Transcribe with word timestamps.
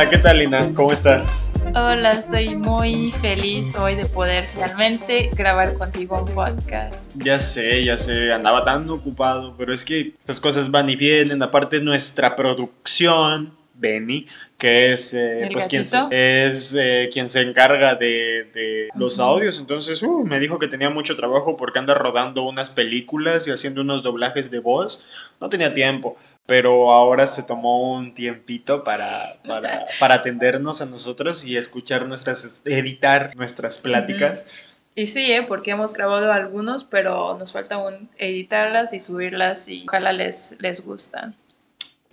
Hola, 0.00 0.08
¿qué 0.08 0.16
tal 0.16 0.38
Lina? 0.38 0.72
¿Cómo 0.74 0.92
estás? 0.92 1.52
Hola, 1.74 2.12
estoy 2.12 2.56
muy 2.56 3.10
feliz 3.10 3.76
hoy 3.76 3.96
de 3.96 4.06
poder 4.06 4.48
finalmente 4.48 5.28
grabar 5.34 5.74
contigo 5.74 6.24
un 6.24 6.34
podcast. 6.34 7.12
Ya 7.16 7.38
sé, 7.38 7.84
ya 7.84 7.98
sé, 7.98 8.32
andaba 8.32 8.64
tan 8.64 8.88
ocupado, 8.88 9.54
pero 9.58 9.74
es 9.74 9.84
que 9.84 10.14
estas 10.18 10.40
cosas 10.40 10.70
van 10.70 10.88
y 10.88 10.96
vienen, 10.96 11.42
aparte 11.42 11.82
nuestra 11.82 12.34
producción, 12.34 13.54
Benny, 13.80 14.26
que 14.58 14.92
es, 14.92 15.14
eh, 15.14 15.44
¿El 15.44 15.52
pues, 15.52 15.66
quien, 15.66 15.82
es 16.10 16.76
eh, 16.78 17.08
quien 17.12 17.28
se 17.28 17.40
encarga 17.40 17.94
de, 17.94 18.48
de 18.52 18.88
los 18.94 19.18
audios. 19.18 19.58
Entonces, 19.58 20.02
uh, 20.02 20.24
me 20.24 20.38
dijo 20.38 20.58
que 20.58 20.68
tenía 20.68 20.90
mucho 20.90 21.16
trabajo 21.16 21.56
porque 21.56 21.78
anda 21.78 21.94
rodando 21.94 22.42
unas 22.42 22.70
películas 22.70 23.48
y 23.48 23.50
haciendo 23.50 23.80
unos 23.80 24.02
doblajes 24.02 24.50
de 24.50 24.60
voz. 24.60 25.04
No 25.40 25.48
tenía 25.48 25.74
tiempo, 25.74 26.16
pero 26.46 26.92
ahora 26.92 27.26
se 27.26 27.42
tomó 27.42 27.94
un 27.94 28.14
tiempito 28.14 28.84
para, 28.84 29.40
para, 29.46 29.86
para 29.98 30.16
atendernos 30.16 30.82
a 30.82 30.86
nosotros 30.86 31.44
y 31.44 31.56
escuchar 31.56 32.06
nuestras, 32.06 32.62
editar 32.66 33.34
nuestras 33.36 33.78
pláticas. 33.78 34.54
Y 34.94 35.06
sí, 35.06 35.32
¿eh? 35.32 35.44
porque 35.46 35.70
hemos 35.70 35.92
grabado 35.92 36.32
algunos, 36.32 36.84
pero 36.84 37.38
nos 37.38 37.52
falta 37.52 37.76
aún 37.76 38.10
editarlas 38.18 38.92
y 38.92 39.00
subirlas 39.00 39.68
y 39.68 39.84
ojalá 39.86 40.12
les, 40.12 40.56
les 40.58 40.84
gustan. 40.84 41.34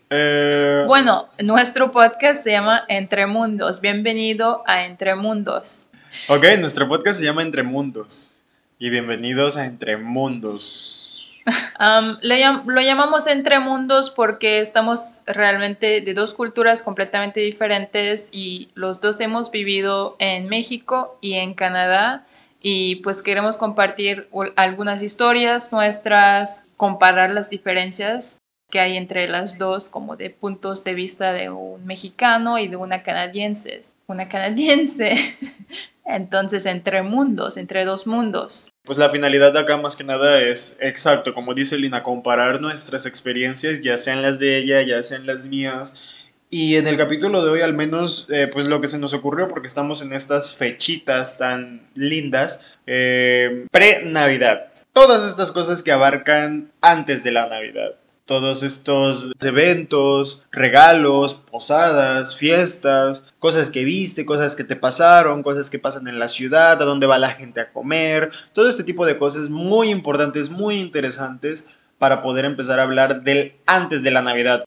Eh, 0.10 0.84
Bueno, 0.88 1.28
nuestro 1.44 1.92
podcast 1.92 2.44
se 2.44 2.52
llama 2.52 2.84
Entre 2.88 3.26
Mundos. 3.28 3.82
Bienvenido 3.82 4.64
a 4.66 4.86
Entre 4.86 5.16
Mundos. 5.16 5.86
Ok, 6.30 6.46
nuestro 6.60 6.88
podcast 6.88 7.20
se 7.20 7.26
llama 7.26 7.42
Entre 7.42 7.64
Mundos. 7.64 8.44
Y 8.80 8.90
bienvenidos 8.90 9.58
a 9.58 9.66
Entre 9.66 9.98
Mundos. 9.98 11.40
Am, 11.80 12.18
le 12.22 12.40
llam- 12.42 12.64
lo 12.66 12.82
llamamos 12.82 13.28
Entre 13.28 13.60
Mundos 13.60 14.10
porque 14.10 14.60
estamos 14.60 15.22
realmente 15.26 16.02
de 16.02 16.14
dos 16.14 16.34
culturas 16.34 16.84
completamente 16.84 17.40
diferentes 17.42 18.30
y 18.34 18.70
los 18.76 19.02
dos 19.02 19.20
hemos 19.20 19.52
vivido 19.52 20.16
en 20.20 20.48
México 20.48 21.18
y 21.22 21.34
en 21.36 21.54
Canadá 21.54 22.26
y 22.62 22.98
pues 22.98 23.22
queremos 23.22 23.56
compartir 23.58 24.30
algunas 24.58 25.02
historias 25.04 25.72
nuestras, 25.72 26.64
comparar 26.76 27.32
las 27.32 27.50
diferencias 27.50 28.40
que 28.70 28.80
hay 28.80 28.98
entre 28.98 29.28
las 29.28 29.58
dos 29.58 29.90
como 29.90 30.18
de 30.18 30.30
puntos 30.30 30.84
de 30.84 30.94
vista 30.94 31.32
de 31.32 31.50
un 31.50 31.86
mexicano 31.86 32.58
y 32.58 32.68
de 32.68 32.76
una 32.76 33.02
canadiense. 33.02 33.82
Una 34.08 34.28
canadiense. 34.28 35.16
Entonces, 36.06 36.66
entre 36.66 37.02
mundos, 37.02 37.58
entre 37.58 37.84
dos 37.84 38.08
mundos. 38.08 38.72
Pues 38.84 38.98
la 38.98 39.10
finalidad 39.10 39.52
de 39.52 39.60
acá 39.60 39.78
más 39.78 39.98
que 39.98 40.06
nada 40.06 40.42
es, 40.42 40.78
exacto, 40.80 41.34
como 41.34 41.54
dice 41.54 41.78
Lina, 41.78 42.02
comparar 42.02 42.62
nuestras 42.62 43.06
experiencias, 43.06 43.82
ya 43.82 43.98
sean 43.98 44.22
las 44.22 44.40
de 44.40 44.58
ella, 44.58 44.82
ya 44.82 45.02
sean 45.04 45.26
las 45.26 45.46
mías. 45.48 46.02
Y 46.50 46.78
en 46.78 46.88
el 46.88 46.96
capítulo 46.96 47.44
de 47.44 47.52
hoy 47.52 47.62
al 47.62 47.74
menos, 47.74 48.28
eh, 48.30 48.48
pues 48.48 48.68
lo 48.68 48.80
que 48.80 48.88
se 48.88 49.00
nos 49.00 49.14
ocurrió, 49.14 49.50
porque 49.50 49.68
estamos 49.68 50.02
en 50.02 50.14
estas 50.14 50.56
fechitas 50.56 51.38
tan 51.38 51.90
lindas, 51.94 52.66
eh, 52.86 53.66
pre-Navidad. 53.70 54.72
Todas 54.94 55.26
estas 55.26 55.52
cosas 55.52 55.84
que 55.84 55.92
abarcan 55.92 56.72
antes 56.80 57.26
de 57.26 57.32
la 57.32 57.48
Navidad. 57.48 57.96
Todos 58.28 58.62
estos 58.62 59.32
eventos, 59.40 60.44
regalos, 60.52 61.34
posadas, 61.34 62.36
fiestas, 62.36 63.24
cosas 63.40 63.70
que 63.70 63.86
viste, 63.86 64.26
cosas 64.26 64.58
que 64.58 64.66
te 64.66 64.76
pasaron, 64.76 65.44
cosas 65.44 65.70
que 65.70 65.80
pasan 65.80 66.10
en 66.10 66.20
la 66.20 66.28
ciudad, 66.28 66.82
a 66.82 66.86
dónde 66.86 67.08
va 67.08 67.18
la 67.18 67.30
gente 67.30 67.62
a 67.62 67.72
comer, 67.72 68.32
todo 68.52 68.68
este 68.68 68.84
tipo 68.84 69.06
de 69.06 69.18
cosas 69.18 69.50
muy 69.50 69.88
importantes, 69.88 70.50
muy 70.50 70.76
interesantes 70.76 71.70
para 72.00 72.20
poder 72.20 72.44
empezar 72.44 72.82
a 72.82 72.84
hablar 72.84 73.24
del 73.24 73.54
antes 73.66 74.04
de 74.04 74.12
la 74.12 74.22
Navidad. 74.22 74.66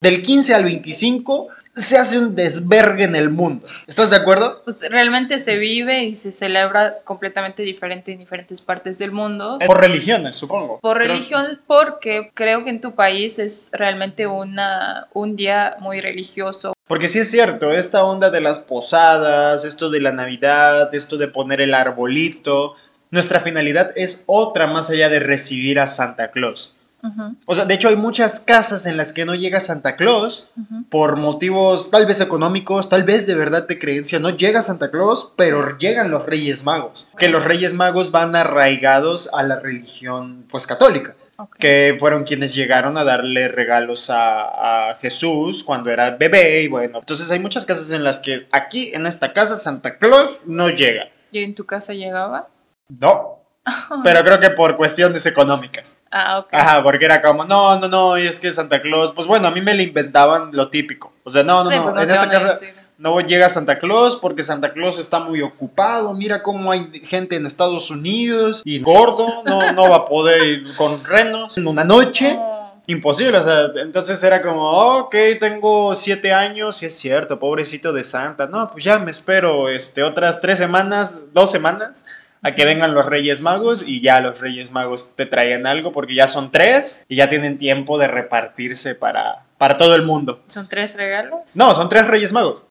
Del 0.00 0.22
15 0.22 0.52
al 0.52 0.64
25 0.64 1.48
se 1.76 1.98
hace 1.98 2.18
un 2.18 2.34
desvergue 2.34 3.04
en 3.04 3.14
el 3.14 3.28
mundo. 3.30 3.66
¿Estás 3.86 4.10
de 4.10 4.16
acuerdo? 4.16 4.62
Pues 4.64 4.80
realmente 4.90 5.38
se 5.38 5.56
vive 5.56 6.04
y 6.04 6.14
se 6.14 6.32
celebra 6.32 7.00
completamente 7.04 7.62
diferente 7.62 8.12
en 8.12 8.18
diferentes 8.18 8.60
partes 8.62 8.98
del 8.98 9.12
mundo. 9.12 9.58
Por 9.66 9.80
religiones, 9.80 10.36
supongo. 10.36 10.80
Por 10.80 10.96
Creo- 10.96 11.08
religión, 11.08 11.60
porque 11.66 12.30
creo 12.34 12.64
que 12.64 12.70
en 12.70 12.80
tu 12.80 12.94
país 12.94 13.38
es 13.38 13.70
realmente 13.72 14.26
una, 14.26 15.08
un 15.12 15.36
día 15.36 15.76
muy 15.80 16.00
religioso. 16.00 16.72
Porque 16.86 17.08
sí 17.08 17.18
es 17.18 17.30
cierto, 17.30 17.72
esta 17.72 18.04
onda 18.04 18.30
de 18.30 18.40
las 18.40 18.60
posadas, 18.60 19.64
esto 19.64 19.90
de 19.90 20.00
la 20.00 20.12
Navidad, 20.12 20.94
esto 20.94 21.16
de 21.18 21.28
poner 21.28 21.60
el 21.60 21.74
arbolito, 21.74 22.74
nuestra 23.10 23.40
finalidad 23.40 23.92
es 23.96 24.22
otra 24.26 24.66
más 24.66 24.88
allá 24.90 25.08
de 25.08 25.18
recibir 25.20 25.78
a 25.80 25.86
Santa 25.86 26.30
Claus. 26.30 26.75
Ujú, 27.06 27.36
O 27.46 27.54
sea, 27.54 27.64
de 27.64 27.74
hecho 27.74 27.88
hay 27.88 27.96
muchas 27.96 28.40
casas 28.40 28.86
en 28.86 28.96
las 28.96 29.12
que 29.12 29.24
no 29.24 29.34
llega 29.34 29.60
Santa 29.60 29.96
Claus 29.96 30.50
por 30.90 31.16
motivos 31.16 31.90
tal 31.90 32.06
vez 32.06 32.20
económicos, 32.20 32.88
tal 32.88 33.04
vez 33.04 33.26
de 33.26 33.34
verdad 33.34 33.66
de 33.68 33.78
creencia. 33.78 34.18
No 34.18 34.30
llega 34.30 34.62
Santa 34.62 34.90
Claus, 34.90 35.32
pero 35.36 35.76
llegan 35.78 36.10
los 36.10 36.26
Reyes 36.26 36.64
Magos. 36.64 37.10
Que 37.18 37.28
los 37.28 37.44
Reyes 37.44 37.74
Magos 37.74 38.10
van 38.10 38.34
arraigados 38.34 39.28
a 39.32 39.42
la 39.42 39.60
religión 39.60 40.44
pues 40.50 40.66
católica 40.66 41.14
que 41.58 41.94
fueron 42.00 42.24
quienes 42.24 42.54
llegaron 42.54 42.96
a 42.96 43.04
darle 43.04 43.48
regalos 43.48 44.08
a, 44.08 44.88
a 44.90 44.94
Jesús 44.94 45.62
cuando 45.62 45.90
era 45.90 46.12
bebé 46.12 46.62
y 46.62 46.68
bueno, 46.68 46.98
entonces 47.00 47.30
hay 47.30 47.38
muchas 47.38 47.66
casas 47.66 47.90
en 47.90 48.04
las 48.04 48.20
que 48.20 48.46
aquí 48.52 48.90
en 48.94 49.04
esta 49.04 49.34
casa 49.34 49.54
Santa 49.54 49.98
Claus 49.98 50.40
no 50.46 50.70
llega. 50.70 51.10
¿Y 51.30 51.40
en 51.42 51.54
tu 51.54 51.66
casa 51.66 51.92
llegaba? 51.92 52.48
No. 52.88 53.40
Pero 54.04 54.22
creo 54.24 54.38
que 54.38 54.50
por 54.50 54.76
cuestiones 54.76 55.26
económicas. 55.26 55.98
Ah, 56.10 56.38
ok. 56.38 56.48
Ajá, 56.52 56.82
porque 56.82 57.04
era 57.04 57.20
como, 57.22 57.44
no, 57.44 57.78
no, 57.78 57.88
no, 57.88 58.18
y 58.18 58.26
es 58.26 58.38
que 58.40 58.52
Santa 58.52 58.80
Claus, 58.80 59.12
pues 59.12 59.26
bueno, 59.26 59.48
a 59.48 59.50
mí 59.50 59.60
me 59.60 59.74
le 59.74 59.82
inventaban 59.82 60.50
lo 60.52 60.68
típico. 60.68 61.12
O 61.24 61.30
sea, 61.30 61.42
no, 61.42 61.64
no, 61.64 61.70
Sí, 61.70 61.76
no, 61.76 61.82
pues 61.84 61.94
no 61.94 62.02
en 62.02 62.10
esta 62.10 62.30
casa 62.30 62.52
decir. 62.52 62.74
no 62.98 63.20
llega 63.20 63.48
Santa 63.48 63.78
Claus 63.78 64.16
porque 64.16 64.42
Santa 64.42 64.72
Claus 64.72 64.98
está 64.98 65.18
muy 65.18 65.42
ocupado. 65.42 66.14
Mira 66.14 66.42
cómo 66.42 66.70
hay 66.70 66.84
gente 67.02 67.36
en 67.36 67.44
Estados 67.46 67.90
Unidos 67.90 68.62
y 68.64 68.80
gordo, 68.80 69.42
no, 69.44 69.72
no 69.72 69.90
va 69.90 69.96
a 69.96 70.04
poder 70.04 70.42
ir 70.44 70.76
con 70.76 71.02
renos 71.04 71.56
en 71.58 71.66
una 71.66 71.84
noche. 71.84 72.38
Oh, 72.48 72.56
Imposible, 72.88 73.36
o 73.38 73.42
sea, 73.42 73.82
entonces 73.82 74.22
era 74.22 74.40
como, 74.40 74.70
ok, 74.98 75.12
tengo 75.40 75.92
siete 75.96 76.32
años, 76.32 76.84
y 76.84 76.86
es 76.86 76.96
cierto, 76.96 77.40
pobrecito 77.40 77.92
de 77.92 78.04
Santa. 78.04 78.46
No, 78.46 78.70
pues 78.70 78.84
ya 78.84 79.00
me 79.00 79.10
espero 79.10 79.68
este, 79.68 80.04
otras 80.04 80.40
tres 80.40 80.58
semanas, 80.58 81.18
dos 81.32 81.50
semanas, 81.50 82.04
a 82.42 82.54
que 82.54 82.64
vengan 82.64 82.94
los 82.94 83.06
Reyes 83.06 83.40
Magos 83.40 83.82
y 83.86 84.00
ya 84.00 84.20
los 84.20 84.40
Reyes 84.40 84.70
Magos 84.70 85.14
te 85.16 85.26
traen 85.26 85.66
algo 85.66 85.92
porque 85.92 86.14
ya 86.14 86.26
son 86.26 86.50
tres 86.50 87.04
y 87.08 87.16
ya 87.16 87.28
tienen 87.28 87.58
tiempo 87.58 87.98
de 87.98 88.08
repartirse 88.08 88.94
para, 88.94 89.44
para 89.58 89.76
todo 89.76 89.94
el 89.94 90.02
mundo. 90.02 90.42
¿Son 90.46 90.68
tres 90.68 90.96
regalos? 90.96 91.56
No, 91.56 91.74
son 91.74 91.88
tres 91.88 92.06
Reyes 92.06 92.32
Magos. 92.32 92.66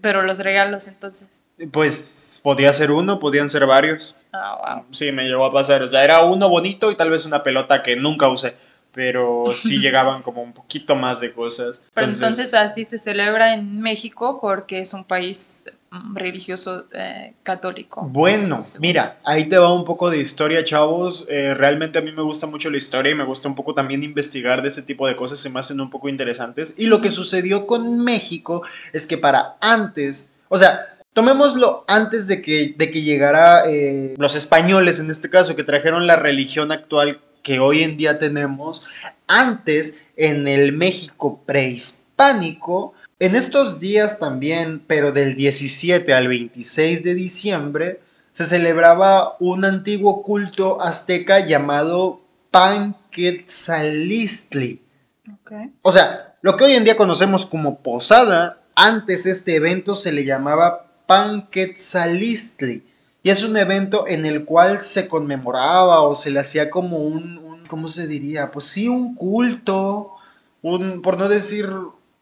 Pero 0.00 0.22
los 0.22 0.38
regalos 0.38 0.88
entonces. 0.88 1.42
Pues 1.70 2.40
podía 2.42 2.72
ser 2.72 2.90
uno, 2.90 3.20
podían 3.20 3.48
ser 3.48 3.64
varios. 3.66 4.14
Ah, 4.32 4.76
wow. 4.76 4.86
Sí, 4.90 5.12
me 5.12 5.24
llegó 5.24 5.44
a 5.44 5.52
pasar. 5.52 5.82
O 5.82 5.86
sea, 5.86 6.02
era 6.02 6.24
uno 6.24 6.48
bonito 6.48 6.90
y 6.90 6.96
tal 6.96 7.10
vez 7.10 7.24
una 7.26 7.42
pelota 7.42 7.82
que 7.82 7.94
nunca 7.94 8.28
usé. 8.28 8.56
Pero 8.94 9.44
sí 9.54 9.78
llegaban 9.80 10.22
como 10.22 10.42
un 10.42 10.52
poquito 10.52 10.94
más 10.94 11.20
de 11.20 11.32
cosas. 11.32 11.82
Pero 11.92 12.08
entonces 12.08 12.54
así 12.54 12.84
se 12.84 12.98
celebra 12.98 13.54
en 13.54 13.80
México 13.80 14.38
porque 14.40 14.80
es 14.80 14.94
un 14.94 15.04
país 15.04 15.64
mm, 15.90 16.16
religioso 16.16 16.86
eh, 16.92 17.34
católico. 17.42 18.02
Bueno, 18.10 18.60
mira, 18.78 19.18
ahí 19.24 19.44
te 19.46 19.58
va 19.58 19.72
un 19.72 19.84
poco 19.84 20.10
de 20.10 20.18
historia, 20.18 20.64
chavos. 20.64 21.26
Eh, 21.28 21.54
realmente 21.54 21.98
a 21.98 22.02
mí 22.02 22.12
me 22.12 22.22
gusta 22.22 22.46
mucho 22.46 22.70
la 22.70 22.78
historia 22.78 23.12
y 23.12 23.14
me 23.14 23.24
gusta 23.24 23.48
un 23.48 23.54
poco 23.54 23.74
también 23.74 24.02
investigar 24.02 24.62
de 24.62 24.68
este 24.68 24.82
tipo 24.82 25.06
de 25.06 25.16
cosas, 25.16 25.38
se 25.38 25.50
me 25.50 25.60
hacen 25.60 25.80
un 25.80 25.90
poco 25.90 26.08
interesantes. 26.08 26.74
Y 26.78 26.86
lo 26.86 27.00
que 27.00 27.10
sucedió 27.10 27.66
con 27.66 27.98
México 27.98 28.62
es 28.92 29.06
que 29.06 29.18
para 29.18 29.56
antes, 29.60 30.30
o 30.48 30.56
sea, 30.56 30.94
tomémoslo 31.14 31.84
antes 31.88 32.28
de 32.28 32.42
que, 32.42 32.74
de 32.76 32.90
que 32.90 33.00
llegara 33.00 33.62
eh, 33.66 34.14
los 34.18 34.34
españoles, 34.34 35.00
en 35.00 35.10
este 35.10 35.30
caso, 35.30 35.56
que 35.56 35.62
trajeron 35.62 36.06
la 36.06 36.16
religión 36.16 36.70
actual 36.72 37.20
que 37.44 37.60
hoy 37.60 37.84
en 37.84 37.96
día 37.96 38.18
tenemos, 38.18 38.82
antes 39.28 40.02
en 40.16 40.48
el 40.48 40.72
México 40.72 41.40
prehispánico, 41.46 42.94
en 43.20 43.36
estos 43.36 43.78
días 43.78 44.18
también, 44.18 44.82
pero 44.84 45.12
del 45.12 45.36
17 45.36 46.12
al 46.12 46.26
26 46.26 47.04
de 47.04 47.14
diciembre, 47.14 48.00
se 48.32 48.44
celebraba 48.44 49.36
un 49.38 49.64
antiguo 49.64 50.22
culto 50.22 50.82
azteca 50.82 51.46
llamado 51.46 52.20
Panquetzalistli. 52.50 54.82
O 55.82 55.92
sea, 55.92 56.34
lo 56.42 56.56
que 56.56 56.64
hoy 56.64 56.72
en 56.72 56.82
día 56.84 56.96
conocemos 56.96 57.46
como 57.46 57.78
posada, 57.78 58.60
antes 58.74 59.26
este 59.26 59.54
evento 59.54 59.94
se 59.94 60.10
le 60.12 60.24
llamaba 60.24 60.90
Panquetzalistli. 61.06 62.82
Y 63.24 63.30
es 63.30 63.42
un 63.42 63.56
evento 63.56 64.06
en 64.06 64.24
el 64.26 64.44
cual 64.44 64.80
se 64.82 65.08
conmemoraba 65.08 66.02
o 66.02 66.14
se 66.14 66.30
le 66.30 66.38
hacía 66.40 66.70
como 66.70 66.98
un, 66.98 67.38
un- 67.38 67.66
¿cómo 67.66 67.88
se 67.88 68.06
diría? 68.06 68.52
Pues 68.52 68.66
sí, 68.66 68.86
un 68.88 69.16
culto, 69.16 70.12
un, 70.62 71.02
por 71.02 71.18
no 71.18 71.28
decir 71.28 71.68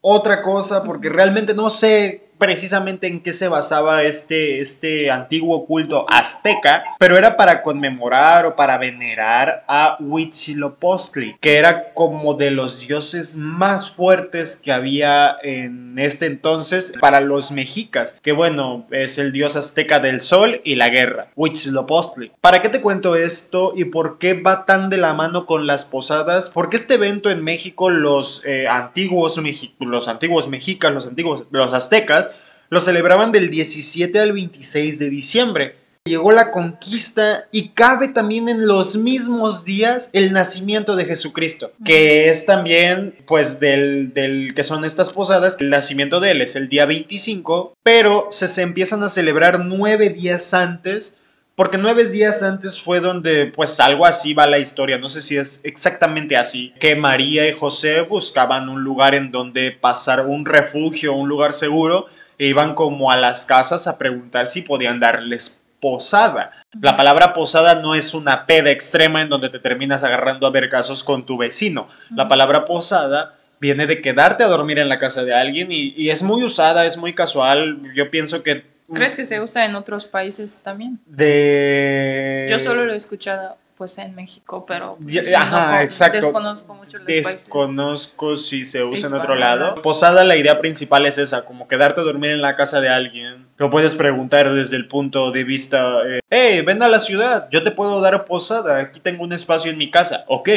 otra 0.01 0.43
cosa, 0.43 0.83
porque 0.85 1.11
realmente 1.11 1.55
no 1.55 1.71
sé 1.71 2.31
precisamente 2.43 3.07
en 3.07 3.21
qué 3.21 3.33
se 3.33 3.47
basaba 3.47 4.03
este, 4.03 4.59
este 4.59 5.13
antiguo 5.13 5.65
culto 5.65 6.07
azteca, 6.11 6.83
pero 6.99 7.17
era 7.17 7.37
para 7.37 7.63
conmemorar 7.63 8.47
o 8.47 8.57
para 8.57 8.79
venerar 8.79 9.65
a 9.69 9.97
Huitzilopochtli, 10.01 11.37
que 11.41 11.59
era 11.59 11.93
como 11.95 12.35
de 12.35 12.51
los 12.51 12.81
dioses 12.81 13.37
más 13.37 13.93
fuertes 13.93 14.57
que 14.57 14.73
había 14.73 15.37
en 15.45 15.97
este 16.01 16.27
entonces 16.27 16.95
para 17.01 17.21
los 17.21 17.53
mexicas, 17.53 18.17
que 18.21 18.33
bueno, 18.33 18.89
es 18.91 19.19
el 19.19 19.31
dios 19.31 19.55
azteca 19.55 20.01
del 20.01 20.21
sol 20.21 20.61
y 20.65 20.75
la 20.75 20.89
guerra, 20.89 21.29
Huitzilopochtli. 21.37 22.33
¿Para 22.41 22.61
qué 22.61 22.69
te 22.69 22.83
cuento 22.83 23.15
esto 23.15 23.73
y 23.77 23.85
por 23.85 24.19
qué 24.19 24.35
va 24.35 24.65
tan 24.65 24.91
de 24.91 24.97
la 24.97 25.15
mano 25.15 25.47
con 25.47 25.69
las 25.69 25.85
posadas? 25.85 26.51
Porque 26.51 26.77
este 26.77 26.95
evento 26.95 27.31
en 27.31 27.45
México 27.45 27.89
los 27.89 28.43
eh, 28.45 28.67
antiguos, 28.67 29.41
los 29.79 30.09
antiguos 30.09 30.49
mexicas, 30.49 30.93
los 30.93 31.07
antiguos, 31.07 31.45
los 31.53 31.73
aztecas, 31.73 32.32
lo 32.73 32.81
celebraban 32.81 33.33
del 33.33 33.51
17 33.51 34.19
al 34.19 34.33
26 34.33 34.99
de 34.99 35.11
diciembre. 35.11 35.77
Llegó 36.07 36.33
la 36.33 36.51
conquista 36.51 37.47
y 37.53 37.69
cabe 37.69 38.09
también 38.09 38.49
en 38.49 38.67
los 38.67 38.97
mismos 38.97 39.67
días 39.67 40.09
el 40.15 40.33
nacimiento 40.33 40.97
de 40.97 41.05
Jesucristo, 41.05 41.73
que 41.85 42.31
es 42.31 42.47
también 42.47 43.15
pues 43.27 43.61
del, 43.61 44.15
del 44.15 44.55
que 44.55 44.65
son 44.65 44.87
estas 44.87 45.11
posadas, 45.11 45.59
el 45.61 45.69
nacimiento 45.69 46.19
de 46.19 46.31
él 46.31 46.41
es 46.41 46.57
el 46.57 46.71
día 46.71 46.87
25, 46.87 47.75
pero 47.83 48.29
se, 48.31 48.49
se 48.49 48.63
empiezan 48.63 49.03
a 49.03 49.11
celebrar 49.11 49.61
nueve 49.61 50.09
días 50.09 50.55
antes 50.55 51.15
porque 51.55 51.77
nueve 51.77 52.07
días 52.07 52.43
antes 52.43 52.81
fue 52.81 53.01
donde, 53.01 53.47
pues 53.47 53.79
algo 53.79 54.07
así 54.07 54.33
va 54.33 54.47
la 54.47 54.59
historia, 54.59 54.97
no 54.97 55.11
sé 55.11 55.21
si 55.21 55.37
es 55.37 55.61
exactamente 55.65 56.39
así, 56.39 56.73
que 56.81 56.97
María 56.97 57.47
y 57.47 57.53
José 57.53 58.01
buscaban 58.01 58.71
un 58.71 58.83
lugar 58.83 59.15
en 59.15 59.31
donde 59.31 59.71
pasar 59.71 60.25
un 60.25 60.47
refugio, 60.47 61.13
un 61.13 61.29
lugar 61.29 61.53
seguro, 61.53 62.07
e 62.43 62.47
iban 62.47 62.75
como 62.75 63.13
a 63.13 63.17
las 63.17 63.47
casas 63.47 63.87
a 63.87 63.99
preguntar 63.99 64.49
si 64.49 64.63
podían 64.63 64.99
darles 64.99 65.63
posada. 65.79 66.51
La 66.81 66.97
palabra 66.97 67.33
posada 67.33 67.77
no 67.77 67.95
es 67.95 68.15
una 68.15 68.47
peda 68.47 68.73
extrema 68.73 69.23
en 69.23 69.29
donde 69.29 69.49
te 69.49 69.61
terminas 69.61 70.03
agarrando 70.03 70.49
a 70.49 70.51
ver 70.51 70.69
casos 70.69 71.05
con 71.05 71.25
tu 71.25 71.39
vecino. 71.39 71.87
La 72.11 72.27
palabra 72.27 72.65
posada 72.65 73.39
viene 73.61 73.87
de 73.87 74.01
quedarte 74.01 74.43
a 74.43 74.49
dormir 74.49 74.81
en 74.81 74.89
la 74.89 74.99
casa 74.99 75.23
de 75.23 75.33
alguien 75.33 75.71
y, 75.71 75.95
y 75.97 76.11
es 76.11 76.25
muy 76.25 76.43
usada, 76.43 76.85
es 76.85 76.97
muy 76.97 77.15
casual. 77.15 77.81
Yo 77.95 78.11
pienso 78.11 78.43
que 78.43 78.67
¿Crees 78.93 79.15
que 79.15 79.25
se 79.25 79.41
usa 79.41 79.65
en 79.65 79.77
otros 79.77 80.05
países 80.05 80.63
también? 80.65 80.99
De... 81.07 82.49
Yo 82.51 82.59
solo 82.59 82.85
lo 82.85 82.93
he 82.93 82.97
escuchado 82.97 83.57
pues 83.83 83.99
en 83.99 84.15
México, 84.15 84.65
pero 84.65 84.97
Ajá, 85.37 85.73
no, 85.73 85.81
exacto. 85.81 86.19
desconozco 86.19 86.73
mucho 86.73 86.99
los 86.99 87.07
Desconozco 87.09 88.37
si 88.37 88.65
se 88.65 88.85
usa 88.85 89.09
en 89.09 89.15
otro 89.15 89.35
lado. 89.35 89.75
Posada, 89.75 90.23
la 90.23 90.37
idea 90.37 90.57
principal 90.59 91.05
es 91.05 91.19
esa, 91.19 91.45
como 91.45 91.67
quedarte 91.67 92.01
a 92.01 92.05
dormir 92.05 92.31
en 92.31 92.43
la 92.43 92.55
casa 92.55 92.81
de 92.81 92.89
alguien. 92.89 93.45
Lo 93.57 93.71
puedes 93.71 93.97
preguntar 93.97 94.53
desde 94.53 94.77
el 94.77 94.87
punto 94.87 95.33
de 95.33 95.43
vista, 95.43 95.99
eh, 96.07 96.21
hey, 96.31 96.61
ven 96.61 96.81
a 96.81 96.87
la 96.87 97.01
ciudad, 97.01 97.49
yo 97.51 97.65
te 97.65 97.73
puedo 97.73 98.01
dar 98.01 98.25
posada, 98.25 98.79
aquí 98.79 99.01
tengo 99.01 99.25
un 99.25 99.33
espacio 99.33 99.73
en 99.73 99.79
mi 99.79 99.91
casa, 99.91 100.27
ok, 100.29 100.49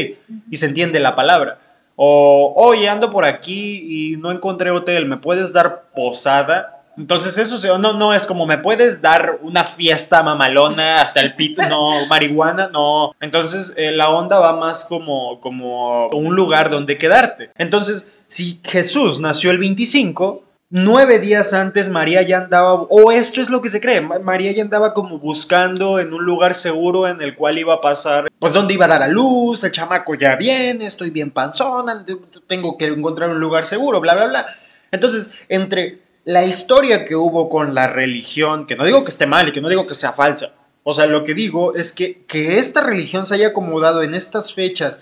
y 0.51 0.57
se 0.57 0.67
entiende 0.67 0.99
la 0.99 1.15
palabra. 1.15 1.57
O, 1.95 2.53
oye, 2.57 2.87
ando 2.87 3.09
por 3.09 3.25
aquí 3.25 4.11
y 4.11 4.17
no 4.17 4.29
encontré 4.29 4.69
hotel, 4.69 5.07
¿me 5.07 5.17
puedes 5.17 5.51
dar 5.51 5.85
posada? 5.95 6.74
Entonces 6.97 7.37
eso 7.37 7.77
no, 7.77 7.93
no 7.93 8.13
es 8.13 8.25
como 8.27 8.45
me 8.45 8.57
puedes 8.57 9.01
dar 9.01 9.39
una 9.41 9.63
fiesta 9.63 10.23
mamalona 10.23 11.01
hasta 11.01 11.19
el 11.19 11.35
pito, 11.35 11.61
no, 11.67 12.05
marihuana, 12.07 12.69
no. 12.71 13.11
Entonces 13.19 13.73
eh, 13.77 13.91
la 13.91 14.09
onda 14.09 14.39
va 14.39 14.55
más 14.55 14.83
como, 14.83 15.39
como 15.41 16.07
un 16.07 16.35
lugar 16.35 16.69
donde 16.69 16.97
quedarte. 16.97 17.51
Entonces, 17.57 18.13
si 18.27 18.59
Jesús 18.63 19.19
nació 19.19 19.51
el 19.51 19.57
25, 19.57 20.43
nueve 20.71 21.19
días 21.19 21.53
antes 21.53 21.89
María 21.89 22.21
ya 22.23 22.37
andaba, 22.37 22.73
o 22.73 23.11
esto 23.11 23.39
es 23.41 23.49
lo 23.49 23.61
que 23.61 23.69
se 23.69 23.79
cree, 23.81 24.01
Ma- 24.01 24.19
María 24.19 24.51
ya 24.51 24.63
andaba 24.63 24.93
como 24.93 25.19
buscando 25.19 25.99
en 25.99 26.11
un 26.13 26.23
lugar 26.25 26.53
seguro 26.55 27.07
en 27.07 27.21
el 27.21 27.35
cual 27.35 27.57
iba 27.59 27.75
a 27.75 27.81
pasar, 27.81 28.27
pues 28.39 28.53
donde 28.53 28.73
iba 28.73 28.85
a 28.85 28.89
dar 28.89 29.03
a 29.03 29.07
luz, 29.07 29.63
el 29.63 29.71
chamaco 29.71 30.15
ya 30.15 30.35
viene, 30.35 30.85
estoy 30.85 31.11
bien 31.11 31.29
panzona, 31.31 32.03
te- 32.03 32.15
tengo 32.47 32.77
que 32.77 32.87
encontrar 32.87 33.29
un 33.29 33.39
lugar 33.39 33.63
seguro, 33.63 33.99
bla, 34.01 34.15
bla, 34.15 34.25
bla. 34.27 34.45
Entonces, 34.91 35.35
entre 35.49 35.99
la 36.25 36.43
historia 36.45 37.05
que 37.05 37.15
hubo 37.15 37.49
con 37.49 37.73
la 37.73 37.87
religión, 37.87 38.65
que 38.65 38.75
no 38.75 38.83
digo 38.83 39.03
que 39.03 39.11
esté 39.11 39.25
mal 39.27 39.47
y 39.47 39.51
que 39.51 39.61
no 39.61 39.69
digo 39.69 39.87
que 39.87 39.93
sea 39.93 40.11
falsa, 40.11 40.53
o 40.83 40.93
sea, 40.93 41.05
lo 41.07 41.23
que 41.23 41.33
digo 41.33 41.75
es 41.75 41.93
que, 41.93 42.23
que 42.27 42.59
esta 42.59 42.81
religión 42.81 43.25
se 43.25 43.35
haya 43.35 43.47
acomodado 43.47 44.03
en 44.03 44.13
estas 44.13 44.53
fechas 44.53 45.01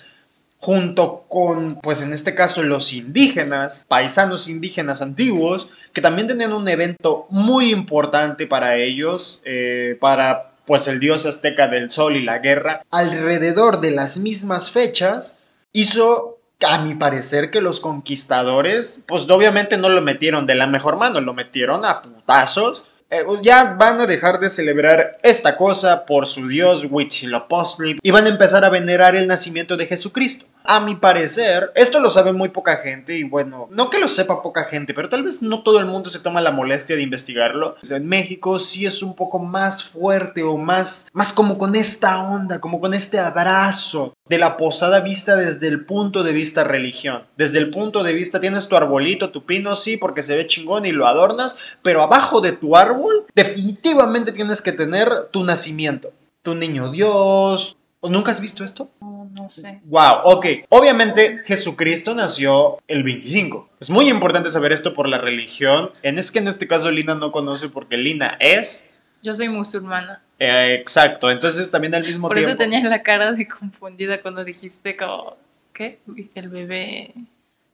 junto 0.63 1.25
con, 1.27 1.81
pues 1.81 2.01
en 2.01 2.13
este 2.13 2.35
caso, 2.35 2.63
los 2.63 2.93
indígenas, 2.93 3.85
paisanos 3.89 4.47
indígenas 4.47 5.01
antiguos, 5.01 5.67
que 5.91 5.99
también 5.99 6.27
tenían 6.27 6.53
un 6.53 6.69
evento 6.69 7.27
muy 7.29 7.71
importante 7.71 8.47
para 8.47 8.77
ellos, 8.77 9.41
eh, 9.43 9.97
para 9.99 10.53
pues 10.65 10.87
el 10.87 11.01
dios 11.01 11.25
azteca 11.25 11.67
del 11.67 11.91
sol 11.91 12.15
y 12.15 12.23
la 12.23 12.39
guerra, 12.39 12.85
alrededor 12.91 13.81
de 13.81 13.91
las 13.91 14.17
mismas 14.17 14.71
fechas, 14.71 15.37
hizo, 15.73 16.39
a 16.65 16.79
mi 16.79 16.95
parecer, 16.95 17.51
que 17.51 17.61
los 17.61 17.79
conquistadores, 17.79 19.03
pues 19.07 19.29
obviamente 19.29 19.77
no 19.77 19.89
lo 19.89 20.01
metieron 20.01 20.45
de 20.45 20.55
la 20.55 20.67
mejor 20.67 20.97
mano, 20.97 21.21
lo 21.21 21.33
metieron 21.33 21.85
a 21.85 22.01
putazos. 22.01 22.85
Eh, 23.09 23.23
ya 23.41 23.75
van 23.77 23.99
a 23.99 24.07
dejar 24.07 24.39
de 24.39 24.49
celebrar 24.49 25.17
esta 25.21 25.55
cosa 25.55 26.05
por 26.05 26.25
su 26.25 26.47
dios 26.47 26.87
Huitzilopochtli 26.89 27.99
y 28.01 28.11
van 28.11 28.25
a 28.25 28.29
empezar 28.29 28.65
a 28.65 28.69
venerar 28.69 29.15
el 29.15 29.27
nacimiento 29.27 29.77
de 29.77 29.85
Jesucristo. 29.85 30.45
A 30.65 30.79
mi 30.79 30.95
parecer, 30.95 31.71
esto 31.75 31.99
lo 31.99 32.09
sabe 32.09 32.31
muy 32.31 32.47
poca 32.47 32.77
gente 32.77 33.17
y 33.17 33.23
bueno, 33.23 33.67
no 33.69 33.89
que 33.89 33.99
lo 33.99 34.07
sepa 34.07 34.41
poca 34.41 34.63
gente, 34.63 34.93
pero 34.93 35.09
tal 35.09 35.23
vez 35.23 35.41
no 35.41 35.61
todo 35.61 35.79
el 35.79 35.85
mundo 35.85 36.09
se 36.09 36.19
toma 36.19 36.39
la 36.39 36.53
molestia 36.53 36.95
de 36.95 37.01
investigarlo. 37.01 37.75
En 37.89 38.07
México 38.07 38.59
sí 38.59 38.85
es 38.85 39.03
un 39.03 39.13
poco 39.13 39.39
más 39.39 39.83
fuerte 39.83 40.41
o 40.41 40.55
más, 40.55 41.07
más 41.11 41.33
como 41.33 41.57
con 41.57 41.75
esta 41.75 42.23
onda, 42.23 42.61
como 42.61 42.79
con 42.79 42.93
este 42.93 43.19
abrazo 43.19 44.13
de 44.29 44.37
la 44.37 44.55
posada 44.55 45.01
vista 45.01 45.35
desde 45.35 45.67
el 45.67 45.85
punto 45.85 46.23
de 46.23 46.31
vista 46.31 46.63
religión. 46.63 47.23
Desde 47.35 47.59
el 47.59 47.69
punto 47.69 48.01
de 48.01 48.13
vista 48.13 48.39
tienes 48.39 48.69
tu 48.69 48.77
arbolito, 48.77 49.31
tu 49.31 49.45
pino, 49.45 49.75
sí, 49.75 49.97
porque 49.97 50.21
se 50.21 50.37
ve 50.37 50.47
chingón 50.47 50.85
y 50.85 50.93
lo 50.93 51.07
adornas, 51.07 51.57
pero 51.81 52.01
abajo 52.01 52.39
de 52.39 52.53
tu 52.53 52.77
árbol 52.77 53.25
definitivamente 53.35 54.31
tienes 54.31 54.61
que 54.61 54.71
tener 54.71 55.27
tu 55.31 55.43
nacimiento, 55.43 56.13
tu 56.41 56.55
niño 56.55 56.89
Dios. 56.89 57.75
¿Nunca 58.01 58.31
has 58.31 58.39
visto 58.39 58.63
esto? 58.63 58.89
No, 59.31 59.43
no 59.43 59.49
sé. 59.49 59.79
Wow, 59.85 60.21
ok. 60.25 60.45
Obviamente 60.69 61.41
Jesucristo 61.45 62.13
nació 62.15 62.79
el 62.87 63.03
25. 63.03 63.69
Es 63.79 63.89
muy 63.89 64.09
importante 64.09 64.49
saber 64.49 64.71
esto 64.71 64.93
por 64.93 65.07
la 65.07 65.17
religión. 65.17 65.91
En 66.01 66.17
es 66.17 66.31
que 66.31 66.39
en 66.39 66.47
este 66.47 66.67
caso 66.67 66.91
Lina 66.91 67.15
no 67.15 67.31
conoce 67.31 67.69
porque 67.69 67.97
Lina 67.97 68.37
es... 68.39 68.89
Yo 69.21 69.33
soy 69.33 69.47
musulmana. 69.49 70.21
eh, 70.39 70.77
exacto, 70.81 71.31
entonces 71.31 71.71
también 71.71 71.95
al 71.95 72.03
mismo 72.05 72.27
Por 72.27 72.35
tiempo... 72.35 72.49
eso 72.49 72.57
tenía 72.57 72.81
la 72.89 73.01
cara 73.03 73.31
de 73.31 73.47
confundida 73.47 74.21
cuando 74.21 74.43
dijiste 74.43 74.97
como, 74.97 75.37
¿qué? 75.71 75.99
El 76.35 76.49
bebé, 76.49 77.13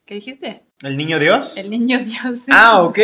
¿qué 0.05 0.15
dijiste? 0.15 0.61
¿El 0.83 0.95
niño 0.95 1.17
Dios? 1.17 1.57
El 1.57 1.71
niño 1.71 1.97
Dios. 1.99 2.39
sí. 2.45 2.51
Ah, 2.53 2.83
ok, 2.83 2.99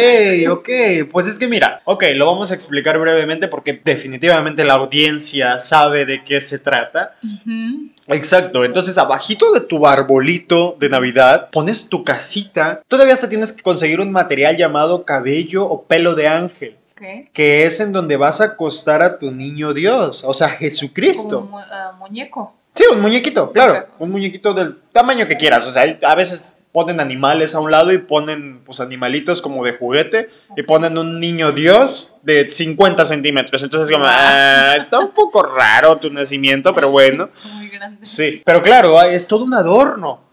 ok. 0.50 0.70
Pues 1.12 1.26
es 1.26 1.40
que 1.40 1.48
mira, 1.48 1.82
ok, 1.86 2.04
lo 2.14 2.28
vamos 2.28 2.52
a 2.52 2.54
explicar 2.56 3.00
brevemente 3.00 3.48
porque 3.48 3.82
definitivamente 3.84 4.64
la 4.64 4.76
audiencia 4.76 5.60
sabe 5.60 6.06
de 6.06 6.24
qué 6.24 6.40
se 6.40 6.60
trata. 6.60 7.16
Ujú. 7.24 7.90
Exacto, 8.08 8.64
entonces 8.66 8.98
abajito 8.98 9.52
de 9.52 9.62
tu 9.62 9.86
arbolito 9.88 10.76
de 10.80 10.90
Navidad 10.90 11.50
pones 11.52 11.90
tu 11.90 12.04
casita. 12.04 12.82
Todavía 12.88 13.14
hasta 13.14 13.30
tienes 13.30 13.52
que 13.52 13.64
conseguir 13.64 14.00
un 14.00 14.12
material 14.12 14.56
llamado 14.58 15.06
cabello 15.06 15.66
o 15.66 15.84
pelo 15.84 16.14
de 16.14 16.28
ángel, 16.28 16.78
¿Qué? 16.96 17.30
que 17.34 17.66
es 17.66 17.80
en 17.80 17.92
donde 17.92 18.16
vas 18.18 18.42
a 18.42 18.46
acostar 18.46 19.02
a 19.02 19.18
tu 19.18 19.32
niño 19.32 19.74
Dios, 19.74 20.24
o 20.24 20.34
sea, 20.34 20.50
Jesucristo. 20.50 21.42
Mu- 21.50 21.58
ah, 21.60 21.96
muñeco. 22.00 22.54
Sí, 22.76 22.84
un 22.92 23.00
muñequito, 23.02 23.52
claro, 23.52 23.88
un 24.00 24.12
muñequito 24.12 24.54
del 24.54 24.78
tamaño 24.92 25.28
que 25.28 25.38
quieras, 25.38 25.66
o 25.66 25.72
sea, 25.72 25.98
a 26.04 26.16
veces 26.16 26.58
ponen 26.76 27.00
animales 27.00 27.56
a 27.56 27.62
un 27.62 27.72
lado 27.72 27.94
y 27.94 28.00
ponen 28.00 28.60
pues 28.66 28.82
animalitos 28.82 29.42
como 29.42 29.64
de 29.64 29.78
juguete 29.78 30.28
y 30.58 30.64
ponen 30.64 30.98
un 30.98 31.22
niño 31.22 31.54
Dios 31.54 32.12
de 32.22 32.50
50 32.50 33.06
centímetros, 33.06 33.64
entonces 33.64 33.90
como, 33.90 34.04
Wow. 34.04 34.14
ah, 34.14 34.74
está 34.76 35.00
un 35.00 35.12
poco 35.12 35.42
raro 35.42 35.96
tu 35.96 36.10
nacimiento, 36.12 36.76
pero 36.76 36.90
bueno. 36.90 37.30
Muy 37.56 37.70
grande. 37.70 38.00
Sí, 38.02 38.42
pero 38.44 38.62
claro, 38.62 39.00
ah, 39.00 39.08
es 39.08 39.26
todo 39.26 39.46
un 39.46 39.54
adorno. 39.54 40.25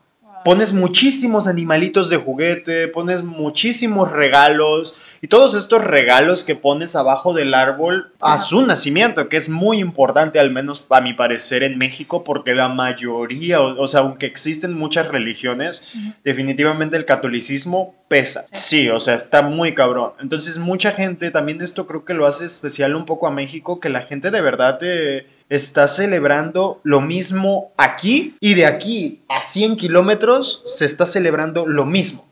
Pones 0.45 0.73
muchísimos 0.73 1.47
animalitos 1.47 2.11
de 2.11 2.17
juguete, 2.17 2.89
pones 2.89 3.23
muchísimos 3.23 4.11
regalos 4.11 5.19
y 5.21 5.29
todos 5.29 5.55
estos 5.55 5.85
regalos 5.85 6.45
que 6.45 6.57
pones 6.57 6.97
abajo 6.97 7.33
del 7.33 7.55
árbol 7.55 8.13
a 8.21 8.39
su 8.39 8.67
nacimiento, 8.67 9.29
que 9.29 9.37
es 9.37 9.49
muy 9.49 9.79
importante 9.79 10.41
al 10.41 10.51
menos 10.51 10.87
a 10.91 11.01
mi 11.01 11.15
parecer 11.15 11.63
en 11.63 11.79
México 11.79 12.25
porque 12.25 12.55
la 12.55 12.69
mayoría, 12.69 13.61
o, 13.61 13.81
o 13.81 13.87
sea, 13.87 14.01
aunque 14.01 14.27
existen 14.27 14.73
muchas 14.73 15.09
religiones, 15.09 15.95
definitivamente 16.25 16.97
el 16.97 17.05
catolicismo 17.05 17.95
pesa. 18.09 18.45
Sí. 18.53 18.89
O 18.91 19.01
sea, 19.01 19.15
está 19.15 19.43
muy 19.43 19.75
cabrón. 19.75 20.13
Entonces 20.21 20.59
mucha 20.59 20.93
gente, 20.93 21.31
también 21.31 21.63
esto 21.63 21.87
creo 21.87 22.05
que 22.05 22.15
lo 22.15 22.27
hace 22.27 22.45
especial 22.45 22.95
un 22.95 23.07
poco 23.07 23.27
a 23.27 23.31
México, 23.31 23.81
que 23.81 23.89
la 23.89 24.03
gente 24.03 24.31
de 24.31 24.41
verdad 24.41 24.79
eh, 24.83 25.27
está 25.49 25.87
celebrando 25.89 26.81
lo 26.83 27.01
mismo 27.01 27.73
aquí 27.79 28.37
y 28.41 28.55
de 28.55 28.67
aquí 28.67 29.23
a 29.29 29.43
100 29.43 29.77
kilómetros 29.77 30.63
se 30.67 30.85
está 30.85 31.07
celebrando 31.07 31.67
lo 31.67 31.85
mismo. 31.87 32.29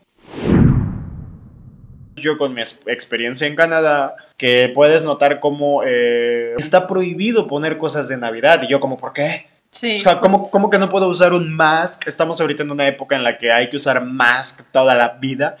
yo 2.15 2.37
con 2.37 2.53
mi 2.53 2.61
ex- 2.61 2.81
experiencia 2.85 3.47
en 3.47 3.55
Canadá, 3.55 4.15
que 4.37 4.71
puedes 4.75 5.03
notar 5.03 5.39
cómo 5.39 5.81
eh, 5.83 6.53
está 6.57 6.85
prohibido 6.87 7.47
poner 7.47 7.79
cosas 7.79 8.07
de 8.09 8.17
Navidad. 8.17 8.61
Y 8.61 8.67
yo 8.67 8.79
como, 8.79 8.97
¿por 8.97 9.11
qué? 9.13 9.47
Sí. 9.71 9.97
O 9.97 10.01
sea, 10.01 10.19
pues, 10.19 10.31
¿cómo, 10.31 10.51
cómo 10.51 10.69
que 10.69 10.77
no 10.77 10.87
puedo 10.89 11.07
usar 11.07 11.33
un 11.33 11.51
mask? 11.51 12.07
Estamos 12.07 12.39
ahorita 12.39 12.61
en 12.61 12.69
una 12.71 12.87
época 12.87 13.15
en 13.15 13.23
la 13.23 13.39
que 13.39 13.51
hay 13.51 13.69
que 13.71 13.77
usar 13.77 14.03
mask 14.05 14.61
toda 14.71 14.93
la 14.93 15.17
vida. 15.19 15.57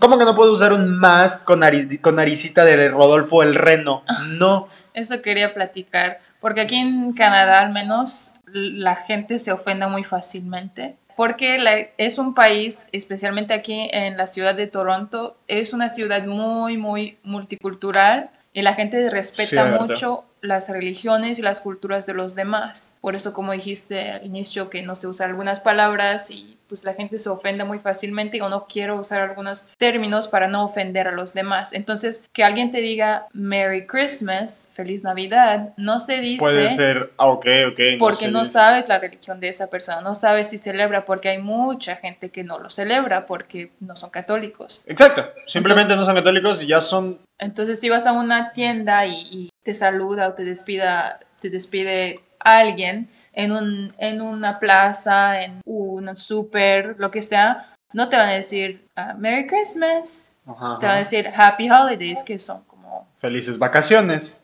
¿Cómo 0.00 0.18
que 0.18 0.24
no 0.24 0.34
puedo 0.34 0.50
usar 0.52 0.72
un 0.72 0.90
mask 0.98 1.44
con, 1.44 1.60
nariz- 1.60 2.00
con 2.00 2.16
naricita 2.16 2.64
de 2.64 2.88
Rodolfo 2.88 3.42
el 3.44 3.54
Reno? 3.54 4.02
No. 4.38 4.66
Eso 4.94 5.22
quería 5.22 5.54
platicar, 5.54 6.18
porque 6.42 6.60
aquí 6.60 6.76
en 6.76 7.12
Canadá 7.14 7.60
al 7.60 7.72
menos 7.72 8.34
la 8.52 8.96
gente 8.96 9.38
se 9.38 9.50
ofenda 9.52 9.88
muy 9.88 10.04
fácilmente, 10.04 10.96
porque 11.16 11.58
la- 11.58 11.86
es 11.96 12.18
un 12.18 12.34
país, 12.34 12.86
especialmente 12.92 13.54
aquí 13.54 13.88
en 13.92 14.16
la 14.18 14.26
ciudad 14.26 14.54
de 14.54 14.66
Toronto, 14.66 15.36
es 15.48 15.72
una 15.72 15.88
ciudad 15.88 16.24
muy, 16.26 16.76
muy 16.76 17.16
multicultural 17.22 18.30
y 18.52 18.60
la 18.62 18.74
gente 18.74 19.08
respeta 19.08 19.48
Cierto. 19.66 19.86
mucho 19.86 20.24
las 20.42 20.68
religiones 20.68 21.38
y 21.38 21.42
las 21.42 21.60
culturas 21.60 22.04
de 22.06 22.14
los 22.14 22.34
demás. 22.34 22.94
Por 23.00 23.14
eso, 23.14 23.32
como 23.32 23.52
dijiste 23.52 24.10
al 24.10 24.26
inicio, 24.26 24.68
que 24.68 24.82
no 24.82 24.94
se 24.96 25.06
usan 25.06 25.30
algunas 25.30 25.60
palabras 25.60 26.30
y 26.30 26.58
pues 26.72 26.84
la 26.84 26.94
gente 26.94 27.18
se 27.18 27.28
ofende 27.28 27.64
muy 27.64 27.78
fácilmente 27.78 28.38
y 28.38 28.40
no 28.40 28.66
quiero 28.66 28.98
usar 28.98 29.20
algunos 29.20 29.66
términos 29.76 30.26
para 30.26 30.48
no 30.48 30.64
ofender 30.64 31.06
a 31.06 31.12
los 31.12 31.34
demás. 31.34 31.74
Entonces, 31.74 32.26
que 32.32 32.44
alguien 32.44 32.70
te 32.72 32.80
diga 32.80 33.26
Merry 33.34 33.86
Christmas, 33.86 34.70
Feliz 34.72 35.04
Navidad, 35.04 35.74
no 35.76 36.00
se 36.00 36.20
dice 36.20 36.38
Puede 36.38 36.68
ser, 36.68 37.12
ah, 37.18 37.26
ok, 37.26 37.46
ok. 37.72 37.80
porque 37.98 38.16
se 38.24 38.30
no 38.30 38.38
dice. 38.38 38.52
sabes 38.52 38.88
la 38.88 38.98
religión 38.98 39.38
de 39.38 39.48
esa 39.48 39.66
persona, 39.68 40.00
no 40.00 40.14
sabes 40.14 40.48
si 40.48 40.56
celebra, 40.56 41.04
porque 41.04 41.28
hay 41.28 41.36
mucha 41.42 41.94
gente 41.96 42.30
que 42.30 42.42
no 42.42 42.58
lo 42.58 42.70
celebra 42.70 43.26
porque 43.26 43.70
no 43.80 43.94
son 43.94 44.08
católicos. 44.08 44.80
Exacto. 44.86 45.28
Simplemente 45.46 45.92
Entonces- 45.92 45.98
no 45.98 46.04
son 46.06 46.14
católicos 46.14 46.62
y 46.62 46.68
ya 46.68 46.80
son 46.80 47.18
Entonces, 47.38 47.78
si 47.80 47.90
vas 47.90 48.06
a 48.06 48.12
una 48.12 48.54
tienda 48.54 49.04
y, 49.04 49.28
y 49.30 49.50
te 49.62 49.74
saluda 49.74 50.28
o 50.28 50.32
te 50.32 50.44
despida, 50.44 51.20
te 51.38 51.50
despide 51.50 52.20
alguien 52.44 53.08
en, 53.34 53.52
un, 53.52 53.92
en 53.98 54.20
una 54.20 54.58
plaza, 54.58 55.42
en 55.42 55.60
un 55.64 55.91
súper, 56.16 56.96
lo 56.98 57.10
que 57.10 57.22
sea, 57.22 57.64
no 57.92 58.08
te 58.08 58.16
van 58.16 58.28
a 58.28 58.32
decir 58.32 58.86
ah, 58.96 59.14
Merry 59.18 59.46
Christmas, 59.46 60.32
Ajá, 60.46 60.78
te 60.78 60.86
van 60.86 60.96
a 60.96 60.98
decir 60.98 61.30
Happy 61.34 61.70
Holidays, 61.70 62.22
que 62.22 62.38
son 62.38 62.62
como, 62.64 63.06
felices 63.18 63.58
vacaciones. 63.58 64.40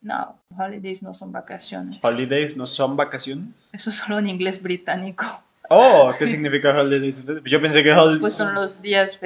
no, 0.00 0.36
holidays 0.56 1.02
no 1.02 1.12
son 1.14 1.32
vacaciones. 1.32 1.98
Holidays 2.02 2.56
no 2.56 2.66
son 2.66 2.96
vacaciones. 2.96 3.54
Eso 3.72 3.90
es 3.90 3.96
solo 3.96 4.18
en 4.18 4.28
inglés 4.28 4.62
británico. 4.62 5.24
Oh, 5.68 6.12
¿qué 6.18 6.26
significa 6.28 6.70
holidays? 6.70 7.24
Yo 7.44 7.60
pensé 7.60 7.82
que 7.82 7.92
holidays. 7.92 8.20
Pues 8.20 8.34
son 8.34 8.54
los 8.54 8.82
días 8.82 9.16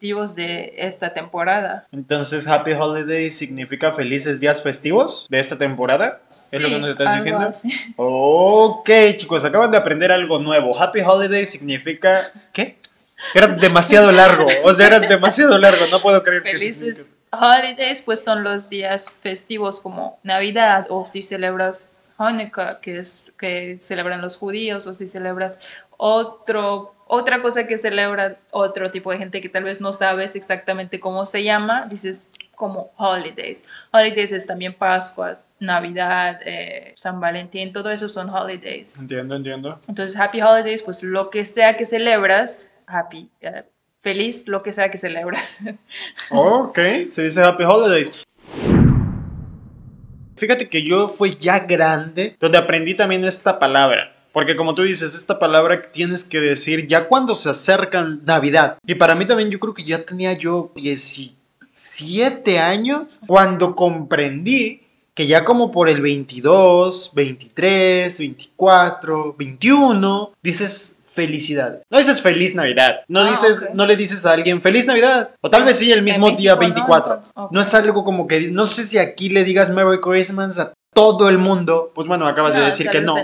festivos 0.00 0.34
de 0.34 0.72
esta 0.78 1.12
temporada. 1.12 1.86
Entonces, 1.92 2.46
Happy 2.48 2.72
Holidays 2.72 3.36
significa 3.36 3.92
felices 3.92 4.40
días 4.40 4.62
festivos 4.62 5.26
de 5.28 5.38
esta 5.38 5.58
temporada. 5.58 6.22
¿Es 6.30 6.54
lo 6.54 6.68
que 6.70 6.74
Sí, 6.76 6.80
nos 6.80 6.90
estás 6.90 7.06
algo 7.08 7.16
diciendo? 7.18 7.46
así. 7.46 7.68
Ok, 7.98 8.88
chicos, 9.16 9.44
acaban 9.44 9.70
de 9.70 9.76
aprender 9.76 10.10
algo 10.10 10.38
nuevo. 10.38 10.74
Happy 10.80 11.00
Holidays 11.00 11.50
significa. 11.50 12.32
¿Qué? 12.54 12.78
Era 13.34 13.48
demasiado 13.48 14.10
largo. 14.10 14.46
O 14.64 14.72
sea, 14.72 14.86
era 14.86 15.00
demasiado 15.00 15.58
largo. 15.58 15.84
No 15.90 16.00
puedo 16.00 16.22
creer 16.22 16.44
que 16.44 16.52
Felices 16.52 16.76
significa- 16.96 17.16
holidays, 17.32 18.00
pues 18.00 18.24
son 18.24 18.42
los 18.42 18.70
días 18.70 19.10
festivos 19.10 19.80
como 19.80 20.18
Navidad 20.22 20.86
o 20.88 21.04
si 21.04 21.22
celebras 21.22 22.10
Hanukkah, 22.16 22.80
que 22.80 22.98
es 23.00 23.32
que 23.38 23.76
celebran 23.82 24.22
los 24.22 24.38
judíos, 24.38 24.86
o 24.86 24.94
si 24.94 25.06
celebras 25.06 25.58
otro 25.98 26.94
otra 27.10 27.42
cosa 27.42 27.66
que 27.66 27.76
celebra 27.76 28.38
otro 28.52 28.90
tipo 28.92 29.10
de 29.10 29.18
gente 29.18 29.40
que 29.40 29.48
tal 29.48 29.64
vez 29.64 29.80
no 29.80 29.92
sabes 29.92 30.36
exactamente 30.36 31.00
cómo 31.00 31.26
se 31.26 31.42
llama, 31.42 31.86
dices 31.90 32.28
como 32.54 32.92
holidays. 32.96 33.64
Holidays 33.90 34.30
es 34.30 34.46
también 34.46 34.74
Pascua, 34.74 35.34
Navidad, 35.58 36.40
eh, 36.44 36.92
San 36.96 37.18
Valentín, 37.18 37.72
todo 37.72 37.90
eso 37.90 38.08
son 38.08 38.30
holidays. 38.30 38.96
Entiendo, 38.98 39.34
entiendo. 39.34 39.80
Entonces, 39.88 40.14
Happy 40.14 40.40
Holidays, 40.40 40.82
pues 40.82 41.02
lo 41.02 41.30
que 41.30 41.44
sea 41.44 41.76
que 41.76 41.84
celebras, 41.84 42.70
happy, 42.86 43.28
eh, 43.40 43.64
feliz 43.96 44.46
lo 44.46 44.62
que 44.62 44.72
sea 44.72 44.90
que 44.90 44.98
celebras. 44.98 45.60
Ok, 46.30 46.78
se 47.08 47.24
dice 47.24 47.42
Happy 47.42 47.64
Holidays. 47.64 48.24
Fíjate 50.36 50.68
que 50.68 50.84
yo 50.84 51.08
fui 51.08 51.34
ya 51.34 51.58
grande 51.58 52.36
donde 52.38 52.56
aprendí 52.56 52.94
también 52.94 53.24
esta 53.24 53.58
palabra. 53.58 54.19
Porque 54.32 54.56
como 54.56 54.74
tú 54.74 54.82
dices, 54.82 55.14
esta 55.14 55.38
palabra 55.38 55.82
que 55.82 55.88
tienes 55.88 56.24
que 56.24 56.40
decir 56.40 56.86
ya 56.86 57.08
cuando 57.08 57.34
se 57.34 57.50
acerca 57.50 58.02
Navidad. 58.24 58.78
Y 58.86 58.94
para 58.94 59.14
mí 59.14 59.26
también 59.26 59.50
yo 59.50 59.58
creo 59.58 59.74
que 59.74 59.82
ya 59.82 60.04
tenía 60.04 60.32
yo 60.34 60.70
17 60.76 62.58
años 62.58 63.20
cuando 63.26 63.74
comprendí 63.74 64.82
que 65.14 65.26
ya 65.26 65.44
como 65.44 65.70
por 65.70 65.88
el 65.88 66.00
22, 66.00 67.10
23, 67.14 68.18
24, 68.18 69.34
21, 69.36 70.32
dices 70.42 71.00
felicidades. 71.12 71.82
No 71.90 71.98
dices 71.98 72.22
feliz 72.22 72.54
Navidad. 72.54 73.00
No 73.08 73.20
Ah, 73.20 73.30
dices, 73.30 73.68
no 73.74 73.84
le 73.86 73.96
dices 73.96 74.24
a 74.24 74.32
alguien 74.32 74.60
feliz 74.60 74.86
Navidad. 74.86 75.30
O 75.40 75.50
tal 75.50 75.64
vez 75.64 75.78
sí 75.78 75.90
el 75.90 76.02
mismo 76.02 76.30
día 76.30 76.56
México 76.56 76.78
no, 76.78 76.86
24. 76.86 77.12
entonces, 77.12 77.32
ok. 77.34 77.52
No 77.52 77.60
es 77.60 77.74
algo 77.74 78.04
como 78.04 78.26
que, 78.26 78.50
no 78.52 78.66
sé 78.66 78.84
si 78.84 78.98
aquí 78.98 79.28
le 79.28 79.44
digas 79.44 79.70
Merry 79.70 80.00
Christmas 80.00 80.58
a 80.58 80.72
todo 80.94 81.28
el 81.28 81.38
mundo. 81.38 81.90
Pues 81.94 82.06
bueno, 82.06 82.26
acabas 82.26 82.54
de 82.54 82.60
decir 82.60 82.88
que 82.88 83.00
no. 83.00 83.16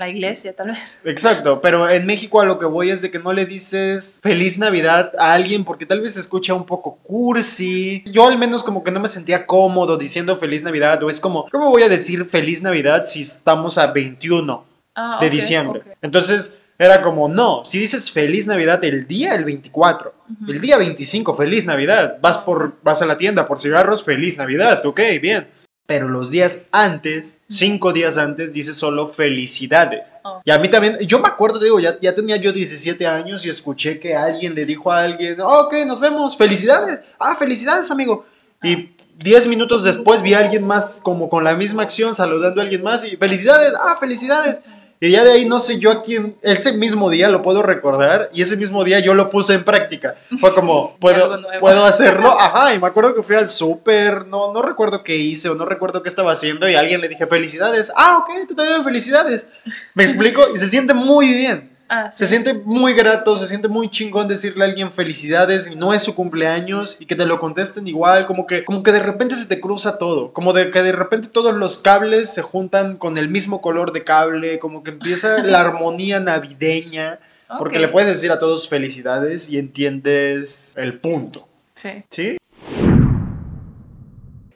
La, 0.00 0.08
iglesia, 0.08 0.54
tal 0.56 0.68
vez. 0.68 1.00
Exacto, 1.04 1.60
pero 1.60 1.88
en 1.88 2.06
México 2.06 2.40
a 2.40 2.44
lo 2.44 2.58
que 2.58 2.66
voy 2.66 2.90
es 2.90 3.02
de 3.02 3.10
que 3.10 3.18
no 3.18 3.32
le 3.32 3.46
dices 3.46 4.20
feliz 4.22 4.58
Navidad 4.58 5.12
a 5.18 5.34
alguien 5.34 5.64
porque 5.64 5.86
tal 5.86 6.00
vez 6.00 6.14
se 6.14 6.20
escucha 6.20 6.54
un 6.54 6.64
poco 6.66 6.96
cursi. 7.02 8.02
Yo 8.06 8.26
al 8.26 8.38
menos 8.38 8.62
como 8.62 8.82
que 8.82 8.90
no 8.90 9.00
me 9.00 9.08
sentía 9.08 9.46
cómodo 9.46 9.98
diciendo 9.98 10.36
feliz 10.36 10.64
Navidad 10.64 11.02
o 11.02 11.10
es 11.10 11.20
como, 11.20 11.46
¿cómo 11.50 11.70
voy 11.70 11.82
a 11.82 11.88
decir 11.88 12.24
feliz 12.24 12.62
Navidad 12.62 13.04
si 13.04 13.20
estamos 13.20 13.78
a 13.78 13.88
21 13.88 14.64
Ah, 14.94 15.18
de 15.20 15.30
diciembre? 15.30 15.82
Entonces 16.02 16.58
era 16.78 17.02
como, 17.02 17.28
no, 17.28 17.62
si 17.66 17.78
dices 17.78 18.10
feliz 18.10 18.46
Navidad 18.46 18.82
el 18.84 19.06
día 19.06 19.34
el 19.34 19.44
24, 19.44 20.14
Ujú. 20.42 20.50
el 20.50 20.60
día 20.62 20.78
25, 20.78 21.34
feliz 21.34 21.66
Navidad, 21.66 22.16
vas, 22.22 22.38
por, 22.38 22.78
vas 22.82 23.02
a 23.02 23.06
la 23.06 23.18
tienda 23.18 23.46
por 23.46 23.60
cigarros, 23.60 24.02
feliz 24.02 24.38
Navidad, 24.38 24.84
ok, 24.86 24.98
bien. 25.20 25.46
Pero 25.90 26.08
los 26.08 26.30
días 26.30 26.66
antes, 26.70 27.40
cinco 27.48 27.92
días 27.92 28.16
antes, 28.16 28.52
dice 28.52 28.72
solo 28.72 29.08
felicidades. 29.08 30.18
Oh. 30.22 30.40
Y 30.44 30.52
a 30.52 30.58
mí 30.60 30.68
también, 30.68 30.96
yo 31.00 31.18
me 31.18 31.26
acuerdo, 31.26 31.58
digo, 31.58 31.80
ya, 31.80 31.98
ya 32.00 32.14
tenía 32.14 32.36
yo 32.36 32.52
17 32.52 33.08
años 33.08 33.44
y 33.44 33.48
escuché 33.48 33.98
que 33.98 34.14
alguien 34.14 34.54
le 34.54 34.64
dijo 34.66 34.92
a 34.92 35.00
alguien, 35.00 35.40
"Oh, 35.40 35.62
ok, 35.62 35.74
nos 35.88 35.98
vemos, 35.98 36.36
felicidades. 36.36 37.00
Ah, 37.18 37.34
felicidades, 37.34 37.90
amigo. 37.90 38.24
Y 38.62 38.90
10 39.18 39.48
minutos 39.48 39.82
después 39.82 40.22
vi 40.22 40.34
a 40.34 40.38
alguien 40.38 40.64
más 40.64 41.00
como 41.02 41.28
con 41.28 41.42
la 41.42 41.56
misma 41.56 41.82
acción 41.82 42.14
saludando 42.14 42.60
a 42.60 42.62
alguien 42.62 42.84
más 42.84 43.04
y 43.04 43.16
felicidades, 43.16 43.72
ah, 43.74 43.96
felicidades. 43.98 44.62
Y 45.02 45.12
ya 45.12 45.24
de 45.24 45.32
ahí 45.32 45.46
no 45.46 45.58
sé 45.58 45.78
yo 45.78 45.90
a 45.90 46.02
quién, 46.02 46.36
ese 46.42 46.74
mismo 46.74 47.08
día 47.08 47.30
lo 47.30 47.40
puedo 47.40 47.62
recordar 47.62 48.28
y 48.34 48.42
ese 48.42 48.58
mismo 48.58 48.84
día 48.84 49.00
yo 49.00 49.14
lo 49.14 49.30
puse 49.30 49.54
en 49.54 49.64
práctica. 49.64 50.14
Fue 50.38 50.54
como, 50.54 50.94
puedo, 51.00 51.38
puedo 51.58 51.86
hacerlo, 51.86 52.36
ajá, 52.38 52.74
y 52.74 52.78
me 52.78 52.86
acuerdo 52.86 53.14
que 53.14 53.22
fui 53.22 53.36
al 53.36 53.48
súper, 53.48 54.26
no, 54.28 54.52
no 54.52 54.60
recuerdo 54.60 55.02
qué 55.02 55.16
hice 55.16 55.48
o 55.48 55.54
no 55.54 55.64
recuerdo 55.64 56.02
qué 56.02 56.10
estaba 56.10 56.32
haciendo 56.32 56.68
y 56.68 56.74
a 56.74 56.80
alguien 56.80 57.00
le 57.00 57.08
dije 57.08 57.26
felicidades, 57.26 57.90
ah, 57.96 58.18
ok, 58.18 58.46
tú 58.46 58.54
también 58.54 58.84
felicidades. 58.84 59.46
Me 59.94 60.02
explico 60.02 60.42
y 60.54 60.58
se 60.58 60.68
siente 60.68 60.92
muy 60.92 61.30
bien. 61.30 61.69
Ah, 61.92 62.08
Se 62.12 62.24
siente 62.28 62.54
muy 62.54 62.92
grato, 62.94 63.36
se 63.36 63.48
siente 63.48 63.66
muy 63.66 63.90
chingón 63.90 64.28
decirle 64.28 64.64
a 64.64 64.68
alguien 64.68 64.92
felicidades 64.92 65.68
y 65.68 65.74
no 65.74 65.92
es 65.92 66.02
su 66.02 66.14
cumpleaños 66.14 66.96
y 67.00 67.06
que 67.06 67.16
te 67.16 67.26
lo 67.26 67.40
contesten 67.40 67.88
igual, 67.88 68.26
como 68.26 68.46
que, 68.46 68.64
como 68.64 68.84
que 68.84 68.92
de 68.92 69.00
repente 69.00 69.34
se 69.34 69.48
te 69.48 69.60
cruza 69.60 69.98
todo, 69.98 70.32
como 70.32 70.52
de 70.52 70.70
que 70.70 70.84
de 70.84 70.92
repente 70.92 71.26
todos 71.26 71.52
los 71.52 71.78
cables 71.78 72.32
se 72.32 72.42
juntan 72.42 72.96
con 72.96 73.18
el 73.18 73.28
mismo 73.28 73.60
color 73.60 73.92
de 73.92 74.04
cable, 74.04 74.60
como 74.60 74.84
que 74.84 74.92
empieza 74.92 75.42
la 75.42 75.60
armonía 75.62 76.20
navideña, 76.20 77.18
porque 77.58 77.80
le 77.80 77.88
puedes 77.88 78.08
decir 78.08 78.30
a 78.30 78.38
todos 78.38 78.68
felicidades 78.68 79.50
y 79.50 79.58
entiendes 79.58 80.74
el 80.76 81.00
punto, 81.00 81.48
Sí. 81.74 82.04
¿sí? 82.10 82.36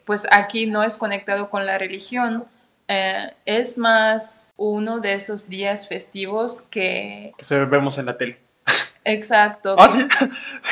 Pues 0.05 0.25
aquí 0.31 0.67
no 0.67 0.85
es 0.85 0.97
conectado 0.99 1.51
con 1.51 1.67
la 1.67 1.79
religión. 1.79 2.45
Eh, 2.89 3.33
es 3.47 3.79
más 3.79 4.53
uno 4.57 5.01
de 5.01 5.15
esos 5.15 5.49
días 5.49 5.89
festivos 5.89 6.63
que, 6.63 7.33
Que 7.39 7.45
se 7.45 7.65
vemos 7.65 7.99
en 7.99 8.07
la 8.07 8.17
tele. 8.19 8.39
exacto, 9.05 9.77
Ah, 9.79 9.89
sí. 9.89 10.07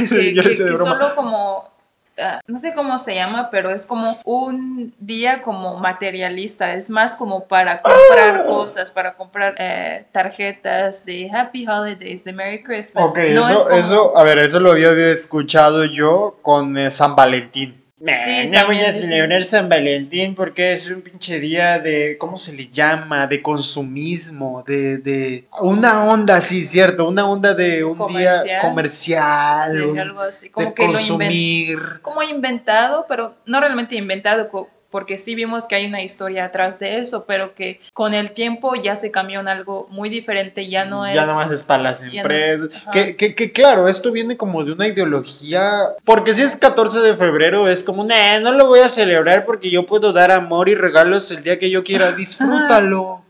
que, 0.09 0.35
Yo 0.35 0.43
que- 0.43 0.55
solo 0.77 1.15
como, 1.15 1.71
ah, 2.19 2.41
no 2.47 2.59
sé 2.59 2.75
cómo 2.75 2.99
se 2.99 3.15
llama, 3.15 3.51
pero 3.51 3.71
es 3.71 3.87
como 3.87 4.17
un 4.25 4.95
día 4.99 5.43
como 5.43 5.77
materialista, 5.79 6.75
es 6.75 6.89
más 6.91 7.17
como 7.17 7.47
para 7.47 7.81
comprar 7.83 8.43
¡Ah! 8.43 8.47
cosas, 8.47 8.91
para 8.91 9.15
comprar 9.15 9.55
eh, 9.59 10.07
tarjetas 10.13 11.05
de 11.05 11.31
Happy 11.31 11.67
Holidays, 11.67 12.25
de 12.25 12.33
Merry 12.33 12.63
Christmas. 12.63 13.11
Ok, 13.11 13.19
no 13.33 13.49
es 13.49 13.55
eso, 13.59 13.65
como- 13.69 13.77
eso, 13.77 14.17
a 14.19 14.23
ver, 14.23 14.39
eso 14.39 14.61
lo 14.61 14.73
había 14.73 14.93
escuchado 15.11 15.85
yo 15.85 16.39
con 16.43 16.77
eh, 16.79 16.91
San 16.91 17.15
Valentín. 17.17 17.82
Sí, 18.05 18.49
no 18.49 18.67
voy 18.67 18.81
a 18.81 18.93
celebrar 18.93 19.45
San 19.45 19.69
Valentín 19.69 20.35
porque 20.35 20.73
es 20.73 20.91
un 20.91 21.03
pinche 21.03 21.39
día 21.39 21.79
de, 21.79 22.17
¿cómo 22.19 22.37
se 22.37 22.53
le 22.53 22.69
llama? 22.69 23.29
De 23.29 23.41
consumismo, 23.41 24.65
de, 24.67 24.99
de 24.99 25.45
una 25.61 26.05
onda, 26.07 26.41
sí, 26.41 26.65
cierto, 26.65 27.07
una 27.07 27.29
onda 27.29 27.55
de 27.55 27.85
un 27.85 28.05
día 28.09 28.33
comercial. 28.61 29.73
Sí, 29.73 29.99
algo 29.99 30.21
así, 30.21 30.51
como 30.51 30.75
que 30.75 30.87
consumir. 30.87 31.79
Lo 31.79 32.03
como 32.03 32.23
inventado, 32.23 33.07
pero 33.09 33.37
no 33.47 33.61
realmente 33.61 33.95
inventado, 33.95 34.49
porque 34.93 35.17
sí 35.17 35.35
vimos 35.35 35.65
que 35.65 35.75
hay 35.75 35.87
una 35.87 36.03
historia 36.03 36.45
atrás 36.45 36.79
de 36.79 36.99
eso, 36.99 37.25
pero 37.27 37.55
que 37.55 37.81
con 37.95 38.13
el 38.13 38.33
tiempo 38.33 38.75
ya 38.77 38.95
se 38.95 39.11
cambió 39.11 39.41
en 39.41 39.49
algo 39.49 39.89
muy 39.91 40.11
diferente, 40.11 40.69
ya 40.69 40.85
no 40.85 41.07
es... 41.07 41.15
Ya 41.15 41.25
no 41.25 41.35
más 41.35 41.51
es 41.51 41.65
para 41.65 41.83
las 41.83 42.03
empresas. 42.03 42.69
que, 42.93 43.17
que, 43.17 43.35
que, 43.35 43.53
claro, 43.53 43.89
esto 43.89 44.13
viene 44.13 44.37
como 44.37 44.63
de 44.63 44.73
una 44.73 44.87
ideología, 44.87 45.89
porque 46.05 46.35
si 46.35 46.43
es 46.43 46.55
14 46.57 47.01
de 47.01 47.17
febrero 47.17 47.69
es 47.69 47.83
como, 47.83 48.05
nah, 48.05 48.39
no 48.39 48.53
lo 48.53 48.67
voy 48.67 48.81
a 48.81 48.91
celebrar 48.91 49.47
porque 49.47 49.71
yo 49.71 49.87
puedo 49.87 50.13
dar 50.13 50.31
amor 50.31 50.69
y 50.69 50.75
regalos 50.75 51.31
el 51.31 51.43
día 51.43 51.59
que 51.59 51.71
yo 51.71 51.83
quiera, 51.83 52.13
disfrútalo. 52.13 53.22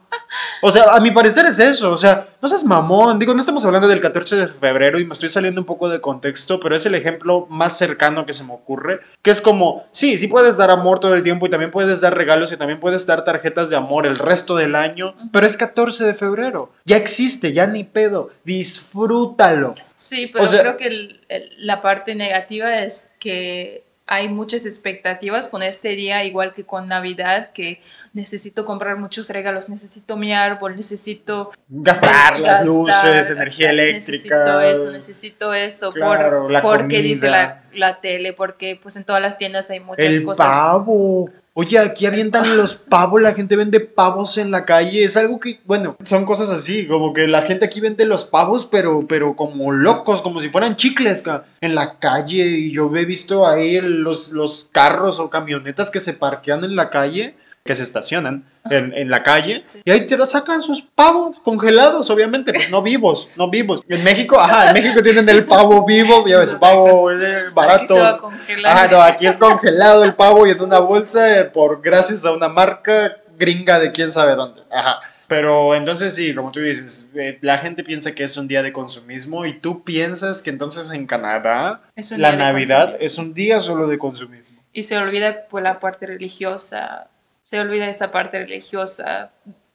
O 0.60 0.70
sea, 0.70 0.94
a 0.94 1.00
mi 1.00 1.10
parecer 1.10 1.46
es 1.46 1.58
eso. 1.58 1.90
O 1.90 1.96
sea, 1.96 2.28
no 2.40 2.48
seas 2.48 2.64
mamón. 2.64 3.18
Digo, 3.18 3.34
no 3.34 3.40
estamos 3.40 3.64
hablando 3.64 3.88
del 3.88 4.00
14 4.00 4.36
de 4.36 4.46
febrero 4.46 4.98
y 4.98 5.04
me 5.04 5.12
estoy 5.12 5.28
saliendo 5.28 5.60
un 5.60 5.66
poco 5.66 5.88
de 5.88 6.00
contexto, 6.00 6.60
pero 6.60 6.74
es 6.76 6.86
el 6.86 6.94
ejemplo 6.94 7.46
más 7.50 7.76
cercano 7.76 8.26
que 8.26 8.32
se 8.32 8.44
me 8.44 8.52
ocurre. 8.52 9.00
Que 9.22 9.30
es 9.30 9.40
como, 9.40 9.86
sí, 9.90 10.18
sí 10.18 10.28
puedes 10.28 10.56
dar 10.56 10.70
amor 10.70 11.00
todo 11.00 11.14
el 11.14 11.22
tiempo 11.22 11.46
y 11.46 11.50
también 11.50 11.70
puedes 11.70 12.00
dar 12.00 12.16
regalos 12.16 12.52
y 12.52 12.56
también 12.56 12.80
puedes 12.80 13.06
dar 13.06 13.24
tarjetas 13.24 13.70
de 13.70 13.76
amor 13.76 14.06
el 14.06 14.18
resto 14.18 14.56
del 14.56 14.74
año, 14.74 15.14
pero 15.32 15.46
es 15.46 15.56
14 15.56 16.04
de 16.04 16.14
febrero. 16.14 16.72
Ya 16.84 16.96
existe, 16.96 17.52
ya 17.52 17.66
ni 17.66 17.84
pedo. 17.84 18.30
Disfrútalo. 18.44 19.74
Sí, 19.96 20.30
pero 20.32 20.46
creo 20.46 20.76
que 20.76 21.20
la 21.58 21.80
parte 21.80 22.14
negativa 22.14 22.82
es 22.82 23.10
que 23.18 23.84
hay 24.06 24.28
muchas 24.28 24.66
expectativas 24.66 25.48
con 25.48 25.62
este 25.62 25.90
día, 25.90 26.24
igual 26.24 26.52
que 26.54 26.64
con 26.64 26.88
Navidad, 26.88 27.52
que 27.52 27.80
necesito 28.12 28.64
comprar 28.64 28.96
muchos 28.96 29.28
regalos, 29.30 29.68
necesito 29.68 30.16
mi 30.16 30.32
árbol, 30.32 30.76
necesito 30.76 31.50
gastar 31.68 32.40
las 32.40 32.64
luces, 32.64 33.30
energía 33.30 33.70
eléctrica. 33.70 34.12
Necesito 34.12 34.60
eso, 34.60 34.90
necesito 34.90 35.54
eso, 35.54 35.92
por, 35.92 36.60
porque 36.60 37.00
dice 37.00 37.30
la, 37.30 37.62
la, 37.72 38.00
tele, 38.00 38.32
porque 38.32 38.78
pues 38.80 38.96
en 38.96 39.04
todas 39.04 39.22
las 39.22 39.38
tiendas 39.38 39.70
hay 39.70 39.80
muchas 39.80 40.06
El 40.06 40.24
cosas. 40.24 40.46
Pavo. 40.46 41.30
Oye, 41.54 41.78
aquí 41.78 42.06
avientan 42.06 42.56
los 42.56 42.76
pavos, 42.76 43.20
la 43.20 43.34
gente 43.34 43.56
vende 43.56 43.80
pavos 43.80 44.38
en 44.38 44.50
la 44.50 44.64
calle. 44.64 45.04
Es 45.04 45.18
algo 45.18 45.38
que, 45.38 45.60
bueno, 45.66 45.96
son 46.02 46.24
cosas 46.24 46.48
así, 46.48 46.86
como 46.86 47.12
que 47.12 47.26
la 47.26 47.42
gente 47.42 47.66
aquí 47.66 47.80
vende 47.80 48.06
los 48.06 48.24
pavos, 48.24 48.64
pero, 48.64 49.06
pero 49.06 49.36
como 49.36 49.70
locos, 49.70 50.22
como 50.22 50.40
si 50.40 50.48
fueran 50.48 50.76
chicles 50.76 51.22
en 51.60 51.74
la 51.74 51.98
calle. 51.98 52.46
Y 52.46 52.72
yo 52.72 52.90
he 52.96 53.04
visto 53.04 53.46
ahí 53.46 53.78
los, 53.82 54.30
los 54.30 54.68
carros 54.72 55.20
o 55.20 55.28
camionetas 55.28 55.90
que 55.90 56.00
se 56.00 56.14
parquean 56.14 56.64
en 56.64 56.74
la 56.74 56.88
calle 56.88 57.36
que 57.64 57.74
se 57.74 57.82
estacionan 57.82 58.44
en, 58.70 58.92
en 58.94 59.08
la 59.08 59.22
calle 59.22 59.64
y 59.84 59.90
ahí 59.90 60.06
te 60.06 60.26
sacan 60.26 60.62
sus 60.62 60.82
pavos 60.82 61.38
congelados, 61.40 62.10
obviamente, 62.10 62.52
pues 62.52 62.70
no 62.70 62.82
vivos, 62.82 63.28
no 63.36 63.50
vivos. 63.50 63.82
En 63.88 64.02
México, 64.02 64.38
ajá, 64.38 64.68
en 64.68 64.74
México 64.74 65.00
tienen 65.02 65.28
el 65.28 65.44
pavo 65.44 65.84
vivo, 65.84 66.26
ya 66.26 66.38
ves, 66.38 66.54
pavo 66.54 67.08
barato. 67.54 67.94
Aquí 68.04 68.64
ajá, 68.64 68.88
no, 68.88 69.02
aquí 69.02 69.26
es 69.26 69.38
congelado 69.38 70.02
el 70.04 70.14
pavo 70.14 70.46
y 70.46 70.50
en 70.50 70.60
una 70.60 70.80
bolsa 70.80 71.50
por 71.52 71.80
gracias 71.80 72.24
a 72.24 72.32
una 72.32 72.48
marca 72.48 73.16
gringa 73.38 73.78
de 73.78 73.92
quién 73.92 74.10
sabe 74.10 74.34
dónde. 74.34 74.62
Ajá. 74.70 75.00
Pero 75.28 75.74
entonces 75.74 76.14
sí, 76.14 76.34
como 76.34 76.52
tú 76.52 76.60
dices, 76.60 77.08
eh, 77.14 77.38
la 77.40 77.56
gente 77.56 77.84
piensa 77.84 78.12
que 78.14 78.22
es 78.22 78.36
un 78.36 78.48
día 78.48 78.62
de 78.62 78.70
consumismo 78.72 79.46
y 79.46 79.58
tú 79.58 79.82
piensas 79.82 80.42
que 80.42 80.50
entonces 80.50 80.90
en 80.90 81.06
Canadá 81.06 81.80
la 82.18 82.36
Navidad 82.36 82.98
es 83.00 83.16
un 83.16 83.32
día 83.32 83.58
solo 83.60 83.86
de 83.86 83.96
consumismo. 83.96 84.60
Y 84.74 84.82
se 84.82 84.98
olvida 84.98 85.46
pues 85.48 85.64
la 85.64 85.78
parte 85.78 86.06
religiosa 86.06 87.08
se 87.42 87.60
olvida 87.60 87.88
esa 87.88 88.10
parte 88.10 88.38
religiosa 88.38 89.32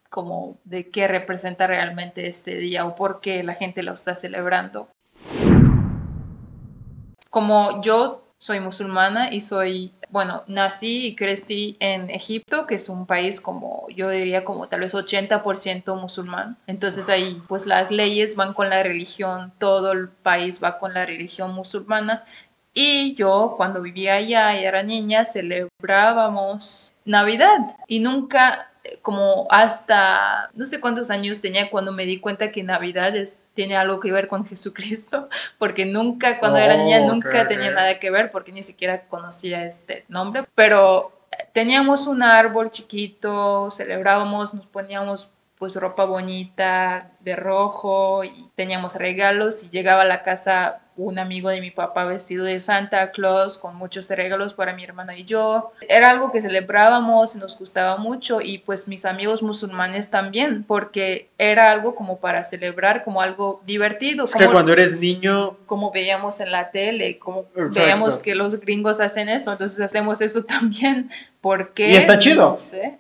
como 0.10 0.58
de 0.64 0.90
qué 0.90 1.08
representa 1.08 1.68
realmente 1.68 2.28
este 2.28 2.56
día 2.56 2.86
o 2.86 2.96
por 2.96 3.20
qué 3.20 3.44
la 3.44 3.54
gente 3.54 3.84
lo 3.84 3.92
está 3.92 4.16
celebrando. 4.16 4.90
Como 7.30 7.82
yo 7.82 8.24
soy 8.40 8.60
musulmana 8.60 9.32
y 9.32 9.42
soy, 9.42 9.94
bueno, 10.10 10.44
nací 10.48 11.08
y 11.08 11.16
crecí 11.16 11.76
en 11.80 12.10
Egipto, 12.10 12.66
que 12.66 12.76
es 12.76 12.88
un 12.88 13.06
país 13.06 13.42
como, 13.42 13.88
yo 13.90 14.10
diría 14.10 14.44
como 14.44 14.68
tal 14.68 14.82
vez 14.82 14.94
80% 14.94 16.00
musulmán. 16.00 16.58
Entonces 16.68 17.10
ahí 17.10 17.42
pues 17.48 17.66
las 17.66 17.92
leyes 17.92 18.36
van 18.36 18.54
con 18.54 18.70
la 18.70 18.84
religión, 18.84 19.52
todo 19.58 19.92
el 19.92 20.10
país 20.10 20.64
va 20.64 20.78
con 20.78 20.94
la 20.94 21.06
religión 21.06 21.54
musulmana. 21.54 22.24
Y 22.74 23.16
yo 23.16 23.56
cuando 23.58 23.82
vivía 23.82 24.16
allá 24.16 24.60
y 24.60 24.64
era 24.64 24.84
niña 24.84 25.26
celebrábamos 25.26 26.94
Navidad. 27.08 27.76
Y 27.88 28.00
nunca 28.00 28.72
como 29.02 29.48
hasta 29.50 30.50
no 30.56 30.66
sé 30.66 30.80
cuántos 30.80 31.10
años 31.10 31.42
tenía 31.42 31.70
cuando 31.70 31.92
me 31.92 32.06
di 32.06 32.20
cuenta 32.20 32.52
que 32.52 32.64
Navidad 32.64 33.14
tiene 33.54 33.76
algo 33.76 34.00
que 34.00 34.12
ver 34.12 34.28
con 34.28 34.46
Jesucristo, 34.48 35.30
porque 35.58 35.86
nunca, 35.86 36.40
cuando 36.40 36.60
era 36.60 36.78
niña, 36.78 37.00
nunca 37.02 37.48
tenía 37.48 37.72
nada 37.72 38.00
que 38.00 38.12
ver, 38.12 38.30
porque 38.30 38.52
ni 38.52 38.64
siquiera 38.64 39.08
conocía 39.08 39.66
este 39.66 40.06
nombre, 40.08 40.44
pero 40.56 41.12
teníamos 41.54 42.08
un 42.08 42.24
árbol 42.24 42.70
chiquito, 42.70 43.70
celebrábamos, 43.72 44.54
nos 44.54 44.68
poníamos 44.68 45.32
pues 45.58 45.76
ropa 45.76 46.06
bonita 46.06 47.10
de 47.22 47.36
rojo 47.36 48.24
y 48.24 48.50
teníamos 48.54 48.96
regalos 48.96 49.64
y 49.64 49.70
llegaba 49.70 50.04
a 50.04 50.06
la 50.06 50.22
casa 50.22 50.82
un 50.98 51.20
amigo 51.20 51.50
de 51.50 51.62
mi 51.62 51.72
papá 51.72 52.06
vestido 52.06 52.44
de 52.44 52.60
Santa 52.60 53.12
Claus 53.12 53.58
con 53.58 53.76
muchos 53.76 54.10
regalos 54.10 54.54
para 54.54 54.74
mi 54.74 54.84
hermana 54.84 55.16
y 55.16 55.24
yo. 55.24 55.72
Era 55.88 56.10
algo 56.10 56.32
que 56.32 56.42
celebrábamos, 56.42 57.36
nos 57.36 57.58
gustaba 57.58 57.98
mucho 57.98 58.40
y 58.42 58.58
pues 58.60 58.88
mis 58.88 59.06
amigos 59.06 59.44
musulmanes 59.44 60.10
también, 60.10 60.64
porque 60.64 61.30
era 61.38 61.72
algo 61.72 61.94
como 61.96 62.20
para 62.20 62.44
celebrar, 62.44 63.04
como 63.04 63.22
algo 63.22 63.62
divertido. 63.66 64.26
Es 64.26 64.36
que 64.36 64.48
cuando 64.48 64.74
eres 64.74 65.00
niño... 65.00 65.56
Como 65.68 65.92
veíamos 65.92 66.40
en 66.40 66.52
la 66.52 66.72
tele, 66.72 67.20
como 67.20 67.46
veíamos 67.54 68.18
que 68.18 68.36
los 68.36 68.60
gringos 68.60 69.00
hacen 69.00 69.30
eso, 69.30 69.52
entonces 69.52 69.80
hacemos 69.80 70.22
eso 70.22 70.44
también. 70.46 71.10
Porque, 71.42 71.92
y 71.92 71.96
está 71.96 72.18
chido. 72.18 72.54
O 72.54 72.58
sea, 72.58 72.98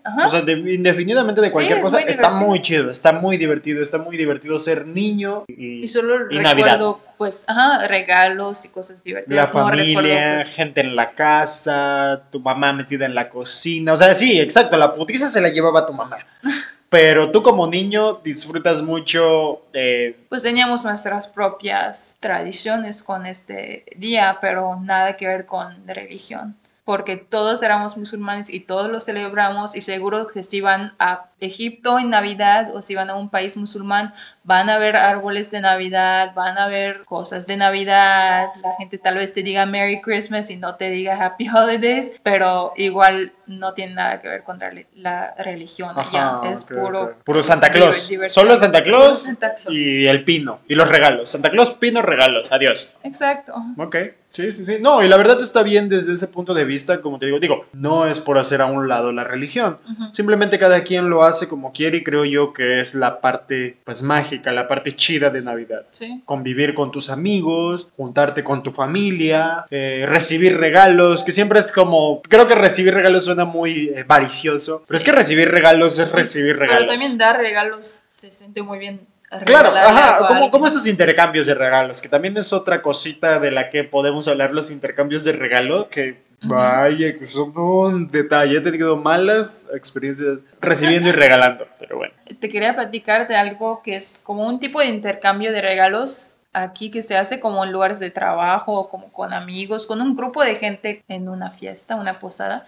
indefinidamente 0.47 1.41
de 1.41 1.51
cualquier 1.51 1.81
cosa, 1.81 1.99
está 2.01 2.29
muy 2.29 2.61
chido, 2.61 2.89
está 2.91 3.11
muy 3.11 3.37
divertido, 3.37 3.81
está 3.81 3.97
muy 3.97 4.15
divertido 4.15 4.59
ser 4.59 4.87
niño 4.87 5.43
y, 5.47 5.83
y 5.83 5.87
solo 5.87 6.19
recuerdo, 6.29 7.01
pues, 7.17 7.45
ajá, 7.47 7.87
regalos 7.87 8.65
y 8.65 8.69
cosas 8.69 9.03
divertidas. 9.03 9.53
La 9.53 9.61
familia, 9.61 10.35
pues, 10.37 10.55
gente 10.55 10.81
en 10.81 10.95
la 10.95 11.11
casa, 11.11 12.23
tu 12.31 12.39
mamá 12.39 12.73
metida 12.73 13.05
en 13.05 13.15
la 13.15 13.29
cocina. 13.29 13.93
O 13.93 13.97
sea, 13.97 14.13
sí, 14.15 14.39
exacto, 14.39 14.77
la 14.77 14.93
putiza 14.93 15.27
se 15.27 15.41
la 15.41 15.49
llevaba 15.49 15.85
tu 15.85 15.93
mamá. 15.93 16.17
Pero 16.89 17.31
tú 17.31 17.43
como 17.43 17.67
niño 17.67 18.21
disfrutas 18.23 18.81
mucho 18.81 19.61
de... 19.73 20.17
Pues 20.29 20.43
teníamos 20.43 20.85
nuestras 20.85 21.27
propias 21.27 22.15
tradiciones 22.21 23.03
con 23.03 23.25
este 23.25 23.83
día, 23.97 24.37
pero 24.39 24.79
nada 24.79 25.17
que 25.17 25.27
ver 25.27 25.45
con 25.45 25.85
religión 25.85 26.55
porque 26.87 27.17
todos 27.17 27.61
éramos 27.63 27.97
musulmanes 27.97 28.49
y 28.49 28.61
todos 28.61 28.89
lo 28.89 29.01
celebramos 29.01 29.75
y 29.75 29.81
seguro 29.81 30.25
que 30.27 30.41
si 30.41 30.61
van 30.61 30.93
a 30.99 31.25
Egipto 31.39 31.99
en 31.99 32.09
Navidad 32.09 32.75
o 32.75 32.81
si 32.81 32.95
van 32.95 33.09
a 33.09 33.15
un 33.15 33.29
país 33.29 33.57
musulmán 33.57 34.13
van 34.43 34.69
a 34.69 34.77
ver 34.77 34.95
árboles 34.95 35.51
de 35.51 35.61
Navidad, 35.61 36.33
van 36.33 36.57
a 36.57 36.67
ver 36.67 37.03
cosas 37.05 37.45
de 37.47 37.57
Navidad, 37.57 38.49
la 38.61 38.73
gente 38.77 38.97
tal 38.97 39.15
vez 39.15 39.33
te 39.33 39.43
diga 39.43 39.65
Merry 39.65 40.01
Christmas 40.01 40.49
y 40.49 40.57
no 40.57 40.75
te 40.75 40.89
diga 40.89 41.23
Happy 41.23 41.47
Holidays, 41.53 42.13
pero 42.23 42.73
igual 42.75 43.33
no 43.45 43.73
tiene 43.73 43.93
nada 43.93 44.21
que 44.21 44.29
ver 44.29 44.43
con 44.43 44.57
la 44.95 45.35
religión 45.37 45.91
allá, 45.95 46.41
es 46.51 46.63
puro 46.63 47.17
puro 47.23 47.43
Santa 47.43 47.69
Claus, 47.69 48.09
solo 48.29 48.57
Santa 48.57 48.83
Claus, 48.83 49.23
Santa 49.23 49.55
Claus 49.55 49.75
y 49.75 50.07
el 50.07 50.23
pino 50.23 50.59
y 50.67 50.75
los 50.75 50.89
regalos, 50.89 51.29
Santa 51.29 51.49
Claus, 51.51 51.71
pino, 51.71 52.01
regalos, 52.01 52.51
adiós. 52.51 52.93
Exacto. 53.03 53.53
Ok. 53.77 53.95
Sí, 54.29 54.51
sí, 54.51 54.65
sí. 54.65 54.77
No, 54.79 55.03
y 55.03 55.07
la 55.07 55.17
verdad 55.17 55.41
está 55.41 55.63
bien 55.63 55.89
desde 55.89 56.13
ese 56.13 56.27
punto 56.27 56.53
de 56.53 56.63
vista, 56.63 57.01
como 57.01 57.17
te 57.17 57.25
digo, 57.25 57.39
digo, 57.39 57.65
no 57.73 58.05
es 58.05 58.19
por 58.19 58.37
hacer 58.37 58.61
a 58.61 58.67
un 58.67 58.87
lado 58.87 59.11
la 59.11 59.23
religión. 59.23 59.79
Simplemente 60.11 60.59
cada 60.59 60.83
quien 60.83 61.09
lo 61.09 61.23
hace 61.23 61.26
como 61.49 61.71
quiere 61.71 61.97
y 61.97 62.03
creo 62.03 62.25
yo 62.25 62.53
que 62.53 62.79
es 62.79 62.93
la 62.93 63.21
parte, 63.21 63.77
pues, 63.83 64.01
mágica, 64.01 64.51
la 64.51 64.67
parte 64.67 64.95
chida 64.95 65.29
de 65.29 65.41
Navidad. 65.41 65.83
Sí. 65.91 66.21
Convivir 66.25 66.73
con 66.73 66.91
tus 66.91 67.09
amigos, 67.09 67.89
juntarte 67.97 68.43
con 68.43 68.63
tu 68.63 68.71
familia, 68.71 69.65
eh, 69.69 70.05
recibir 70.07 70.57
regalos, 70.57 71.23
que 71.23 71.31
siempre 71.31 71.59
es 71.59 71.71
como, 71.71 72.21
creo 72.23 72.47
que 72.47 72.55
recibir 72.55 72.93
regalos 72.93 73.25
suena 73.25 73.45
muy 73.45 73.89
eh, 73.89 74.03
varicioso, 74.07 74.83
pero 74.87 74.97
es 74.97 75.03
que 75.03 75.11
recibir 75.11 75.49
regalos 75.49 75.99
es 75.99 76.11
recibir 76.11 76.57
regalos. 76.57 76.85
Pero 76.87 76.97
también 76.97 77.17
dar 77.17 77.37
regalos 77.37 78.03
se 78.13 78.31
siente 78.31 78.61
muy 78.61 78.79
bien 78.79 79.05
Claro, 79.45 79.69
ajá, 79.75 80.25
como, 80.25 80.49
como, 80.49 80.67
esos 80.67 80.87
intercambios 80.87 81.47
de 81.47 81.53
regalos, 81.53 82.01
que 82.01 82.07
también 82.07 82.37
es 82.37 82.53
otra 82.53 82.81
cosita 82.81 83.39
de 83.39 83.51
la 83.51 83.69
que 83.69 83.83
podemos 83.83 84.27
hablar, 84.29 84.53
los 84.53 84.71
intercambios 84.71 85.25
de 85.25 85.33
regalo, 85.33 85.89
que 85.89 86.17
vaya, 86.43 87.17
que 87.17 87.25
son 87.25 87.57
un 87.57 88.07
detalle. 88.07 88.57
He 88.57 88.61
tenido 88.61 88.95
malas 88.97 89.67
experiencias 89.73 90.43
recibiendo 90.61 91.09
y 91.09 91.11
regalando, 91.11 91.67
pero 91.79 91.97
bueno. 91.97 92.13
Te 92.39 92.49
quería 92.49 92.75
platicar 92.75 93.27
de 93.27 93.35
algo 93.35 93.81
que 93.81 93.95
es 93.95 94.21
como 94.23 94.47
un 94.47 94.59
tipo 94.59 94.79
de 94.79 94.87
intercambio 94.87 95.51
de 95.51 95.61
regalos 95.61 96.35
aquí 96.53 96.89
que 96.89 97.01
se 97.01 97.17
hace 97.17 97.39
como 97.39 97.63
en 97.63 97.71
lugares 97.71 97.99
de 97.99 98.09
trabajo, 98.09 98.89
como 98.89 99.11
con 99.11 99.33
amigos, 99.33 99.85
con 99.85 100.01
un 100.01 100.15
grupo 100.15 100.43
de 100.43 100.55
gente 100.55 101.03
en 101.07 101.29
una 101.29 101.51
fiesta, 101.51 101.95
una 101.95 102.19
posada, 102.19 102.65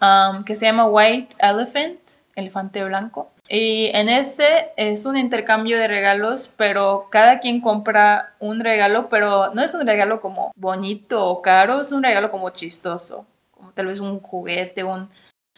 um, 0.00 0.44
que 0.44 0.54
se 0.54 0.66
llama 0.66 0.86
White 0.86 1.36
Elephant, 1.40 1.98
elefante 2.34 2.82
blanco. 2.84 3.30
Y 3.48 3.90
en 3.94 4.08
este 4.08 4.44
es 4.76 5.04
un 5.06 5.16
intercambio 5.16 5.78
de 5.78 5.88
regalos, 5.88 6.52
pero 6.56 7.08
cada 7.10 7.40
quien 7.40 7.60
compra 7.60 8.34
un 8.38 8.60
regalo, 8.60 9.08
pero 9.08 9.52
no 9.54 9.62
es 9.62 9.74
un 9.74 9.86
regalo 9.86 10.20
como 10.20 10.52
bonito 10.56 11.24
o 11.26 11.42
caro, 11.42 11.80
es 11.80 11.92
un 11.92 12.02
regalo 12.02 12.30
como 12.30 12.50
chistoso, 12.50 13.26
como 13.50 13.72
tal 13.72 13.86
vez 13.86 14.00
un 14.00 14.20
juguete, 14.20 14.84
un 14.84 15.08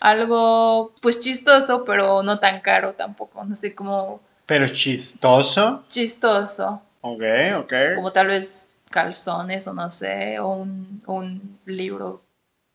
algo 0.01 0.95
pues 1.01 1.21
chistoso, 1.21 1.85
pero 1.85 2.23
no 2.23 2.39
tan 2.41 2.61
caro 2.61 2.95
tampoco, 2.95 3.45
no 3.45 3.55
sé 3.55 3.75
cómo 3.75 4.21
Pero 4.47 4.67
chistoso. 4.69 5.85
chistoso, 5.89 6.83
Ok, 7.03 7.23
ok. 7.59 7.73
como 7.97 8.13
tal 8.13 8.29
vez 8.29 8.67
calzones 8.91 9.67
o 9.69 9.73
no 9.75 9.91
sé, 9.91 10.39
o 10.39 10.49
un, 10.49 11.01
un 11.07 11.59
libro 11.67 12.22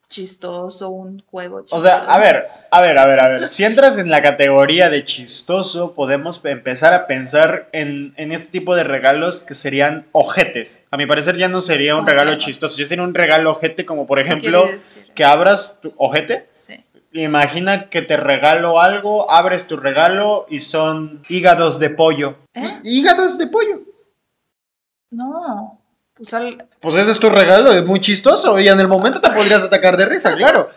chistoso, 0.10 0.89
un 0.89 1.24
juego 1.30 1.62
chistoso. 1.62 1.76
O 1.76 1.82
sea, 1.82 2.06
a 2.06 2.17
ver, 2.17 2.46
a 2.72 2.82
ver, 2.82 2.98
a 2.98 3.06
ver, 3.06 3.20
a 3.20 3.28
ver. 3.28 3.48
Si 3.48 3.63
entras 3.63 3.98
en 3.98 4.10
la 4.10 4.22
categoría 4.22 4.89
de 4.89 5.04
chistoso, 5.04 5.93
podemos 5.93 6.43
empezar 6.46 6.93
a 6.93 7.08
pensar 7.08 7.67
en, 7.72 8.13
en 8.17 8.32
este 8.32 8.52
tipo 8.52 8.76
de 8.76 8.84
regalos 8.84 9.41
que 9.41 9.54
serían 9.54 10.06
ojetes. 10.12 10.84
A 10.91 10.98
mi 10.98 11.06
parecer 11.06 11.38
ya 11.38 11.48
no 11.48 11.60
sería 11.60 11.96
un 11.96 12.02
¿Cómo 12.02 12.10
se 12.10 12.13
regalo 12.13 12.38
chistoso, 12.38 12.78
ya 12.78 12.86
sería 12.86 13.04
un 13.04 13.13
regalo 13.13 13.52
ojete 13.52 13.86
como 13.86 14.08
por 14.08 14.17
¿Qué 14.17 14.26
ejemplo 14.26 14.70
que 15.13 15.26
abras 15.26 15.80
tu 15.82 15.93
ojete. 15.98 16.50
Sí. 16.54 16.84
Imagina 17.13 17.89
que 17.89 18.02
te 18.02 18.17
regalo 18.17 18.80
algo, 18.80 19.32
abres 19.32 19.67
tu 19.67 19.78
regalo 19.78 20.46
y 20.50 20.60
son 20.60 21.24
hígados 21.30 21.80
de 21.80 21.89
pollo. 21.89 22.38
¿Eh? 22.54 22.80
Hígados 22.84 23.38
de 23.38 23.48
pollo. 23.48 23.82
No, 25.10 25.77
pues 26.18 26.34
al- 26.34 26.66
Pues 26.82 26.96
ese 26.96 27.12
es 27.12 27.20
tu 27.20 27.30
regalo, 27.30 27.72
es 27.72 27.86
muy 27.86 28.00
chistoso 28.00 28.60
y 28.60 28.68
en 28.68 28.80
el 28.80 28.88
momento 28.88 29.22
te 29.22 29.30
podrías 29.30 29.64
atacar 29.64 29.96
de 29.98 30.06
risa, 30.06 30.36
claro. 30.36 30.70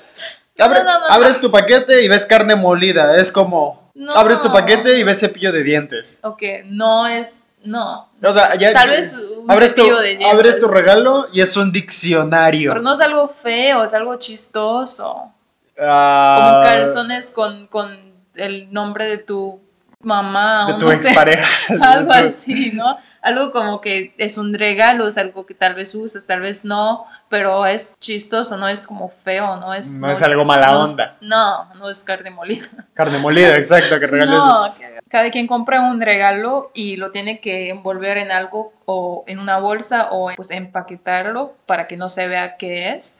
Abre- 0.58 0.84
No, 0.84 0.84
no, 0.84 1.00
no, 1.00 1.06
abres 1.14 1.40
tu 1.40 1.50
paquete 1.50 2.02
y 2.02 2.08
ves 2.08 2.26
carne 2.26 2.54
molida, 2.54 3.16
es 3.16 3.32
como... 3.32 3.90
No. 3.94 4.12
Abres 4.12 4.40
tu 4.42 4.52
paquete 4.52 4.98
y 4.98 5.02
ves 5.04 5.18
cepillo 5.20 5.52
de 5.52 5.62
dientes. 5.62 6.18
ok, 6.22 6.42
no 6.66 7.06
es, 7.06 7.38
no. 7.64 8.10
O 8.22 8.32
sea, 8.32 8.54
ya... 8.56 8.72
Tal 8.72 8.90
vez 8.90 9.14
un 9.14 9.50
abres 9.50 9.74
tu, 9.74 9.82
cepillo 9.82 9.98
de 10.00 10.08
dientes. 10.08 10.28
abres 10.32 10.58
tu 10.60 10.68
regalo 10.68 11.28
y 11.32 11.40
es 11.40 11.56
un 11.56 11.72
diccionario. 11.72 12.70
Pero 12.72 12.82
no 12.82 12.92
es 12.94 13.00
algo 13.00 13.26
feo, 13.28 13.84
es 13.84 13.94
algo 13.94 14.16
chistoso. 14.16 15.32
Ah, 15.78 16.60
Como 16.62 16.62
calzones 16.74 17.30
con, 17.30 17.66
con 17.68 17.88
el 18.34 18.70
nombre 18.72 19.06
de 19.06 19.18
tu 19.18 19.60
mamá 20.00 20.64
De 20.66 20.72
o 20.74 20.78
tu 20.78 20.88
no 20.88 20.94
sé, 20.94 21.08
expareja. 21.08 21.46
algo 21.82 22.12
así, 22.12 22.72
¿no? 22.72 22.98
Algo 23.22 23.52
como 23.52 23.80
que 23.80 24.14
es 24.16 24.38
un 24.38 24.54
regalo, 24.54 25.06
es 25.06 25.18
algo 25.18 25.44
que 25.44 25.54
tal 25.54 25.74
vez 25.74 25.94
usas, 25.94 26.24
tal 26.26 26.40
vez 26.40 26.64
no, 26.64 27.04
pero 27.28 27.66
es 27.66 27.96
chistoso, 27.98 28.56
no 28.56 28.66
es 28.68 28.86
como 28.86 29.08
feo, 29.10 29.56
no 29.56 29.74
es... 29.74 29.96
No 29.98 30.10
es 30.10 30.22
algo 30.22 30.44
mala 30.46 30.68
no 30.68 30.84
es- 30.84 30.90
onda. 30.90 31.16
no, 31.20 31.72
no 31.74 31.90
es 31.90 32.02
carne 32.02 32.30
molida. 32.30 32.66
Carne 32.94 33.18
molida, 33.18 33.56
exacto, 33.56 34.00
que 34.00 34.06
regales. 34.06 34.34
No, 34.34 34.74
que- 34.74 35.00
cada 35.08 35.30
quien 35.30 35.46
compra 35.46 35.80
un 35.80 36.00
regalo 36.00 36.70
y 36.72 36.96
lo 36.96 37.10
tiene 37.10 37.40
que 37.40 37.68
envolver 37.68 38.16
en 38.16 38.30
algo 38.30 38.72
o 38.86 39.24
en 39.26 39.38
una 39.38 39.58
bolsa 39.58 40.08
o 40.12 40.30
pues 40.36 40.50
empaquetarlo 40.50 41.54
para 41.66 41.86
que 41.86 41.96
no 41.96 42.08
se 42.08 42.26
vea 42.28 42.56
qué 42.56 42.90
es. 42.90 43.19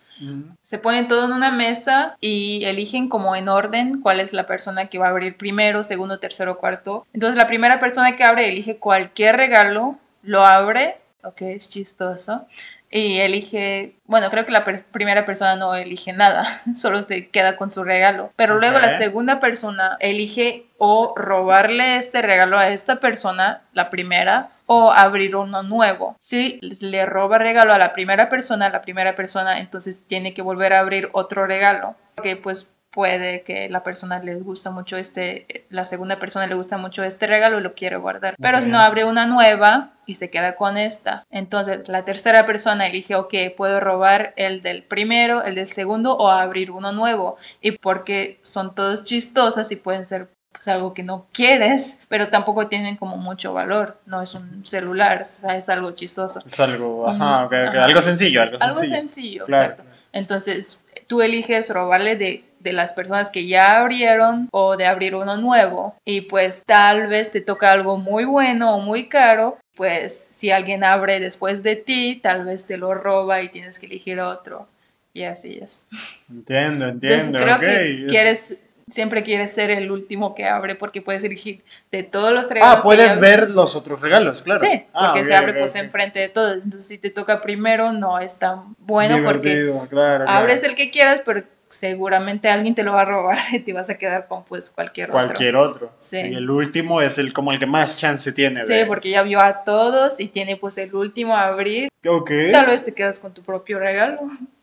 Se 0.62 0.78
ponen 0.78 1.08
todo 1.08 1.24
en 1.24 1.32
una 1.32 1.50
mesa 1.50 2.16
y 2.20 2.64
eligen 2.64 3.08
como 3.08 3.34
en 3.36 3.48
orden 3.48 4.00
cuál 4.00 4.20
es 4.20 4.32
la 4.32 4.46
persona 4.46 4.86
que 4.88 4.98
va 4.98 5.06
a 5.06 5.10
abrir 5.10 5.36
primero, 5.36 5.82
segundo, 5.84 6.18
tercero, 6.18 6.58
cuarto. 6.58 7.06
Entonces 7.12 7.36
la 7.36 7.46
primera 7.46 7.78
persona 7.78 8.16
que 8.16 8.24
abre 8.24 8.48
elige 8.48 8.76
cualquier 8.76 9.36
regalo, 9.36 9.98
lo 10.22 10.44
abre, 10.44 10.96
ok, 11.24 11.42
es 11.42 11.70
chistoso, 11.70 12.46
y 12.92 13.18
elige, 13.18 13.94
bueno, 14.06 14.30
creo 14.30 14.44
que 14.44 14.50
la 14.52 14.64
per- 14.64 14.84
primera 14.84 15.24
persona 15.24 15.54
no 15.56 15.74
elige 15.76 16.12
nada, 16.12 16.44
solo 16.74 17.02
se 17.02 17.28
queda 17.28 17.56
con 17.56 17.70
su 17.70 17.84
regalo. 17.84 18.32
Pero 18.36 18.58
luego 18.58 18.78
la 18.80 18.88
segunda 18.98 19.38
persona 19.38 19.96
elige 20.00 20.66
o 20.76 21.14
robarle 21.16 21.96
este 21.96 22.20
regalo 22.20 22.58
a 22.58 22.68
esta 22.68 22.98
persona, 23.00 23.62
la 23.74 23.90
primera, 23.90 24.50
o 24.72 24.92
abrir 24.92 25.34
uno 25.34 25.64
nuevo. 25.64 26.14
Si 26.16 26.60
le 26.62 27.04
roba 27.04 27.38
regalo 27.38 27.72
a 27.72 27.78
la 27.78 27.92
primera 27.92 28.28
persona, 28.28 28.70
la 28.70 28.82
primera 28.82 29.16
persona 29.16 29.58
entonces 29.58 30.06
tiene 30.06 30.32
que 30.32 30.42
volver 30.42 30.74
a 30.74 30.78
abrir 30.78 31.08
otro 31.10 31.44
regalo. 31.44 31.96
Porque 32.14 32.36
pues 32.36 32.72
puede 32.92 33.42
que 33.42 33.68
la 33.68 33.82
persona 33.82 34.20
le 34.20 34.36
gusta 34.36 34.70
mucho 34.70 34.96
este, 34.96 35.66
la 35.70 35.84
segunda 35.84 36.20
persona 36.20 36.46
le 36.46 36.54
gusta 36.54 36.76
mucho 36.76 37.02
este 37.02 37.26
regalo 37.26 37.58
y 37.58 37.62
lo 37.62 37.74
quiere 37.74 37.96
guardar. 37.96 38.36
Pero 38.40 38.62
si 38.62 38.70
no 38.70 38.78
abre 38.78 39.04
una 39.04 39.26
nueva 39.26 39.94
y 40.06 40.14
se 40.14 40.30
queda 40.30 40.54
con 40.54 40.76
esta. 40.76 41.24
Entonces 41.30 41.88
la 41.88 42.04
tercera 42.04 42.44
persona 42.46 42.86
elige, 42.86 43.16
ok, 43.16 43.34
puedo 43.56 43.80
robar 43.80 44.34
el 44.36 44.60
del 44.60 44.84
primero, 44.84 45.42
el 45.42 45.56
del 45.56 45.66
segundo 45.66 46.16
o 46.16 46.28
abrir 46.28 46.70
uno 46.70 46.92
nuevo. 46.92 47.36
Y 47.60 47.72
porque 47.72 48.38
son 48.42 48.72
todos 48.76 49.02
chistosas 49.02 49.72
y 49.72 49.76
pueden 49.76 50.04
ser 50.04 50.30
pues 50.52 50.68
algo 50.68 50.92
que 50.92 51.02
no 51.02 51.26
quieres, 51.32 51.98
pero 52.08 52.28
tampoco 52.28 52.66
tienen 52.68 52.96
como 52.96 53.16
mucho 53.16 53.52
valor. 53.54 53.98
No 54.06 54.20
es 54.20 54.34
un 54.34 54.66
celular, 54.66 55.22
o 55.22 55.24
sea, 55.24 55.56
es 55.56 55.68
algo 55.68 55.92
chistoso. 55.92 56.42
Es 56.46 56.60
algo, 56.60 57.08
ajá, 57.08 57.48
Mm, 57.48 57.54
ajá. 57.54 57.84
algo 57.84 58.00
sencillo, 58.00 58.42
algo 58.42 58.58
Algo 58.60 58.74
sencillo. 58.76 58.96
sencillo, 58.98 59.46
Claro. 59.46 59.64
exacto. 59.72 59.90
Entonces, 60.12 60.84
tú 61.06 61.22
eliges 61.22 61.70
robarle 61.70 62.16
de, 62.16 62.44
de 62.58 62.72
las 62.72 62.92
personas 62.92 63.30
que 63.30 63.46
ya 63.46 63.78
abrieron 63.78 64.48
o 64.52 64.76
de 64.76 64.86
abrir 64.86 65.14
uno 65.14 65.36
nuevo. 65.38 65.94
Y 66.04 66.22
pues 66.22 66.62
tal 66.66 67.06
vez 67.06 67.30
te 67.32 67.40
toca 67.40 67.72
algo 67.72 67.96
muy 67.96 68.24
bueno 68.24 68.74
o 68.76 68.80
muy 68.80 69.08
caro. 69.08 69.56
Pues 69.76 70.28
si 70.30 70.50
alguien 70.50 70.84
abre 70.84 71.20
después 71.20 71.62
de 71.62 71.76
ti, 71.76 72.20
tal 72.22 72.44
vez 72.44 72.66
te 72.66 72.76
lo 72.76 72.92
roba 72.92 73.40
y 73.40 73.48
tienes 73.48 73.78
que 73.78 73.86
elegir 73.86 74.20
otro. 74.20 74.66
Y 75.14 75.22
así 75.22 75.58
es. 75.62 75.84
Entiendo, 76.28 76.86
Entonces 76.88 77.24
entiendo. 77.24 77.38
creo 77.38 77.54
ok, 77.56 77.60
que 77.62 78.04
es- 78.04 78.10
quieres, 78.10 78.54
siempre 78.90 79.22
quieres 79.22 79.52
ser 79.52 79.70
el 79.70 79.90
último 79.90 80.34
que 80.34 80.46
abre 80.46 80.74
porque 80.74 81.00
puedes 81.02 81.24
elegir 81.24 81.62
de 81.90 82.02
todos 82.02 82.32
los 82.32 82.48
regalos. 82.50 82.78
Ah, 82.78 82.82
puedes 82.82 83.18
ver 83.20 83.50
los 83.50 83.76
otros 83.76 84.00
regalos, 84.00 84.42
claro. 84.42 84.60
Sí, 84.60 84.84
Ah, 84.92 85.08
porque 85.12 85.24
se 85.24 85.34
abre 85.34 85.54
pues 85.54 85.74
enfrente 85.76 86.20
de 86.20 86.28
todos. 86.28 86.64
Entonces 86.64 86.88
si 86.88 86.98
te 86.98 87.10
toca 87.10 87.40
primero 87.40 87.92
no 87.92 88.18
es 88.18 88.38
tan 88.38 88.74
bueno 88.78 89.16
porque 89.24 89.72
claro. 89.88 90.24
abres 90.28 90.62
el 90.62 90.74
que 90.74 90.90
quieras, 90.90 91.22
pero 91.24 91.44
seguramente 91.70 92.48
alguien 92.48 92.74
te 92.74 92.82
lo 92.82 92.92
va 92.92 93.02
a 93.02 93.04
robar 93.06 93.38
y 93.52 93.60
te 93.60 93.72
vas 93.72 93.88
a 93.90 93.96
quedar 93.96 94.26
con 94.28 94.44
pues 94.44 94.68
cualquier, 94.70 95.08
Cualquier 95.10 95.56
otro. 95.56 95.86
otro. 95.86 95.92
Sí. 96.00 96.18
Y 96.18 96.34
el 96.34 96.50
último 96.50 97.00
es 97.00 97.16
el 97.18 97.32
como 97.32 97.52
el 97.52 97.58
que 97.58 97.66
más 97.66 97.96
chance 97.96 98.32
tiene. 98.32 98.60
Sí, 98.66 98.72
de- 98.74 98.86
porque 98.86 99.10
ya 99.10 99.22
vio 99.22 99.40
a 99.40 99.64
todos 99.64 100.20
y 100.20 100.28
tiene 100.28 100.56
pues 100.56 100.76
el 100.78 100.94
último 100.94 101.34
a 101.36 101.46
abrir. 101.46 101.88
Ok. 102.06 102.30
Tal 102.52 102.66
vez 102.66 102.84
te 102.84 102.92
quedas 102.94 103.18
con 103.18 103.32
tu 103.32 103.42
propio 103.42 103.78
regalo. 103.78 104.18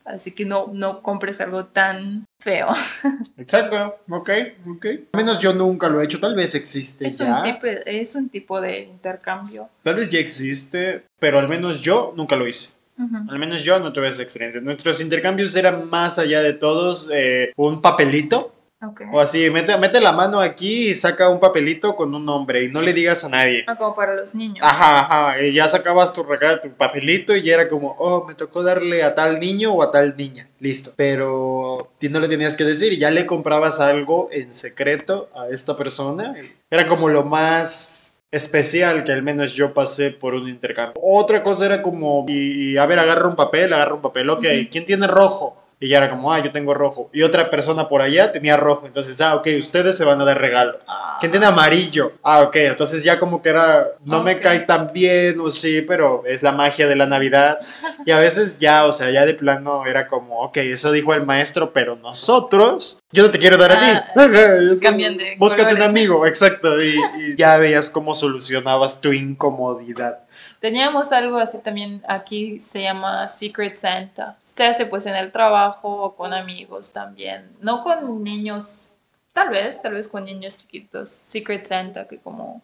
Así 0.06 0.32
que 0.32 0.46
no, 0.46 0.70
no 0.74 1.02
compres 1.02 1.41
algo 1.41 1.65
tan 1.65 2.26
feo. 2.39 2.70
Exacto, 3.38 3.98
ok, 4.10 4.30
ok. 4.70 4.86
Al 4.86 5.17
menos 5.17 5.39
yo 5.39 5.54
nunca 5.54 5.89
lo 5.89 6.00
he 6.02 6.06
hecho, 6.06 6.20
tal 6.22 6.34
vez 6.34 6.56
existe 6.56 7.06
Es 7.08 7.17
ya. 7.17 7.38
un, 7.38 7.43
tipo, 7.43 7.67
es 7.67 8.15
un 8.15 8.30
tipo 8.30 8.62
de 8.62 8.80
intercambio. 8.84 9.70
Tal 9.84 9.96
vez 9.96 10.10
ya 10.10 10.20
existe, 10.20 11.04
pero 11.20 11.39
al 11.39 11.50
menos 11.50 11.82
yo 11.82 12.13
nunca 12.15 12.38
lo 12.38 12.48
hice. 12.48 12.70
Al 12.97 13.39
menos 13.39 13.63
yo 13.63 13.79
no 13.79 13.93
tuve 13.93 14.07
esa 14.07 14.23
experiencia. 14.23 14.60
Nuestros 14.60 15.01
intercambios 15.01 15.55
eran 15.55 15.89
más 15.89 16.17
allá 16.17 16.41
de 16.41 16.53
todos 16.53 17.10
eh, 17.13 17.51
un 17.55 17.81
papelito. 17.81 18.53
Ok. 18.79 19.01
O 19.12 19.19
así, 19.19 19.49
mete, 19.49 19.75
mete 19.79 19.99
la 19.99 20.12
mano 20.12 20.39
aquí 20.39 20.89
y 20.89 20.93
saca 20.93 21.29
un 21.29 21.39
papelito 21.39 21.95
con 21.95 22.13
un 22.13 22.23
nombre 22.23 22.63
y 22.63 22.69
no 22.69 22.81
le 22.81 22.93
digas 22.93 23.23
a 23.23 23.29
nadie. 23.29 23.63
Ah, 23.65 23.75
como 23.75 23.95
para 23.95 24.15
los 24.15 24.36
niños. 24.36 24.60
Ajá, 24.62 24.99
ajá, 24.99 25.41
y 25.41 25.51
ya 25.51 25.67
sacabas 25.67 26.13
tu 26.13 26.21
regalo, 26.21 26.60
tu 26.60 26.69
papelito 26.69 27.36
y 27.36 27.49
era 27.49 27.67
como, 27.67 27.95
oh, 27.97 28.25
me 28.27 28.36
tocó 28.36 28.62
darle 28.62 29.01
a 29.01 29.15
tal 29.15 29.39
niño 29.39 29.73
o 29.73 29.81
a 29.81 29.91
tal 29.91 30.15
niña, 30.15 30.47
listo. 30.60 30.93
Pero 30.95 31.91
ti 31.97 32.10
no 32.10 32.19
le 32.19 32.27
tenías 32.27 32.55
que 32.55 32.65
decir 32.65 32.93
y 32.93 32.97
ya 32.97 33.10
le 33.10 33.25
comprabas 33.25 33.79
algo 33.79 34.29
en 34.31 34.51
secreto 34.51 35.29
a 35.36 35.47
esta 35.49 35.75
persona. 35.75 36.36
Era 36.69 36.88
como 36.88 37.10
lo 37.10 37.23
más 37.23 38.16
especial 38.38 39.04
que 39.04 39.12
al 39.12 39.21
menos 39.21 39.54
yo 39.54 39.73
pasé 39.73 40.12
por 40.12 40.34
un 40.34 40.47
intercambio. 40.47 40.93
Otra 41.04 41.43
cosa 41.43 41.65
era 41.65 41.82
como, 41.82 42.26
y, 42.28 42.71
y, 42.71 42.78
a 42.78 42.86
ver, 42.86 43.00
agarra 43.00 43.28
un 43.28 43.36
papel, 43.36 43.73
agarra 43.73 43.95
un 43.95 44.02
papel, 44.02 44.30
ok. 44.30 44.45
¿quién 44.71 44.86
tiene 44.86 45.08
rojo? 45.08 45.66
Y 45.79 45.89
ya 45.89 45.97
era 45.97 46.09
como, 46.09 46.33
ah, 46.33 46.39
yo 46.43 46.51
tengo 46.51 46.73
rojo. 46.73 47.09
Y 47.13 47.21
otra 47.21 47.51
persona 47.51 47.87
por 47.87 48.01
allá 48.01 48.31
tenía 48.31 48.57
rojo. 48.57 48.87
Entonces, 48.87 49.21
ah, 49.21 49.35
ok, 49.35 49.47
ustedes 49.59 49.95
se 49.95 50.03
van 50.05 50.19
a 50.19 50.25
dar 50.25 50.41
regalo. 50.41 50.79
Ah. 50.87 51.17
¿Quién 51.19 51.31
tiene 51.31 51.45
amarillo? 51.45 52.13
Ah, 52.23 52.41
ok, 52.41 52.55
entonces 52.57 53.03
ya 53.03 53.19
como 53.19 53.41
que 53.41 53.49
era, 53.49 53.87
no 54.03 54.23
me 54.23 54.39
cae 54.39 54.61
tan 54.61 54.91
bien, 54.93 55.39
o 55.39 55.51
sí, 55.51 55.81
pero 55.81 56.23
es 56.25 56.41
la 56.41 56.51
magia 56.51 56.87
de 56.87 56.95
la 56.95 57.05
Navidad. 57.05 57.59
Y 58.05 58.11
a 58.11 58.17
veces 58.19 58.57
ya, 58.59 58.85
o 58.85 58.91
sea, 58.91 59.11
ya 59.11 59.25
de 59.25 59.33
plano 59.35 59.85
era 59.85 60.07
como, 60.07 60.41
ok, 60.41 60.57
eso 60.57 60.91
dijo 60.91 61.13
el 61.13 61.25
maestro, 61.25 61.73
pero 61.73 61.95
nosotros, 61.95 62.99
yo 63.11 63.23
no 63.23 63.31
te 63.31 63.39
quiero 63.39 63.57
dar 63.57 63.71
a 63.71 63.75
Ah, 63.75 63.79
ti. 64.13 64.19
Ajá, 64.19 64.79
cambian 64.81 65.15
de 65.17 65.35
Búscate 65.37 65.75
un 65.75 65.81
amigo, 65.83 66.25
exacto. 66.25 66.81
Y, 66.81 66.95
y 67.19 67.35
ya 67.35 67.57
veías 67.57 67.89
cómo 67.89 68.13
solucionabas 68.13 68.99
tu 69.01 69.13
incomodidad. 69.13 70.19
Teníamos 70.60 71.12
algo 71.12 71.38
así 71.38 71.60
también 71.60 72.02
aquí, 72.08 72.60
se 72.60 72.82
llama 72.82 73.28
Secret 73.28 73.76
Santa. 73.76 74.38
Se 74.43 74.65
hace 74.65 74.86
pues 74.86 75.06
en 75.06 75.15
el 75.15 75.32
trabajo 75.32 76.02
o 76.02 76.15
con 76.15 76.34
amigos 76.34 76.91
también. 76.91 77.50
No 77.62 77.84
con 77.84 78.24
niños, 78.24 78.91
tal 79.34 79.50
vez, 79.50 79.82
tal 79.82 79.93
vez 79.93 80.08
con 80.08 80.26
niños 80.26 80.58
chiquitos. 80.58 81.10
Secret 81.10 81.63
Santa, 81.63 82.08
que 82.08 82.17
como 82.17 82.62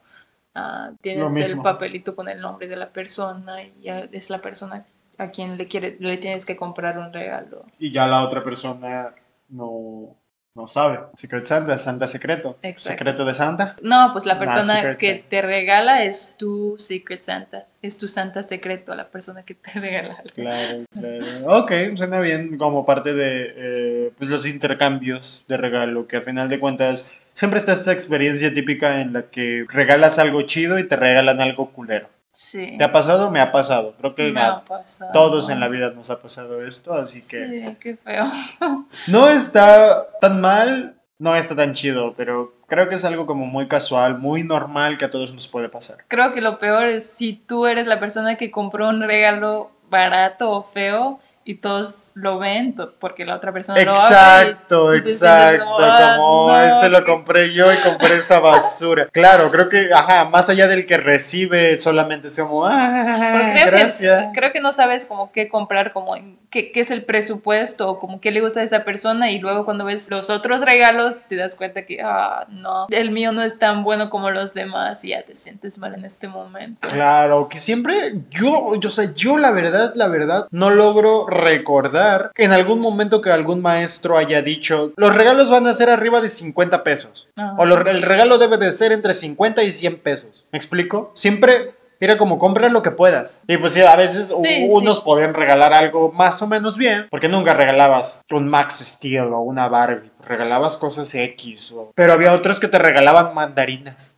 Lo 0.55 0.95
tienes 1.01 1.49
el 1.49 1.61
papelito 1.61 2.15
con 2.15 2.27
el 2.29 2.41
nombre 2.41 2.67
de 2.67 2.75
la 2.75 2.89
persona 2.89 3.63
y 3.63 3.73
ya 3.81 4.07
es 4.11 4.29
la 4.29 4.41
persona 4.41 4.85
a 5.17 5.29
quien 5.29 5.57
le, 5.57 5.65
quiere, 5.65 5.97
le 5.99 6.17
tienes 6.17 6.45
que 6.45 6.55
comprar 6.55 6.97
un 6.97 7.13
regalo. 7.13 7.65
Y 7.77 7.91
ya 7.91 8.07
la 8.07 8.23
otra 8.23 8.43
persona 8.43 9.13
no, 9.49 10.15
no 10.55 10.67
sabe. 10.67 10.99
Secret 11.15 11.45
Santa, 11.47 11.77
Santa 11.77 12.05
secreto. 12.07 12.57
Exacto. 12.61 12.89
Secreto 12.89 13.25
de 13.25 13.33
Santa. 13.33 13.75
No, 13.81 14.09
pues 14.11 14.25
la 14.25 14.37
persona 14.37 14.95
que 14.97 15.09
Santa. 15.09 15.29
te 15.29 15.41
regala 15.41 16.03
es 16.03 16.35
tu 16.37 16.75
Secret 16.77 17.21
Santa, 17.23 17.65
es 17.81 17.97
tu 17.97 18.07
Santa 18.07 18.43
secreto, 18.43 18.93
la 18.93 19.07
persona 19.07 19.43
que 19.43 19.55
te 19.55 19.71
regala 19.79 20.13
algo. 20.15 20.33
Claro, 20.35 20.83
claro. 20.91 21.59
Ok, 21.59 21.71
suena 21.95 22.19
bien 22.19 22.57
como 22.57 22.85
parte 22.85 23.13
de 23.13 23.53
eh, 23.55 24.11
pues 24.17 24.29
los 24.29 24.45
intercambios 24.45 25.43
de 25.47 25.57
regalo, 25.57 26.07
que 26.07 26.17
a 26.17 26.21
final 26.21 26.49
de 26.49 26.59
cuentas 26.59 27.11
siempre 27.33 27.59
está 27.59 27.73
esta 27.73 27.91
experiencia 27.91 28.53
típica 28.53 29.01
en 29.01 29.13
la 29.13 29.23
que 29.23 29.65
regalas 29.67 30.19
algo 30.19 30.43
chido 30.43 30.77
y 30.77 30.87
te 30.87 30.95
regalan 30.95 31.41
algo 31.41 31.71
culero. 31.71 32.09
Sí. 32.33 32.75
¿Te 32.79 32.83
ha 32.83 32.91
pasado? 32.91 33.29
Me 33.29 33.39
ha 33.39 33.51
pasado. 33.51 33.93
Creo 33.99 34.15
que 34.15 34.31
Me 34.31 34.41
ha 34.41 34.65
pasado. 34.65 35.11
todos 35.13 35.49
en 35.49 35.59
la 35.59 35.67
vida 35.67 35.91
nos 35.91 36.09
ha 36.09 36.19
pasado 36.19 36.65
esto, 36.65 36.95
así 36.95 37.19
que 37.29 37.47
Sí, 37.47 37.77
qué 37.79 37.95
feo. 37.95 38.25
no 39.07 39.29
está 39.29 40.07
tan 40.19 40.41
mal, 40.41 40.99
no 41.19 41.35
está 41.35 41.55
tan 41.55 41.73
chido, 41.73 42.15
pero 42.17 42.55
creo 42.67 42.89
que 42.89 42.95
es 42.95 43.05
algo 43.05 43.27
como 43.27 43.45
muy 43.45 43.67
casual, 43.67 44.17
muy 44.17 44.43
normal 44.43 44.97
que 44.97 45.05
a 45.05 45.11
todos 45.11 45.31
nos 45.33 45.47
puede 45.47 45.69
pasar. 45.69 45.97
Creo 46.07 46.31
que 46.31 46.41
lo 46.41 46.57
peor 46.57 46.87
es 46.87 47.05
si 47.05 47.33
tú 47.33 47.67
eres 47.67 47.85
la 47.85 47.99
persona 47.99 48.35
que 48.35 48.49
compró 48.49 48.89
un 48.89 49.01
regalo 49.03 49.71
barato 49.91 50.49
o 50.49 50.63
feo 50.63 51.19
y 51.45 51.55
todos 51.55 52.11
lo 52.13 52.39
ven 52.39 52.75
porque 52.99 53.25
la 53.25 53.35
otra 53.35 53.51
persona 53.51 53.83
lo 53.83 53.91
abre. 53.91 53.99
Exacto, 53.99 54.85
tú 54.85 54.91
te 54.91 54.97
sientes 55.07 55.21
exacto, 55.21 55.65
como, 55.65 55.77
"Ah, 55.85 56.13
como 56.17 56.47
no, 56.51 56.61
ese 56.61 56.89
lo 56.89 56.99
qué- 56.99 57.11
compré 57.11 57.53
yo 57.53 57.71
y 57.73 57.77
compré 57.77 58.15
esa 58.15 58.39
basura. 58.39 59.07
Claro, 59.11 59.51
creo 59.51 59.67
que, 59.69 59.89
ajá, 59.93 60.25
más 60.25 60.49
allá 60.49 60.67
del 60.67 60.85
que 60.85 60.97
recibe, 60.97 61.75
solamente 61.77 62.27
es 62.27 62.39
como, 62.39 62.65
ah, 62.65 63.51
creo, 63.53 63.67
gracias. 63.67 64.27
que, 64.33 64.39
creo 64.39 64.51
que 64.51 64.61
no 64.61 64.71
sabes 64.71 65.05
como 65.05 65.31
qué 65.31 65.49
comprar, 65.49 65.91
como 65.91 66.15
qué, 66.49 66.71
qué 66.71 66.79
es 66.81 66.91
el 66.91 67.03
presupuesto 67.03 67.89
o 67.89 67.99
como 67.99 68.21
qué 68.21 68.31
le 68.31 68.41
gusta 68.41 68.59
a 68.59 68.63
esa 68.63 68.83
persona 68.83 69.31
y 69.31 69.39
luego 69.39 69.65
cuando 69.65 69.85
ves 69.85 70.09
los 70.09 70.29
otros 70.29 70.61
regalos 70.61 71.23
te 71.27 71.35
das 71.35 71.55
cuenta 71.55 71.85
que, 71.85 72.01
ah, 72.03 72.45
no, 72.49 72.87
el 72.89 73.11
mío 73.11 73.31
no 73.31 73.41
es 73.41 73.59
tan 73.59 73.83
bueno 73.83 74.09
como 74.09 74.29
los 74.31 74.53
demás 74.53 75.03
y 75.03 75.09
ya 75.09 75.23
te 75.23 75.35
sientes 75.35 75.77
mal 75.77 75.93
en 75.95 76.05
este 76.05 76.27
momento. 76.27 76.87
Claro, 76.89 77.47
que 77.49 77.57
siempre 77.57 78.13
yo, 78.29 78.75
yo, 78.75 78.87
o 78.87 78.91
sea, 78.91 79.13
yo 79.13 79.37
la 79.37 79.51
verdad, 79.51 79.93
la 79.95 80.07
verdad, 80.07 80.47
no 80.51 80.69
logro 80.69 81.25
recordar 81.33 82.31
que 82.33 82.43
en 82.43 82.51
algún 82.51 82.79
momento 82.79 83.21
que 83.21 83.31
algún 83.31 83.61
maestro 83.61 84.17
haya 84.17 84.41
dicho, 84.41 84.91
los 84.95 85.15
regalos 85.15 85.49
van 85.49 85.67
a 85.67 85.73
ser 85.73 85.89
arriba 85.89 86.21
de 86.21 86.29
50 86.29 86.83
pesos. 86.83 87.27
Ajá. 87.35 87.55
O 87.57 87.65
lo- 87.65 87.85
el 87.89 88.01
regalo 88.01 88.37
debe 88.37 88.57
de 88.57 88.71
ser 88.71 88.91
entre 88.91 89.13
50 89.13 89.63
y 89.63 89.71
100 89.71 89.97
pesos. 89.99 90.45
¿Me 90.51 90.57
explico? 90.57 91.11
Siempre 91.15 91.73
era 91.99 92.17
como 92.17 92.37
compra 92.37 92.67
lo 92.69 92.81
que 92.81 92.91
puedas. 92.91 93.43
Y 93.47 93.55
pues 93.57 93.73
sí, 93.73 93.81
a 93.81 93.95
veces 93.95 94.27
Sí, 94.43 94.67
unos 94.69 94.97
sí. 94.97 95.03
podían 95.05 95.33
regalar 95.33 95.73
algo 95.73 96.11
más 96.11 96.41
o 96.41 96.47
menos 96.47 96.77
bien, 96.77 97.07
porque 97.09 97.29
nunca 97.29 97.53
regalabas 97.53 98.23
un 98.31 98.47
Max 98.49 98.79
Steel 98.83 99.31
o 99.31 99.39
una 99.39 99.69
Barbie. 99.69 100.11
Regalabas 100.27 100.77
cosas 100.77 101.13
X. 101.15 101.71
o- 101.71 101.91
Pero 101.95 102.11
había 102.13 102.33
otros 102.33 102.59
que 102.59 102.67
te 102.67 102.77
regalaban 102.77 103.33
mandarinas. 103.33 104.15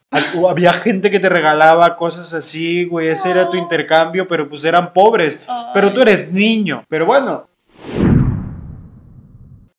Había 0.49 0.73
gente 0.73 1.09
que 1.11 1.19
te 1.19 1.29
regalaba 1.29 1.95
cosas 1.95 2.33
así, 2.33 2.85
güey. 2.85 3.07
Ese 3.09 3.31
era 3.31 3.49
tu 3.49 3.57
intercambio, 3.57 4.27
pero 4.27 4.47
pues 4.47 4.63
eran 4.65 4.93
pobres. 4.93 5.39
Pero 5.73 5.93
tú 5.93 6.01
eres 6.01 6.31
niño. 6.31 6.83
Pero 6.89 7.05
bueno, 7.05 7.47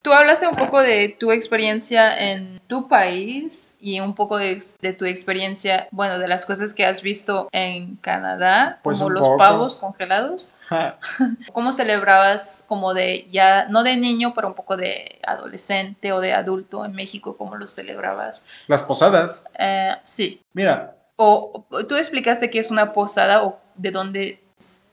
Tú 0.06 0.12
hablaste 0.12 0.46
un 0.46 0.54
poco 0.54 0.80
de 0.80 1.08
tu 1.18 1.32
experiencia 1.32 2.16
en 2.16 2.60
tu 2.68 2.86
país 2.86 3.74
y 3.80 3.98
un 3.98 4.14
poco 4.14 4.38
de, 4.38 4.56
tu 4.96 5.04
experiencia, 5.04 5.88
bueno, 5.90 6.20
de 6.20 6.28
las 6.28 6.46
cosas 6.46 6.74
que 6.74 6.86
has 6.86 7.02
visto 7.02 7.48
en 7.50 7.96
Canadá, 7.96 8.78
Pues 8.84 8.98
como 8.98 9.10
los 9.10 9.22
poco. 9.22 9.36
pavos 9.36 9.74
congelados. 9.74 10.52
¿Cómo 11.52 11.72
celebrabas 11.72 12.64
como 12.68 12.94
de 12.94 13.26
ya, 13.32 13.66
no 13.68 13.82
de 13.82 13.96
niño, 13.96 14.32
pero 14.32 14.46
un 14.46 14.54
poco 14.54 14.76
de 14.76 15.18
adolescente 15.26 16.12
o 16.12 16.20
de 16.20 16.34
adulto 16.34 16.84
en 16.84 16.92
México? 16.92 17.36
¿Cómo 17.36 17.56
lo 17.56 17.66
celebrabas? 17.66 18.44
las 18.68 18.84
posadas. 18.84 19.42
Eh, 19.58 19.90
sí. 20.04 20.40
Mira, 20.52 20.94
o 21.16 21.66
tú 21.88 21.96
explicaste 21.96 22.48
que 22.48 22.60
es 22.60 22.70
una 22.70 22.92
posada 22.92 23.42
o 23.42 23.58
de 23.74 23.90
dónde 23.90 24.45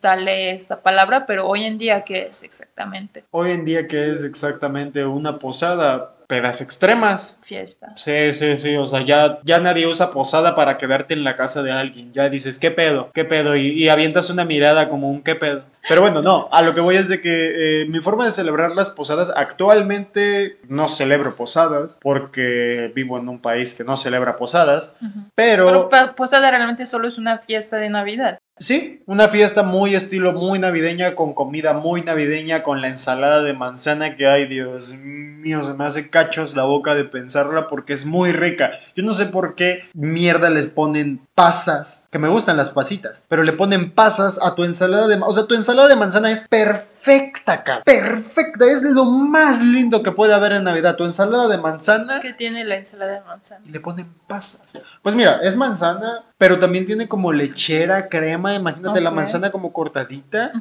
sale 0.03 0.51
esta 0.51 0.81
palabra, 0.81 1.25
pero 1.25 1.47
hoy 1.47 1.63
en 1.63 1.77
día, 1.77 2.01
¿qué 2.01 2.23
es 2.23 2.43
exactamente? 2.43 3.23
hoy 3.31 3.51
en 3.51 3.63
día 3.63 3.87
que 3.87 4.11
es 4.11 4.21
exactamente 4.23 5.05
una 5.05 5.39
posada, 5.39 6.15
pedas 6.27 6.59
extremas. 6.59 7.37
Fiesta. 7.41 7.93
Sí, 7.95 8.33
sí, 8.33 8.57
sí, 8.57 8.75
o 8.75 8.85
sea, 8.85 9.05
ya, 9.05 9.39
ya 9.43 9.59
nadie 9.59 9.87
usa 9.87 10.11
posada 10.11 10.55
para 10.55 10.77
quedarte 10.77 11.13
en 11.13 11.23
la 11.23 11.37
casa 11.37 11.63
de 11.63 11.71
alguien. 11.71 12.11
Ya 12.11 12.27
dices, 12.27 12.59
¿qué 12.59 12.69
pedo? 12.69 13.11
¿Qué 13.13 13.23
pedo? 13.23 13.55
Y, 13.55 13.69
y 13.81 13.87
avientas 13.87 14.29
una 14.29 14.43
mirada 14.43 14.89
como 14.89 15.09
un 15.09 15.21
¿qué 15.21 15.35
pedo? 15.35 15.63
Pero 15.87 16.01
bueno, 16.01 16.21
no, 16.21 16.47
a 16.51 16.61
lo 16.61 16.73
que 16.73 16.81
voy 16.81 16.95
es 16.95 17.09
de 17.09 17.21
que 17.21 17.81
eh, 17.81 17.85
mi 17.87 17.99
forma 17.99 18.25
de 18.25 18.31
celebrar 18.31 18.71
las 18.71 18.89
posadas, 18.89 19.31
actualmente 19.35 20.57
no 20.67 20.87
celebro 20.87 21.35
posadas 21.35 21.97
porque 22.01 22.91
vivo 22.95 23.17
en 23.17 23.27
un 23.27 23.39
país 23.39 23.73
que 23.73 23.83
no 23.83 23.97
celebra 23.97 24.35
posadas, 24.37 24.95
pero... 25.35 25.89
Pero 25.89 26.15
posada 26.15 26.49
realmente 26.51 26.85
solo 26.85 27.07
es 27.07 27.17
una 27.17 27.37
fiesta 27.39 27.77
de 27.77 27.89
Navidad. 27.89 28.39
Sí, 28.59 29.01
una 29.07 29.27
fiesta 29.27 29.63
muy 29.63 29.95
estilo 29.95 30.31
muy 30.31 30.59
navideña, 30.59 31.15
con 31.15 31.33
comida 31.33 31.73
muy 31.73 32.03
navideña, 32.03 32.61
con 32.61 32.81
la 32.81 32.87
ensalada 32.87 33.41
de 33.41 33.53
manzana 33.53 34.15
que 34.15 34.27
hay, 34.27 34.45
Dios 34.45 34.95
mío, 34.95 35.63
se 35.63 35.73
me 35.73 35.83
hace 35.83 36.09
cachos 36.09 36.55
la 36.55 36.63
boca 36.63 36.93
de 36.93 37.03
pensarla 37.03 37.67
porque 37.67 37.93
es 37.93 38.05
muy 38.05 38.31
rica. 38.31 38.71
Yo 38.95 39.03
no 39.03 39.13
sé 39.15 39.25
por 39.25 39.55
qué 39.55 39.83
mierda 39.93 40.51
les 40.51 40.67
ponen 40.67 41.21
pasas, 41.35 42.07
que 42.11 42.19
me 42.19 42.27
gustan 42.29 42.57
las 42.57 42.69
pasitas, 42.69 43.23
pero 43.27 43.43
le 43.43 43.53
ponen 43.53 43.91
pasas 43.91 44.39
a 44.41 44.53
tu 44.55 44.63
ensalada 44.63 45.07
de, 45.07 45.17
ma- 45.17 45.27
o 45.27 45.33
sea, 45.33 45.45
tu 45.47 45.55
ensalada 45.55 45.87
de 45.87 45.95
manzana 45.95 46.29
es 46.31 46.47
perfecta, 46.47 47.63
cara, 47.63 47.81
perfecta, 47.83 48.65
es 48.65 48.83
lo 48.83 49.05
más 49.05 49.61
lindo 49.61 50.03
que 50.03 50.11
puede 50.11 50.33
haber 50.33 50.51
en 50.53 50.63
Navidad, 50.63 50.95
tu 50.95 51.03
ensalada 51.05 51.47
de 51.47 51.57
manzana 51.57 52.19
¿Qué 52.19 52.33
tiene 52.33 52.63
la 52.63 52.75
ensalada 52.75 53.13
de 53.13 53.21
manzana? 53.21 53.61
y 53.65 53.71
le 53.71 53.79
ponen 53.79 54.13
pasas. 54.27 54.77
Pues 55.01 55.15
mira, 55.15 55.39
es 55.41 55.55
manzana, 55.55 56.23
pero 56.37 56.59
también 56.59 56.85
tiene 56.85 57.07
como 57.07 57.31
lechera, 57.33 58.09
crema. 58.09 58.53
Imagínate 58.55 59.01
la 59.01 59.11
manzana 59.11 59.51
como 59.51 59.73
cortadita. 59.73 60.51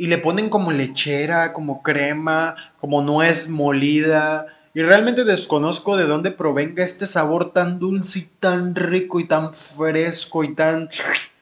Y 0.00 0.06
le 0.06 0.18
ponen 0.18 0.48
como 0.48 0.70
lechera, 0.72 1.52
como 1.52 1.82
crema, 1.82 2.54
como 2.78 3.02
nuez 3.02 3.48
molida. 3.48 4.46
Y 4.74 4.82
realmente 4.82 5.24
desconozco 5.24 5.96
de 5.96 6.06
dónde 6.06 6.30
provenga 6.30 6.84
este 6.84 7.06
sabor 7.06 7.52
tan 7.52 7.78
dulce 7.78 8.18
y 8.20 8.22
tan 8.40 8.74
rico 8.74 9.20
y 9.20 9.26
tan 9.26 9.54
fresco 9.54 10.44
y 10.44 10.54
tan 10.54 10.88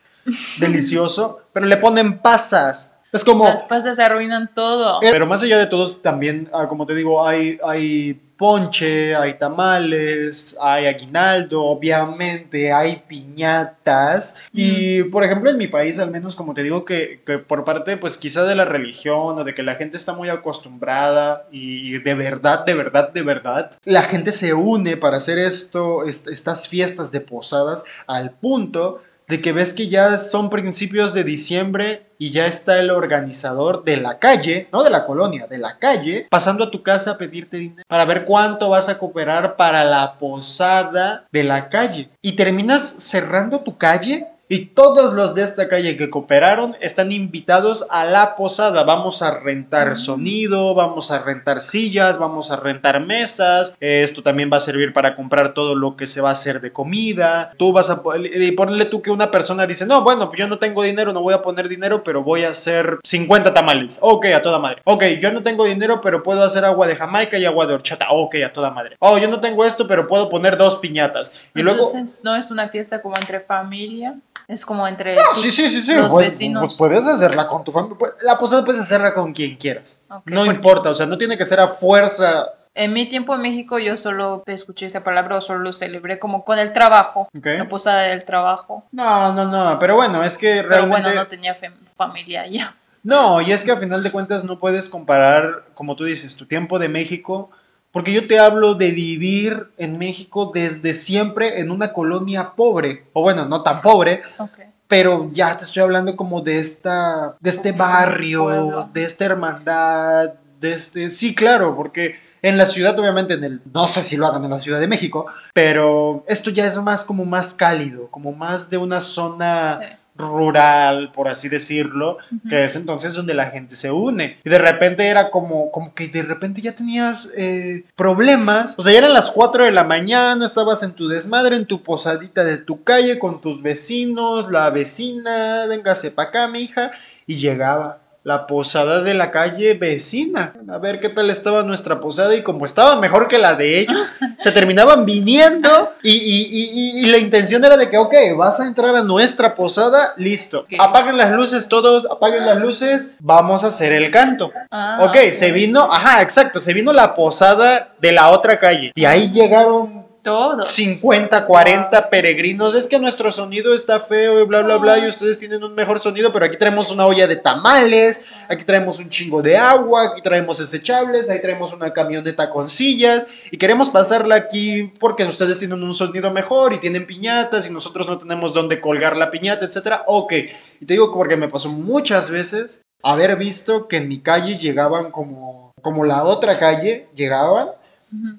delicioso. 0.58 1.40
Pero 1.52 1.66
le 1.66 1.76
ponen 1.76 2.18
pasas. 2.18 2.94
Es 3.12 3.24
como... 3.24 3.44
Las 3.44 3.62
pasas 3.62 3.98
arruinan 3.98 4.50
todo. 4.54 5.00
Pero 5.00 5.26
más 5.26 5.42
allá 5.42 5.58
de 5.58 5.66
todo, 5.66 5.90
también, 5.96 6.50
ah, 6.52 6.68
como 6.68 6.86
te 6.86 6.94
digo, 6.94 7.26
hay, 7.26 7.58
hay 7.64 8.20
ponche, 8.36 9.14
hay 9.16 9.34
tamales, 9.34 10.56
hay 10.60 10.86
aguinaldo, 10.86 11.62
obviamente, 11.64 12.72
hay 12.72 13.02
piñatas. 13.08 14.42
Y, 14.52 15.04
por 15.04 15.24
ejemplo, 15.24 15.50
en 15.50 15.58
mi 15.58 15.66
país, 15.66 15.98
al 15.98 16.10
menos, 16.10 16.36
como 16.36 16.54
te 16.54 16.62
digo, 16.62 16.84
que, 16.84 17.22
que 17.24 17.38
por 17.38 17.64
parte, 17.64 17.96
pues 17.96 18.18
quizá 18.18 18.44
de 18.44 18.54
la 18.54 18.64
religión 18.64 19.38
o 19.38 19.44
de 19.44 19.54
que 19.54 19.62
la 19.62 19.74
gente 19.74 19.96
está 19.96 20.12
muy 20.12 20.28
acostumbrada 20.28 21.46
y 21.50 21.98
de 21.98 22.14
verdad, 22.14 22.64
de 22.64 22.74
verdad, 22.74 23.12
de 23.12 23.22
verdad, 23.22 23.70
la 23.84 24.02
gente 24.02 24.32
se 24.32 24.54
une 24.54 24.96
para 24.96 25.16
hacer 25.16 25.38
esto, 25.38 26.04
est- 26.06 26.28
estas 26.28 26.68
fiestas 26.68 27.12
de 27.12 27.20
posadas 27.20 27.84
al 28.06 28.30
punto 28.32 29.00
de 29.28 29.40
que 29.40 29.52
ves 29.52 29.74
que 29.74 29.88
ya 29.88 30.16
son 30.16 30.50
principios 30.50 31.14
de 31.14 31.24
diciembre 31.24 32.06
y 32.18 32.30
ya 32.30 32.46
está 32.46 32.78
el 32.78 32.90
organizador 32.90 33.84
de 33.84 33.96
la 33.96 34.18
calle, 34.18 34.68
no 34.72 34.82
de 34.82 34.90
la 34.90 35.04
colonia, 35.04 35.46
de 35.46 35.58
la 35.58 35.78
calle, 35.78 36.26
pasando 36.30 36.64
a 36.64 36.70
tu 36.70 36.82
casa 36.82 37.12
a 37.12 37.18
pedirte 37.18 37.56
dinero 37.58 37.82
para 37.88 38.04
ver 38.04 38.24
cuánto 38.24 38.70
vas 38.70 38.88
a 38.88 38.98
cooperar 38.98 39.56
para 39.56 39.84
la 39.84 40.18
posada 40.18 41.26
de 41.32 41.44
la 41.44 41.68
calle. 41.68 42.08
Y 42.22 42.32
terminas 42.32 42.82
cerrando 42.82 43.60
tu 43.60 43.76
calle 43.76 44.28
y 44.48 44.66
todos 44.66 45.14
los 45.14 45.34
de 45.34 45.42
esta 45.42 45.68
calle 45.68 45.96
que 45.96 46.08
cooperaron 46.08 46.76
están 46.80 47.10
invitados 47.10 47.86
a 47.90 48.04
la 48.04 48.36
posada. 48.36 48.84
Vamos 48.84 49.22
a 49.22 49.38
rentar 49.38 49.96
sonido, 49.96 50.74
vamos 50.74 51.10
a 51.10 51.18
rentar 51.18 51.60
sillas, 51.60 52.18
vamos 52.18 52.50
a 52.50 52.56
rentar 52.56 53.00
mesas. 53.00 53.76
Esto 53.80 54.22
también 54.22 54.50
va 54.52 54.58
a 54.58 54.60
servir 54.60 54.92
para 54.92 55.16
comprar 55.16 55.54
todo 55.54 55.74
lo 55.74 55.96
que 55.96 56.06
se 56.06 56.20
va 56.20 56.28
a 56.28 56.32
hacer 56.32 56.60
de 56.60 56.72
comida. 56.72 57.50
Tú 57.56 57.72
vas 57.72 57.90
a 57.90 58.02
y 58.18 58.52
ponle 58.52 58.84
tú 58.84 59.02
que 59.02 59.10
una 59.10 59.30
persona 59.30 59.66
dice, 59.66 59.86
no, 59.86 60.02
bueno, 60.02 60.28
pues 60.28 60.38
yo 60.38 60.46
no 60.46 60.58
tengo 60.58 60.82
dinero, 60.82 61.12
no 61.12 61.22
voy 61.22 61.34
a 61.34 61.42
poner 61.42 61.68
dinero, 61.68 62.04
pero 62.04 62.22
voy 62.22 62.44
a 62.44 62.50
hacer 62.50 62.98
50 63.02 63.52
tamales. 63.52 63.98
Ok, 64.00 64.26
a 64.26 64.42
toda 64.42 64.58
madre. 64.58 64.80
Ok, 64.84 65.04
yo 65.20 65.32
no 65.32 65.42
tengo 65.42 65.64
dinero, 65.64 66.00
pero 66.00 66.22
puedo 66.22 66.42
hacer 66.44 66.64
agua 66.64 66.86
de 66.86 66.94
Jamaica 66.94 67.38
y 67.38 67.44
agua 67.44 67.66
de 67.66 67.74
horchata. 67.74 68.06
Ok, 68.10 68.36
a 68.44 68.52
toda 68.52 68.70
madre. 68.70 68.96
Oh, 69.00 69.18
yo 69.18 69.28
no 69.28 69.40
tengo 69.40 69.64
esto, 69.64 69.88
pero 69.88 70.06
puedo 70.06 70.28
poner 70.28 70.56
dos 70.56 70.76
piñatas. 70.76 71.50
Y 71.54 71.62
luego... 71.62 71.90
No 72.22 72.36
es 72.36 72.50
una 72.50 72.68
fiesta 72.68 73.02
como 73.02 73.16
entre 73.16 73.40
familia, 73.40 74.16
es 74.48 74.64
como 74.64 74.86
entre 74.86 75.14
No, 75.16 75.22
tus- 75.30 75.40
sí, 75.42 75.50
sí, 75.50 75.68
sí, 75.68 75.80
sí. 75.80 75.94
los 75.96 76.10
Pues, 76.10 76.26
vecinos. 76.28 76.62
pues 76.64 76.76
puedes 76.76 77.04
hacerla 77.04 77.46
con 77.48 77.64
tu 77.64 77.72
familia. 77.72 77.96
Pues, 77.98 78.12
La 78.22 78.38
posada 78.38 78.64
puedes 78.64 78.80
hacerla 78.80 79.12
con 79.14 79.32
quien 79.32 79.56
quieras. 79.56 79.98
No 80.26 80.44
importa, 80.46 80.90
o 80.90 80.94
sea, 80.94 81.06
no 81.06 81.18
tiene 81.18 81.36
que 81.36 81.44
ser 81.44 81.60
a 81.60 81.68
fuerza 81.68 82.46
En 82.78 82.92
mi 82.92 83.08
tiempo 83.08 83.34
en 83.34 83.40
México 83.40 83.78
yo 83.78 83.96
solo 83.96 84.42
escuché 84.46 84.84
esa 84.84 85.02
palabra 85.02 85.36
o 85.38 85.40
solo 85.40 85.60
lo 85.60 85.72
celebré 85.72 86.18
como 86.18 86.44
con 86.44 86.58
el 86.58 86.72
trabajo, 86.74 87.26
la 87.32 87.68
posada 87.68 88.02
del 88.02 88.24
trabajo. 88.26 88.84
No, 88.92 89.32
no, 89.32 89.46
no, 89.46 89.78
pero 89.78 89.94
bueno, 89.96 90.22
es 90.22 90.36
que 90.36 90.56
Pero 90.56 90.68
realmente... 90.68 91.02
bueno, 91.04 91.20
no 91.22 91.26
tenía 91.26 91.54
fam- 91.54 91.72
familia 91.96 92.42
allá. 92.42 92.74
No, 93.02 93.40
y 93.40 93.52
es 93.52 93.64
que 93.64 93.72
a 93.72 93.76
final 93.78 94.02
de 94.02 94.12
cuentas 94.12 94.44
no 94.44 94.58
puedes 94.58 94.90
comparar, 94.90 95.64
como 95.74 95.96
tú 95.96 96.04
dices, 96.04 96.36
tu 96.36 96.44
tiempo 96.44 96.78
de 96.78 96.88
México, 96.90 97.50
porque 97.96 98.12
yo 98.12 98.26
te 98.26 98.38
hablo 98.38 98.74
de 98.74 98.90
vivir 98.90 99.70
en 99.78 99.96
México 99.96 100.50
desde 100.52 100.92
siempre 100.92 101.60
en 101.60 101.70
una 101.70 101.94
colonia 101.94 102.52
pobre, 102.54 103.06
o 103.14 103.22
bueno, 103.22 103.46
no 103.46 103.62
tan 103.62 103.80
pobre, 103.80 104.20
Ok. 104.36 104.50
pero 104.86 105.30
ya 105.32 105.56
te 105.56 105.64
estoy 105.64 105.82
hablando 105.82 106.14
como 106.14 106.42
de 106.42 106.58
esta, 106.58 107.36
de 107.40 107.48
este 107.48 107.72
barrio, 107.72 108.44
pueblo. 108.44 108.90
de 108.92 109.02
esta 109.02 109.24
hermandad, 109.24 110.34
de 110.60 110.74
este, 110.74 111.08
sí, 111.08 111.34
claro, 111.34 111.74
porque 111.74 112.16
en 112.42 112.58
la 112.58 112.66
ciudad, 112.66 112.98
obviamente, 112.98 113.32
en 113.32 113.44
el, 113.44 113.62
no 113.72 113.88
sé 113.88 114.02
si 114.02 114.18
lo 114.18 114.26
hagan 114.26 114.44
en 114.44 114.50
la 114.50 114.60
Ciudad 114.60 114.78
de 114.78 114.88
México, 114.88 115.24
pero 115.54 116.22
esto 116.28 116.50
ya 116.50 116.66
es 116.66 116.76
más 116.76 117.02
como 117.02 117.24
más 117.24 117.54
cálido, 117.54 118.08
como 118.10 118.32
más 118.32 118.68
de 118.68 118.76
una 118.76 119.00
zona 119.00 119.78
Sí. 119.78 119.86
Rural, 120.16 121.12
por 121.12 121.28
así 121.28 121.48
decirlo, 121.48 122.18
que 122.48 122.64
es 122.64 122.76
entonces 122.76 123.14
donde 123.14 123.34
la 123.34 123.46
gente 123.46 123.76
se 123.76 123.90
une. 123.90 124.38
Y 124.44 124.50
de 124.50 124.58
repente 124.58 125.06
era 125.06 125.30
como, 125.30 125.70
como 125.70 125.94
que 125.94 126.08
de 126.08 126.22
repente 126.22 126.62
ya 126.62 126.74
tenías 126.74 127.32
eh, 127.36 127.84
problemas. 127.94 128.74
O 128.76 128.82
sea, 128.82 128.92
ya 128.92 128.98
eran 128.98 129.12
las 129.12 129.30
4 129.30 129.64
de 129.64 129.72
la 129.72 129.84
mañana, 129.84 130.44
estabas 130.44 130.82
en 130.82 130.92
tu 130.92 131.08
desmadre, 131.08 131.56
en 131.56 131.66
tu 131.66 131.82
posadita 131.82 132.44
de 132.44 132.58
tu 132.58 132.82
calle, 132.82 133.18
con 133.18 133.40
tus 133.40 133.62
vecinos, 133.62 134.50
la 134.50 134.70
vecina, 134.70 135.66
véngase 135.66 136.10
pa' 136.10 136.24
acá, 136.24 136.48
mi 136.48 136.60
hija. 136.60 136.90
Y 137.26 137.36
llegaba 137.36 138.05
la 138.26 138.48
posada 138.48 139.02
de 139.02 139.14
la 139.14 139.30
calle 139.30 139.74
vecina. 139.74 140.52
A 140.68 140.78
ver 140.78 140.98
qué 140.98 141.08
tal 141.08 141.30
estaba 141.30 141.62
nuestra 141.62 142.00
posada 142.00 142.34
y 142.34 142.42
como 142.42 142.64
estaba 142.64 142.96
mejor 142.96 143.28
que 143.28 143.38
la 143.38 143.54
de 143.54 143.78
ellos, 143.78 144.16
se 144.40 144.50
terminaban 144.50 145.06
viniendo 145.06 145.68
y, 146.02 146.10
y- 146.10 146.48
y- 146.50 146.98
y 147.04 147.06
la 147.06 147.18
intención 147.18 147.64
era 147.64 147.76
de 147.76 147.88
que, 147.88 147.96
ok, 147.98 148.12
vas 148.36 148.58
a 148.58 148.66
entrar 148.66 148.96
a 148.96 149.02
nuestra 149.02 149.54
posada, 149.54 150.12
listo. 150.16 150.60
Ok. 150.62 150.72
Apaguen 150.80 151.16
las 151.18 151.30
luces 151.30 151.68
todos, 151.68 152.08
apaguen 152.10 152.44
las 152.46 152.58
luces, 152.58 153.14
vamos 153.20 153.62
a 153.62 153.68
hacer 153.68 153.92
el 153.92 154.10
canto. 154.10 154.50
Ah, 154.72 154.98
ok, 155.08 155.30
se 155.30 155.52
vino, 155.52 155.88
ajá, 155.88 156.20
exacto, 156.20 156.58
se 156.58 156.72
vino 156.72 156.92
la 156.92 157.14
posada 157.14 157.94
de 158.00 158.10
la 158.10 158.30
otra 158.30 158.58
calle 158.58 158.90
y 158.96 159.04
ahí 159.04 159.30
llegaron 159.30 159.95
Todos. 160.26 160.68
50, 160.70 161.46
40 161.46 162.10
peregrinos. 162.10 162.74
Es 162.74 162.88
que 162.88 162.98
nuestro 162.98 163.30
sonido 163.30 163.72
está 163.72 164.00
feo 164.00 164.40
y 164.40 164.44
bla, 164.44 164.62
bla, 164.62 164.76
bla. 164.76 164.98
Y 164.98 165.06
ustedes 165.06 165.38
tienen 165.38 165.62
un 165.62 165.72
mejor 165.72 166.00
sonido, 166.00 166.32
pero 166.32 166.46
aquí 166.46 166.56
traemos 166.56 166.90
una 166.90 167.06
olla 167.06 167.28
de 167.28 167.36
tamales. 167.36 168.26
Aquí 168.48 168.64
traemos 168.64 168.98
un 168.98 169.08
chingo 169.08 169.40
de 169.40 169.56
agua. 169.56 170.06
Aquí 170.06 170.22
traemos 170.22 170.58
desechables. 170.58 171.30
Ahí 171.30 171.40
traemos 171.40 171.72
una 171.72 171.92
camioneta 171.92 172.50
con 172.50 172.68
sillas. 172.68 173.24
Y 173.52 173.56
queremos 173.56 173.88
pasarla 173.88 174.34
aquí 174.34 174.92
porque 174.98 175.22
ustedes 175.22 175.60
tienen 175.60 175.80
un 175.80 175.94
sonido 175.94 176.32
mejor 176.32 176.72
y 176.72 176.78
tienen 176.78 177.06
piñatas 177.06 177.70
y 177.70 177.72
nosotros 177.72 178.08
no 178.08 178.18
tenemos 178.18 178.52
dónde 178.52 178.80
colgar 178.80 179.16
la 179.16 179.30
piñata, 179.30 179.64
etcétera. 179.64 180.02
Ok. 180.08 180.32
Y 180.80 180.86
te 180.86 180.94
digo 180.94 181.12
porque 181.12 181.36
me 181.36 181.48
pasó 181.48 181.68
muchas 181.68 182.30
veces 182.30 182.80
haber 183.04 183.36
visto 183.36 183.86
que 183.86 183.98
en 183.98 184.08
mi 184.08 184.18
calle 184.18 184.56
llegaban 184.56 185.12
como, 185.12 185.72
como 185.82 186.02
la 186.02 186.24
otra 186.24 186.58
calle, 186.58 187.06
llegaban. 187.14 187.68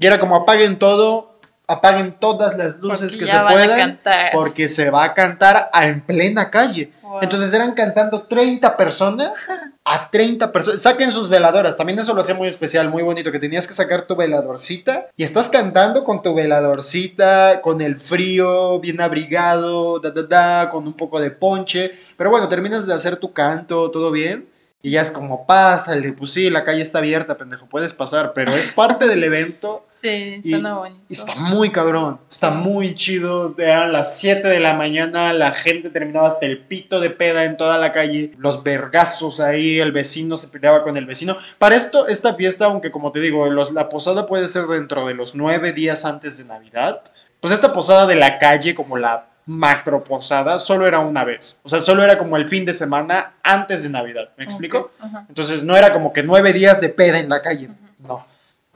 Y 0.02 0.06
era 0.06 0.20
como 0.20 0.36
apaguen 0.36 0.80
todo, 0.80 1.37
apaguen 1.68 2.16
todas 2.20 2.58
las 2.58 2.78
luces 2.78 3.18
Porque 3.18 3.20
que 3.20 3.28
se 3.28 3.40
puedan, 3.40 4.00
porque 4.34 4.68
se 4.68 4.90
va 4.90 5.04
a 5.04 5.14
cantar 5.14 5.70
a- 5.74 5.88
en 5.88 6.02
plena 6.02 6.50
calle. 6.50 6.92
Wow. 7.02 7.20
Entonces 7.22 7.54
eran 7.54 7.74
cantando 7.74 8.24
30 8.24 8.76
personas 8.76 9.48
a 9.84 10.10
30 10.10 10.52
personas. 10.52 10.82
Saquen 10.82 11.12
sus 11.12 11.30
veladoras. 11.30 11.78
También 11.78 11.98
eso 12.00 12.14
lo 12.14 12.20
hacía 12.22 12.36
muy 12.36 12.48
especial, 12.50 12.90
muy 12.90 13.02
bonito, 13.04 13.32
que 13.32 13.40
tenías 13.40 13.66
que 13.66 13.74
sacar 13.74 14.02
tu 14.04 14.16
veladorcita 14.16 15.08
y 15.16 15.24
estás 15.24 15.48
cantando 15.50 16.04
con 16.04 16.22
tu 16.22 16.34
veladorcita, 16.34 17.62
con 17.62 17.82
el 17.82 17.98
frío, 17.98 18.80
bien 18.80 19.02
abrigado, 19.02 20.00
da, 20.00 20.12
da, 20.12 20.24
da, 20.24 20.70
con 20.70 20.86
un 20.86 20.94
poco 20.94 21.20
de 21.20 21.32
ponche. 21.32 21.92
Pero 22.18 22.30
bueno, 22.30 22.48
terminas 22.50 22.86
de 22.88 22.94
hacer 22.94 23.18
tu 23.18 23.34
canto, 23.34 23.90
todo 23.92 24.12
bien. 24.12 24.48
Y 24.84 24.92
ya 24.92 25.02
es 25.02 25.12
como, 25.12 25.46
pásale, 25.48 26.14
pues 26.14 26.32
sí, 26.32 26.50
la 26.50 26.64
calle 26.64 26.82
está 26.82 27.00
abierta, 27.00 27.36
pendejo, 27.38 27.66
puedes 27.66 27.94
pasar, 27.94 28.34
pero 28.34 28.54
es 28.54 28.70
parte 28.70 29.08
del 29.08 29.24
evento 29.24 29.87
Sí, 30.00 30.42
y- 30.44 30.50
suena 30.52 30.76
bonito. 30.76 31.02
y 31.10 31.14
está 31.14 31.36
muy 31.36 31.70
cabrón, 31.72 32.20
está 32.30 32.52
muy 32.52 32.94
chido. 32.96 33.56
Eran 33.58 33.92
las 33.92 34.18
7 34.20 34.48
de 34.48 34.60
la 34.60 34.74
mañana, 34.74 35.34
la 35.34 35.52
gente 35.52 35.90
terminaba 35.90 36.28
hasta 36.28 36.46
el 36.46 36.60
pito 36.60 37.00
de 37.00 37.10
peda 37.10 37.44
en 37.46 37.58
toda 37.58 37.78
la 37.78 37.92
calle, 37.92 38.32
los 38.38 38.64
vergazos 38.64 39.40
ahí, 39.40 39.80
el 39.80 39.92
vecino 39.92 40.38
se 40.38 40.48
peleaba 40.48 40.84
con 40.84 40.98
el 40.98 41.06
vecino. 41.06 41.36
Para 41.58 41.76
esto, 41.76 42.08
esta 42.08 42.34
fiesta, 42.36 42.66
aunque 42.66 42.92
como 42.92 43.12
te 43.12 43.20
digo, 43.20 43.50
los- 43.50 43.72
la 43.74 43.90
posada 43.90 44.26
puede 44.28 44.48
ser 44.48 44.66
dentro 44.68 45.08
de 45.08 45.14
los 45.16 45.36
nueve 45.36 45.74
días 45.74 46.06
antes 46.06 46.38
de 46.38 46.46
Navidad, 46.46 47.02
pues 47.40 47.54
esta 47.54 47.74
posada 47.74 48.06
de 48.06 48.16
la 48.16 48.38
calle, 48.38 48.76
como 48.76 48.98
la 48.98 49.28
macro 49.46 50.04
posada, 50.04 50.60
solo 50.60 50.86
era 50.86 51.00
una 51.00 51.24
vez. 51.24 51.58
O 51.64 51.70
sea, 51.70 51.80
solo 51.80 52.04
era 52.04 52.18
como 52.18 52.36
el 52.36 52.48
fin 52.50 52.66
de 52.66 52.74
semana 52.74 53.34
antes 53.44 53.82
de 53.82 53.90
Navidad. 53.90 54.30
¿Me 54.38 54.44
explico? 54.44 54.92
Entonces 55.30 55.64
no 55.64 55.76
era 55.78 55.94
como 55.94 56.12
que 56.12 56.22
nueve 56.22 56.52
días 56.52 56.82
de 56.82 56.90
peda 56.90 57.18
en 57.20 57.30
la 57.30 57.42
calle. 57.42 57.70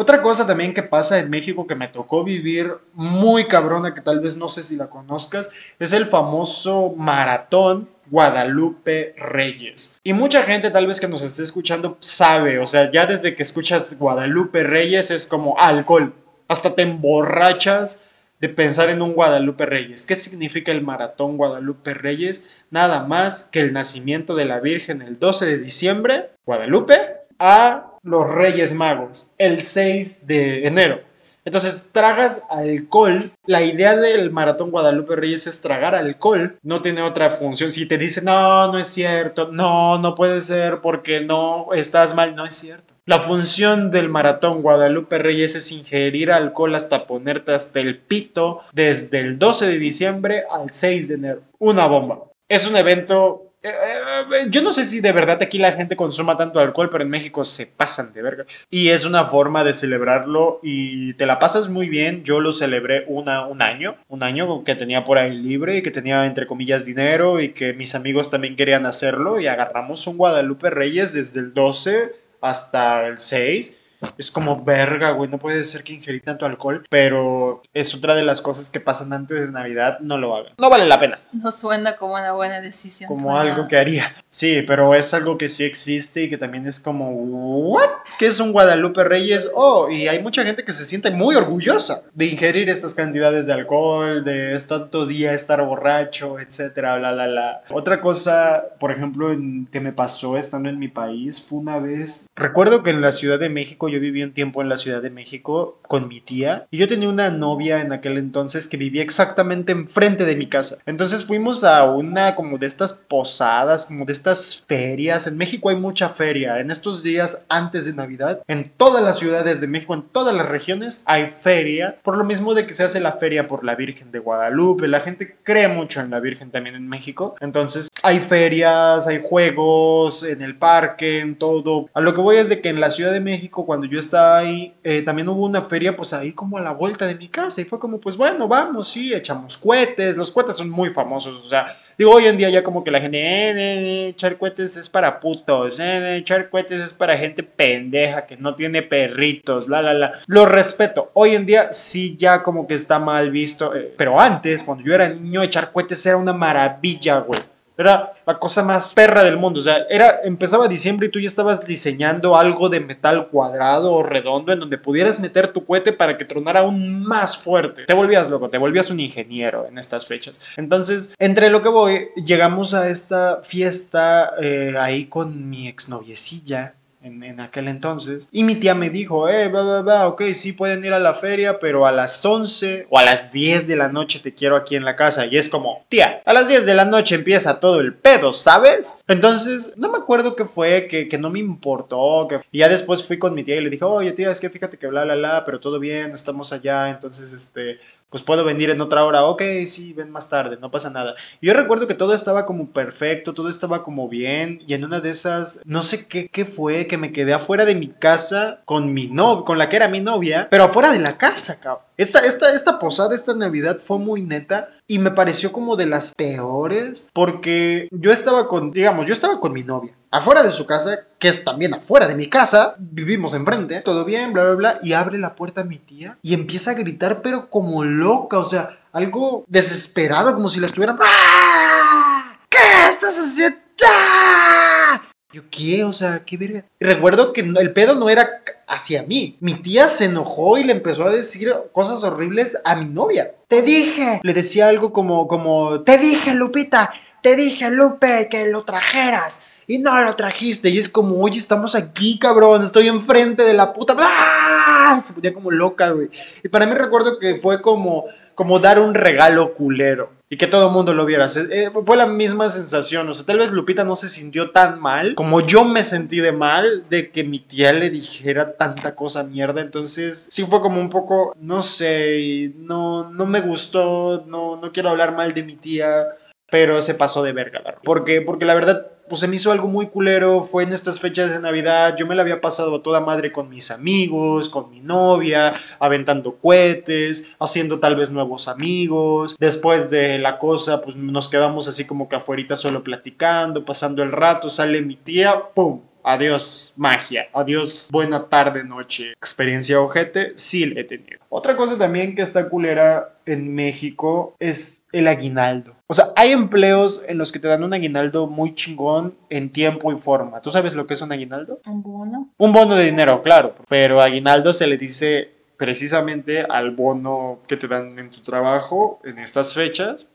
Otra 0.02 0.24
cosa 0.24 0.48
también 0.48 0.74
que 0.74 0.82
pasa 0.82 1.20
en 1.20 1.30
México 1.30 1.68
que 1.68 1.76
me 1.76 1.88
tocó 1.88 2.24
vivir 2.24 2.76
muy 2.96 3.46
cabrona, 3.46 3.94
que 3.94 4.02
tal 4.02 4.20
vez 4.20 4.36
no 4.36 4.48
sé 4.48 4.64
si 4.64 4.76
la 4.76 4.90
conozcas, 4.90 5.52
es 5.78 5.94
el 5.94 6.08
famoso 6.08 6.96
maratón 6.98 7.88
Guadalupe 8.10 9.14
Reyes. 9.16 10.00
Y 10.04 10.14
mucha 10.14 10.42
gente 10.42 10.72
tal 10.72 10.88
vez 10.88 11.00
que 11.00 11.08
nos 11.08 11.22
esté 11.22 11.44
escuchando 11.44 11.98
sabe, 12.00 12.58
o 12.58 12.66
sea, 12.66 12.90
ya 12.90 13.06
desde 13.06 13.36
que 13.36 13.44
escuchas 13.44 14.00
Guadalupe 14.00 14.64
Reyes 14.64 15.12
es 15.12 15.28
como 15.28 15.56
alcohol, 15.60 16.16
hasta 16.48 16.74
te 16.74 16.82
emborrachas 16.82 18.02
de 18.40 18.50
pensar 18.50 18.90
en 18.90 19.04
un 19.04 19.14
Guadalupe 19.14 19.68
Reyes. 19.68 20.08
¿Qué 20.08 20.16
significa 20.16 20.72
el 20.72 20.82
maratón 20.82 21.38
Guadalupe 21.38 21.94
Reyes? 21.94 22.64
Nada 22.72 23.04
más 23.04 23.50
que 23.52 23.60
el 23.60 23.72
nacimiento 23.72 24.34
de 24.34 24.46
la 24.46 24.62
Virgen 24.62 25.04
el 25.04 25.20
12 25.20 25.46
de 25.46 25.58
diciembre, 25.60 26.32
Guadalupe, 26.44 26.98
a 27.38 27.91
los 28.04 28.30
Reyes 28.30 28.74
Magos 28.74 29.30
el 29.38 29.62
6 29.62 30.28
de 30.28 30.68
enero. 30.68 31.02
Entonces 31.44 31.90
tragas 31.92 32.46
alcohol. 32.50 33.32
La 33.46 33.64
idea 33.64 33.96
del 33.96 34.32
maratón 34.32 34.70
Guadalupe 34.70 35.16
Reyes 35.16 35.48
es 35.48 35.62
tragar 35.62 35.96
alcohol. 35.96 36.58
No 36.62 36.82
tiene 36.82 37.02
otra 37.02 37.30
función. 37.32 37.74
Si 37.74 37.88
te 37.88 37.98
dicen, 37.98 38.26
no, 38.26 38.72
no 38.72 38.78
es 38.78 38.88
cierto, 38.88 39.52
no, 39.52 39.98
no 39.98 40.14
puede 40.14 40.42
ser 40.42 40.82
porque 40.82 41.22
no 41.22 41.70
estás 41.74 42.16
mal, 42.16 42.36
no 42.36 42.46
es 42.46 42.56
cierto. 42.56 42.94
La 43.06 43.20
función 43.20 43.90
del 43.90 44.10
maratón 44.10 44.62
Guadalupe 44.62 45.18
Reyes 45.18 45.56
es 45.56 45.72
ingerir 45.72 46.32
alcohol 46.32 46.76
hasta 46.76 47.08
ponerte 47.08 47.52
hasta 47.52 47.80
el 47.80 47.98
pito 47.98 48.60
desde 48.74 49.20
el 49.20 49.40
12 49.40 49.68
de 49.68 49.80
diciembre 49.80 50.44
al 50.52 50.72
6 50.72 51.08
de 51.08 51.16
enero. 51.16 51.42
Una 51.58 51.88
bomba. 51.88 52.20
Es 52.48 52.70
un 52.70 52.76
evento 52.76 53.51
eh, 53.63 53.69
eh, 53.69 54.45
yo 54.50 54.63
no 54.63 54.71
sé 54.71 54.84
si 54.84 55.02
de 55.02 55.12
verdad 55.12 55.38
aquí 55.41 55.60
la 55.60 55.71
gente 55.71 55.95
consuma 55.95 56.36
tanto 56.36 56.60
alcohol, 56.60 56.89
pero 56.89 57.04
en 57.04 57.10
México 57.10 57.43
se 57.43 57.67
pasan 57.67 58.12
de 58.13 58.21
verga. 58.21 58.45
Y 58.69 58.89
es 58.89 59.06
una 59.06 59.26
forma 59.26 59.63
de 59.63 59.74
celebrarlo 59.74 60.60
y 60.63 61.13
te 61.13 61.26
la 61.28 61.38
pasas 61.38 61.69
muy 61.69 61.88
bien. 61.88 62.24
Yo 62.24 62.39
lo 62.39 62.54
celebré 62.54 63.06
una, 63.08 63.45
un 63.45 63.62
año, 63.62 63.97
un 64.08 64.24
año 64.24 64.63
que 64.63 64.76
tenía 64.76 65.04
por 65.04 65.17
ahí 65.19 65.36
libre 65.36 65.78
y 65.78 65.82
que 65.84 65.91
tenía 65.91 66.26
entre 66.26 66.47
comillas 66.47 66.86
dinero 66.86 67.39
y 67.39 67.50
que 67.50 67.74
mis 67.74 67.93
amigos 67.93 68.32
también 68.32 68.56
querían 68.56 68.86
hacerlo 68.86 69.39
y 69.39 69.47
agarramos 69.47 70.08
un 70.08 70.17
Guadalupe 70.17 70.71
Reyes 70.71 71.13
desde 71.13 71.41
el 71.41 71.54
12 71.54 72.15
hasta 72.41 73.06
el 73.06 73.19
6. 73.19 73.78
Es 74.18 74.32
como 74.32 74.64
verga, 74.64 75.12
güey, 75.12 75.30
no 75.30 75.38
puede 75.38 75.64
ser 75.66 75.84
que 75.84 75.94
ingerí 75.94 76.20
tanto 76.22 76.46
alcohol, 76.46 76.84
pero 76.90 77.62
es 77.74 77.94
otra 77.94 78.16
de 78.16 78.24
las 78.24 78.42
cosas 78.42 78.70
que 78.70 78.80
pasan 78.80 79.14
antes 79.14 79.40
de 79.40 79.52
Navidad, 79.52 80.00
no 80.00 80.18
lo 80.18 80.36
hagan. 80.36 80.54
No 80.58 80.70
vale 80.70 80.86
la 80.88 81.00
pena 81.00 81.20
No 81.34 81.52
suena 81.52 81.96
como 81.98 82.14
una 82.16 82.32
buena 82.34 82.62
decisión. 82.62 83.08
como 83.08 83.22
suena- 83.22 83.42
algo 83.42 83.68
que 83.68 83.78
haría. 83.78 84.14
Sí, 84.30 84.64
pero 84.66 84.94
es 84.96 85.14
algo 85.14 85.38
que 85.38 85.50
sí 85.50 85.64
existe 85.64 86.24
y 86.24 86.30
que 86.30 86.38
también 86.38 86.66
es 86.68 86.80
como, 86.80 87.12
¿what? 87.12 87.90
¿Qué 88.18 88.28
es 88.28 88.40
un 88.40 88.52
Guadalupe 88.52 89.04
Reyes? 89.04 89.50
Oh, 89.54 89.90
y 89.90 90.08
hay 90.08 90.22
mucha 90.22 90.44
gente 90.44 90.64
que 90.64 90.72
se 90.72 90.84
siente 90.84 91.12
muy 91.12 91.36
orgullosa 91.36 92.04
de 92.14 92.26
ingerir 92.26 92.70
estas 92.70 92.94
cantidades 92.94 93.46
de 93.48 93.54
alcohol, 93.54 94.24
de 94.24 94.60
tantos 94.68 95.08
días 95.10 95.36
estar 95.36 95.64
borracho, 95.64 96.40
etcétera, 96.40 96.98
bla, 96.98 97.12
bla, 97.14 97.28
bla. 97.28 97.64
Otra 97.72 98.02
cosa, 98.02 98.64
por 98.80 98.92
ejemplo, 98.92 99.32
en- 99.32 99.68
que 99.72 99.80
me 99.80 99.92
pasó 99.94 100.38
estando 100.38 100.70
en 100.70 100.80
mi 100.80 100.88
país 100.88 101.42
fue 101.42 101.60
una 101.60 101.80
vez. 101.80 102.28
Recuerdo 102.36 102.84
que 102.84 102.90
en 102.92 103.02
la 103.02 103.12
Ciudad 103.12 103.40
de 103.40 103.50
México, 103.50 103.90
yo 103.92 104.00
viví 104.00 104.24
un 104.24 104.34
tiempo 104.34 104.62
en 104.62 104.70
la 104.70 104.78
Ciudad 104.78 105.02
de 105.02 105.10
México 105.10 105.80
con 105.88 106.08
mi 106.08 106.22
tía 106.22 106.68
y 106.72 106.78
yo 106.78 106.88
tenía 106.88 107.10
una 107.10 107.30
novia 107.30 107.82
en 107.82 107.92
aquel 107.92 108.18
entonces 108.18 108.68
que 108.68 108.78
vivía 108.78 109.04
exactamente 109.04 109.72
enfrente 109.72 110.26
de 110.26 110.36
mi 110.36 110.48
casa. 110.48 110.78
Entonces 110.86 111.26
fuimos 111.26 111.64
a 111.64 111.84
una 111.84 112.36
como 112.36 112.58
de 112.58 112.68
estas 112.68 112.94
posadas, 112.94 113.86
como 113.86 114.06
de 114.06 114.14
estas 114.14 114.58
ferias. 114.58 115.28
En 115.28 115.38
México 115.38 115.70
hay 115.70 115.76
mucha 115.76 116.10
feria. 116.10 116.60
En 116.60 116.72
estos 116.72 117.04
días 117.04 117.46
antes 117.50 117.86
de 117.86 117.94
Navidad, 117.94 118.42
en 118.48 118.72
todas 118.78 119.04
las 119.04 119.20
ciudades 119.20 119.62
de 119.62 119.68
México, 119.68 119.94
en 119.94 120.04
todas 120.04 120.36
las 120.36 120.48
regiones, 120.48 121.04
hay 121.06 121.28
feria. 121.28 121.98
Por 122.04 122.18
lo 122.18 122.24
mismo 122.24 122.54
de 122.54 122.66
que 122.66 122.74
se 122.74 122.84
hace 122.84 123.00
la 123.00 123.12
feria 123.12 123.48
por 123.48 123.64
la 123.64 123.76
Virgen 123.76 124.12
de 124.12 124.20
Guadalupe. 124.20 124.88
La 124.88 125.00
gente 125.00 125.36
cree 125.44 125.68
mucho 125.68 126.00
en 126.00 126.10
la 126.10 126.20
Virgen 126.20 126.52
también 126.52 126.76
en 126.76 126.88
México. 126.88 127.36
Entonces 127.39 127.89
hay 128.04 128.20
ferias, 128.20 129.08
hay 129.08 129.22
juegos 129.24 130.24
en 130.24 130.42
el 130.42 130.58
parque, 130.58 131.20
en 131.20 131.36
todo. 131.36 131.89
A 131.94 132.02
lo 132.02 132.14
que 132.14 132.22
voy 132.22 132.38
es 132.38 132.50
de 132.50 132.62
que 132.62 132.70
en 132.70 132.80
la 132.80 132.89
Ciudad 132.89 133.12
de 133.12 133.20
México, 133.20 133.66
cuando 133.66 133.81
cuando 133.82 133.96
yo 133.96 134.00
estaba 134.00 134.38
ahí, 134.38 134.76
eh, 134.84 135.02
también 135.02 135.28
hubo 135.28 135.44
una 135.44 135.60
feria, 135.60 135.96
pues 135.96 136.14
ahí 136.14 136.34
como 136.34 136.60
a 136.60 136.62
la 136.62 136.72
vuelta 136.72 137.08
de 137.08 137.16
mi 137.16 137.28
casa. 137.28 137.62
Y 137.62 137.64
fue 137.64 137.80
como, 137.80 138.00
pues 138.00 138.16
bueno, 138.16 138.48
vamos, 138.48 138.90
sí, 138.90 139.12
echamos 139.12 139.58
cohetes. 139.58 140.18
Los 140.18 140.30
cohetes 140.30 140.58
son 140.58 140.70
muy 140.70 140.92
famosos. 140.92 141.44
O 141.44 141.50
sea, 141.50 141.76
digo, 141.98 142.12
hoy 142.12 142.26
en 142.26 142.38
día 142.38 142.52
ya 142.52 142.62
como 142.62 142.84
que 142.84 142.92
la 142.92 143.02
gente, 143.02 143.18
eh, 143.18 143.50
eh, 143.50 143.56
eh 143.56 144.08
echar 144.10 144.38
cohetes 144.38 144.78
es 144.78 144.88
para 144.88 145.20
putos, 145.20 145.80
eh, 145.80 146.18
echar 146.18 146.52
cohetes 146.52 146.80
es 146.80 146.94
para 146.94 147.18
gente 147.18 147.42
pendeja 147.42 148.28
que 148.28 148.38
no 148.38 148.54
tiene 148.54 148.84
perritos, 148.84 149.68
la, 149.68 149.82
la, 149.82 149.96
la. 149.96 150.12
Lo 150.28 150.46
respeto. 150.46 151.10
Hoy 151.16 151.34
en 151.34 151.48
día 151.48 151.72
sí 151.72 152.16
ya 152.16 152.44
como 152.44 152.68
que 152.68 152.76
está 152.76 153.00
mal 153.00 153.32
visto. 153.32 153.74
pero 153.98 154.20
antes, 154.20 154.62
cuando 154.62 154.84
yo 154.84 154.94
era 154.94 155.10
niño, 155.10 155.42
echar 155.42 155.72
cohetes 155.72 156.06
era 156.06 156.18
una 156.18 156.34
maravilla, 156.34 157.18
güey. 157.18 157.51
Era 157.82 158.14
la 158.26 158.40
cosa 158.40 158.64
más 158.64 158.94
perra 158.94 159.24
del 159.24 159.38
mundo. 159.38 159.60
O 159.60 159.64
sea, 159.64 159.86
era, 159.90 160.22
empezaba 160.24 160.68
diciembre 160.68 161.08
y 161.08 161.12
tú 161.12 161.20
ya 161.20 161.28
estabas 161.28 161.66
diseñando 161.66 162.36
algo 162.36 162.70
de 162.70 162.80
metal 162.80 163.28
cuadrado 163.30 163.94
o 163.94 164.04
redondo 164.04 164.54
en 164.54 164.60
donde 164.60 164.78
pudieras 164.78 165.20
meter 165.20 165.48
tu 165.48 165.66
cohete 165.66 165.94
para 165.94 166.18
que 166.18 166.26
tronara 166.26 166.62
aún 166.62 167.04
más 167.04 167.38
fuerte. 167.38 167.86
Te 167.86 167.94
volvías 167.94 168.30
loco, 168.30 168.50
te 168.50 168.58
volvías 168.58 168.90
un 168.90 169.00
ingeniero 169.00 169.68
en 169.68 169.78
estas 169.78 170.06
fechas. 170.06 170.42
Entonces, 170.58 171.14
entre 171.20 171.50
lo 171.50 171.62
que 171.62 171.70
voy, 171.70 172.10
llegamos 172.24 172.74
a 172.74 172.90
esta 172.90 173.42
fiesta 173.44 174.34
eh, 174.42 174.76
ahí 174.78 175.06
con 175.06 175.50
mi 175.50 175.68
exnoviecilla 175.68 176.76
en, 177.04 177.39
aquel 177.39 177.68
entonces. 177.68 178.28
Y 178.32 178.43
mi 178.43 178.56
tía 178.56 178.76
me 178.76 178.89
dijo, 178.89 179.28
eh, 179.30 179.49
va, 179.49 179.64
va, 179.64 179.82
va, 179.82 180.08
ok, 180.08 180.22
sí 180.34 180.54
pueden 180.54 180.86
ir 180.86 180.93
a 180.93 180.99
la 180.99 181.14
feria, 181.14 181.60
pero 181.60 181.86
a 181.86 181.91
las 181.91 182.24
11 182.24 182.88
o 182.89 182.99
a 182.99 183.04
las 183.04 183.32
10 183.32 183.68
de 183.68 183.76
la 183.76 183.89
noche 183.89 184.20
te 184.20 184.34
quiero 184.34 184.56
aquí 184.56 184.76
en 184.76 184.86
la 184.86 184.95
casa. 184.95 185.26
Y 185.26 185.38
es 185.38 185.49
como, 185.49 185.86
tía, 185.89 186.22
a 186.26 186.34
las 186.34 186.47
10 186.47 186.66
de 186.66 186.74
la 186.74 186.86
noche 186.86 187.16
empieza 187.16 187.60
todo 187.60 187.80
el 187.80 187.93
pedo, 187.93 188.34
¿sabes? 188.34 188.95
Entonces, 189.08 189.74
no 189.76 189.91
me 189.91 189.97
acuerdo 189.97 190.36
qué 190.36 190.45
fue, 190.45 190.88
que, 190.88 191.08
que 191.08 191.18
no 191.18 191.30
me 191.30 191.39
importó. 191.39 192.28
Que... 192.28 192.39
Y 192.52 192.60
ya 192.60 192.70
después 192.70 193.04
fui 193.04 193.18
con 193.18 193.34
mi 193.34 193.43
tía 193.43 193.56
y 193.56 193.62
le 193.62 193.70
dije, 193.70 193.86
oye, 193.86 194.12
tía, 194.12 194.32
es 194.32 194.39
que 194.39 194.49
fíjate 194.49 194.78
que 194.78 194.88
bla, 194.88 195.04
bla, 195.04 195.16
bla, 195.16 195.43
pero 195.45 195.60
todo 195.60 195.80
bien, 195.80 196.12
estamos 196.12 196.54
allá, 196.54 196.89
entonces, 196.89 197.34
este, 197.34 197.80
pues 198.12 198.24
puedo 198.24 198.43
venir 198.43 198.70
en 198.70 198.82
otra 198.82 199.05
hora, 199.05 199.24
ok, 199.24 199.41
sí, 199.66 199.93
ven 199.93 200.12
más 200.12 200.30
tarde, 200.30 200.57
no 200.59 200.70
pasa 200.70 200.89
nada. 200.89 201.16
Yo 201.41 201.53
recuerdo 201.53 201.88
que 201.88 201.95
todo 201.95 202.14
estaba 202.14 202.45
como 202.45 202.68
perfecto, 202.68 203.34
todo 203.34 203.49
estaba 203.49 203.84
como 203.84 204.09
bien, 204.09 204.62
y 204.68 204.74
en 204.74 204.84
una 204.84 204.99
de 204.99 205.09
esas, 205.09 205.62
no 205.66 205.82
sé 205.82 206.07
qué, 206.07 206.28
qué 206.28 206.43
fue, 206.43 206.88
que 206.88 206.97
me 206.97 207.14
quedé 207.14 207.34
afuera 207.34 207.64
de 207.64 207.74
mi 207.74 207.88
casa 207.88 208.59
con 208.66 208.93
mi 208.93 209.07
novia, 209.07 209.45
con 209.45 209.57
la 209.57 209.70
que 209.70 209.78
era 209.78 209.88
mi 209.88 210.01
novia, 210.01 210.49
pero 210.51 210.66
afuera 210.66 210.91
de 210.91 210.99
la 210.99 211.18
casa, 211.18 211.59
cabrón. 211.62 211.86
Esta, 212.02 212.26
esta, 212.26 212.52
esta 212.52 212.80
posada, 212.80 213.14
esta 213.14 213.36
Navidad 213.36 213.78
fue 213.78 213.99
muy 213.99 214.24
neta 214.24 214.70
y 214.88 214.97
me 214.97 215.12
pareció 215.12 215.52
como 215.52 215.76
de 215.76 215.86
las 215.86 216.14
peores 216.16 217.12
porque 217.14 217.88
yo 217.91 218.12
estaba 218.12 218.47
con, 218.47 218.72
digamos, 218.72 219.06
yo 219.06 219.14
estaba 219.14 219.39
con 219.39 219.54
mi 219.54 219.64
novia 219.64 219.93
afuera 220.10 220.41
de 220.41 220.52
su 220.52 220.66
casa, 220.66 221.02
que 221.20 221.28
es 221.28 221.43
también 221.43 221.76
afuera 221.76 222.08
de 222.08 222.16
mi 222.16 222.28
casa, 222.28 222.74
vivimos 222.80 223.36
enfrente, 223.36 223.82
todo 223.82 224.04
bien, 224.04 224.34
bla, 224.34 224.45
bla, 224.45 224.56
bla, 224.56 224.80
y 224.82 224.93
abre 224.93 225.20
la 225.20 225.36
puerta 225.36 225.62
a 225.62 225.64
mi 225.64 225.78
tía 225.78 226.18
y 226.24 226.34
empieza 226.34 226.72
a 226.72 226.74
gritar, 226.74 227.22
pero 227.22 227.52
como 227.52 227.84
loca, 227.84 228.39
o 228.39 228.45
sea, 228.45 228.80
algo 228.93 229.45
desesperado, 229.47 230.34
como 230.34 230.49
si 230.49 230.60
la 230.60 230.66
estuvieran... 230.66 230.97
¡Ah! 230.99 232.36
¿Qué 232.49 232.58
estás 232.89 233.16
haciendo? 233.20 233.60
¡Ah! 233.86 234.99
Yo, 235.34 235.44
¿qué? 235.50 235.86
O 235.86 235.94
sea, 235.94 236.26
qué 236.26 236.36
verga. 236.36 236.66
Recuerdo 236.80 237.32
que 237.32 237.42
el 237.42 237.72
pedo 237.72 237.96
no 237.96 238.10
era 238.10 238.42
hacia 238.68 239.04
mí. 239.04 239.38
Mi 239.40 239.54
tía 239.54 239.88
se 239.88 240.06
enojó 240.06 240.58
y 240.58 240.64
le 240.64 240.74
empezó 240.74 241.06
a 241.06 241.12
decir 241.12 241.54
cosas 241.72 242.04
horribles 242.04 242.58
a 242.66 242.76
mi 242.76 242.86
novia. 242.86 243.34
Te 243.48 243.62
dije. 243.62 244.20
Le 244.24 244.34
decía 244.34 244.68
algo 244.68 244.92
como, 244.92 245.30
como, 245.30 245.82
te 245.82 245.98
dije, 245.98 246.34
Lupita, 246.34 246.92
te 247.22 247.38
dije, 247.38 247.72
Lupe, 247.72 248.28
que 248.30 248.48
lo 248.48 248.64
trajeras 248.64 249.48
y 249.68 249.80
no 249.80 250.02
lo 250.02 250.14
trajiste. 250.16 250.70
Y 250.70 250.80
es 250.80 250.90
como, 250.90 251.22
oye, 251.22 251.40
estamos 251.40 251.76
aquí, 251.76 252.20
cabrón, 252.20 252.62
estoy 252.62 252.90
enfrente 252.90 253.44
de 253.44 253.54
la 253.54 253.72
puta. 253.72 253.96
¡Ah! 253.98 255.02
Se 255.06 255.14
ponía 255.14 255.34
como 255.34 255.50
loca, 255.50 255.92
güey. 255.92 256.10
Y 256.44 256.50
para 256.50 256.66
mí 256.66 256.74
recuerdo 256.74 257.20
que 257.20 257.36
fue 257.36 257.62
como, 257.62 258.04
como 258.36 258.60
dar 258.60 258.82
un 258.82 258.96
regalo 258.96 259.54
culero 259.54 260.20
y 260.32 260.38
que 260.38 260.48
todo 260.48 260.68
el 260.68 260.72
mundo 260.72 260.94
lo 260.94 261.06
viera. 261.06 261.28
Eh, 261.52 261.70
fue 261.86 261.98
la 261.98 262.06
misma 262.06 262.50
sensación. 262.50 263.10
O 263.10 263.14
sea, 263.14 263.26
tal 263.26 263.40
vez 263.40 263.52
Lupita 263.52 263.84
no 263.84 263.98
se 263.98 264.08
sintió 264.08 264.52
tan 264.52 264.80
mal 264.80 265.14
como 265.14 265.42
yo 265.42 265.66
me 265.66 265.84
sentí 265.84 266.22
de 266.22 266.32
mal 266.32 266.86
de 266.90 267.12
que 267.12 267.26
mi 267.26 267.40
tía 267.40 267.74
le 267.74 267.90
dijera 267.90 268.54
tanta 268.54 268.96
cosa 268.96 269.24
mierda. 269.24 269.60
Entonces, 269.60 270.30
sí 270.32 270.46
fue 270.46 270.62
como 270.62 270.80
un 270.80 270.90
poco, 270.90 271.36
no 271.38 271.62
sé, 271.62 272.54
no, 272.56 273.12
no 273.12 273.26
me 273.26 273.42
gustó, 273.42 274.24
no, 274.26 274.56
no 274.56 274.72
quiero 274.72 274.88
hablar 274.88 275.18
mal 275.18 275.34
de 275.34 275.44
mi 275.44 275.58
tía, 275.58 276.06
pero 276.50 276.82
se 276.82 276.96
pasó 276.96 277.24
de 277.24 277.34
verga. 277.34 277.62
Porque, 277.84 278.22
porque 278.22 278.46
la 278.46 278.56
verdad 278.56 278.88
pues 279.12 279.20
se 279.20 279.28
me 279.28 279.36
hizo 279.36 279.51
algo 279.51 279.68
muy 279.68 279.88
culero, 279.88 280.41
fue 280.41 280.64
en 280.64 280.72
estas 280.72 281.01
fechas 281.01 281.34
de 281.34 281.39
Navidad, 281.41 281.97
yo 281.97 282.07
me 282.07 282.16
la 282.16 282.22
había 282.22 282.39
pasado 282.39 282.74
a 282.74 282.82
toda 282.82 283.01
madre 283.01 283.34
con 283.34 283.49
mis 283.49 283.70
amigos, 283.70 284.47
con 284.47 284.72
mi 284.72 284.80
novia, 284.80 285.51
aventando 285.82 286.38
cohetes, 286.38 287.36
haciendo 287.38 287.82
tal 287.82 287.97
vez 287.97 288.09
nuevos 288.09 288.47
amigos, 288.47 289.36
después 289.38 289.89
de 289.89 290.18
la 290.18 290.39
cosa, 290.39 290.80
pues 290.80 290.95
nos 290.95 291.28
quedamos 291.28 291.68
así 291.68 291.84
como 291.84 292.07
que 292.07 292.16
afuera 292.16 292.55
solo 292.55 292.86
platicando, 292.86 293.66
pasando 293.66 294.01
el 294.01 294.14
rato, 294.14 294.47
sale 294.47 294.82
mi 294.82 294.95
tía, 294.95 295.49
¡pum! 295.53 295.82
Adiós 296.04 296.74
magia, 296.76 297.28
adiós 297.34 297.88
buena 297.91 298.28
tarde, 298.28 298.64
noche. 298.64 299.14
Experiencia 299.18 299.80
ojete, 299.80 300.34
sí 300.36 300.66
le 300.66 300.82
he 300.82 300.84
tenido. 300.84 301.20
Otra 301.30 301.56
cosa 301.56 301.78
también 301.78 302.16
que 302.16 302.22
está 302.22 302.49
culera 302.49 303.14
en 303.26 303.54
México 303.54 304.36
es 304.39 304.84
el 304.91 305.08
aguinaldo. 305.08 305.76
O 305.88 305.93
sea, 305.93 306.12
hay 306.16 306.32
empleos 306.32 307.04
en 307.08 307.18
los 307.18 307.32
que 307.32 307.39
te 307.39 307.47
dan 307.47 307.64
un 307.64 307.74
aguinaldo 307.74 308.28
muy 308.28 308.56
chingón 308.56 309.16
en 309.30 309.52
tiempo 309.52 309.91
y 309.91 309.97
forma. 309.97 310.41
¿Tú 310.41 310.52
sabes 310.52 310.74
lo 310.74 310.88
que 310.88 310.93
es 310.95 311.02
un 311.02 311.12
aguinaldo? 311.12 311.60
Un 311.66 311.84
bono. 311.84 312.30
Un 312.38 312.54
bono 312.54 312.76
de 312.76 312.86
dinero, 312.86 313.22
claro. 313.22 313.56
Pero 313.70 314.02
aguinaldo 314.02 314.54
se 314.54 314.68
le 314.68 314.78
dice 314.78 315.32
precisamente 315.58 316.41
al 316.41 316.72
bono 316.72 317.39
que 317.47 317.56
te 317.56 317.68
dan 317.68 317.99
en 317.99 318.10
tu 318.10 318.22
trabajo 318.22 318.99
en 319.04 319.20
estas 319.20 319.54
fechas 319.54 320.08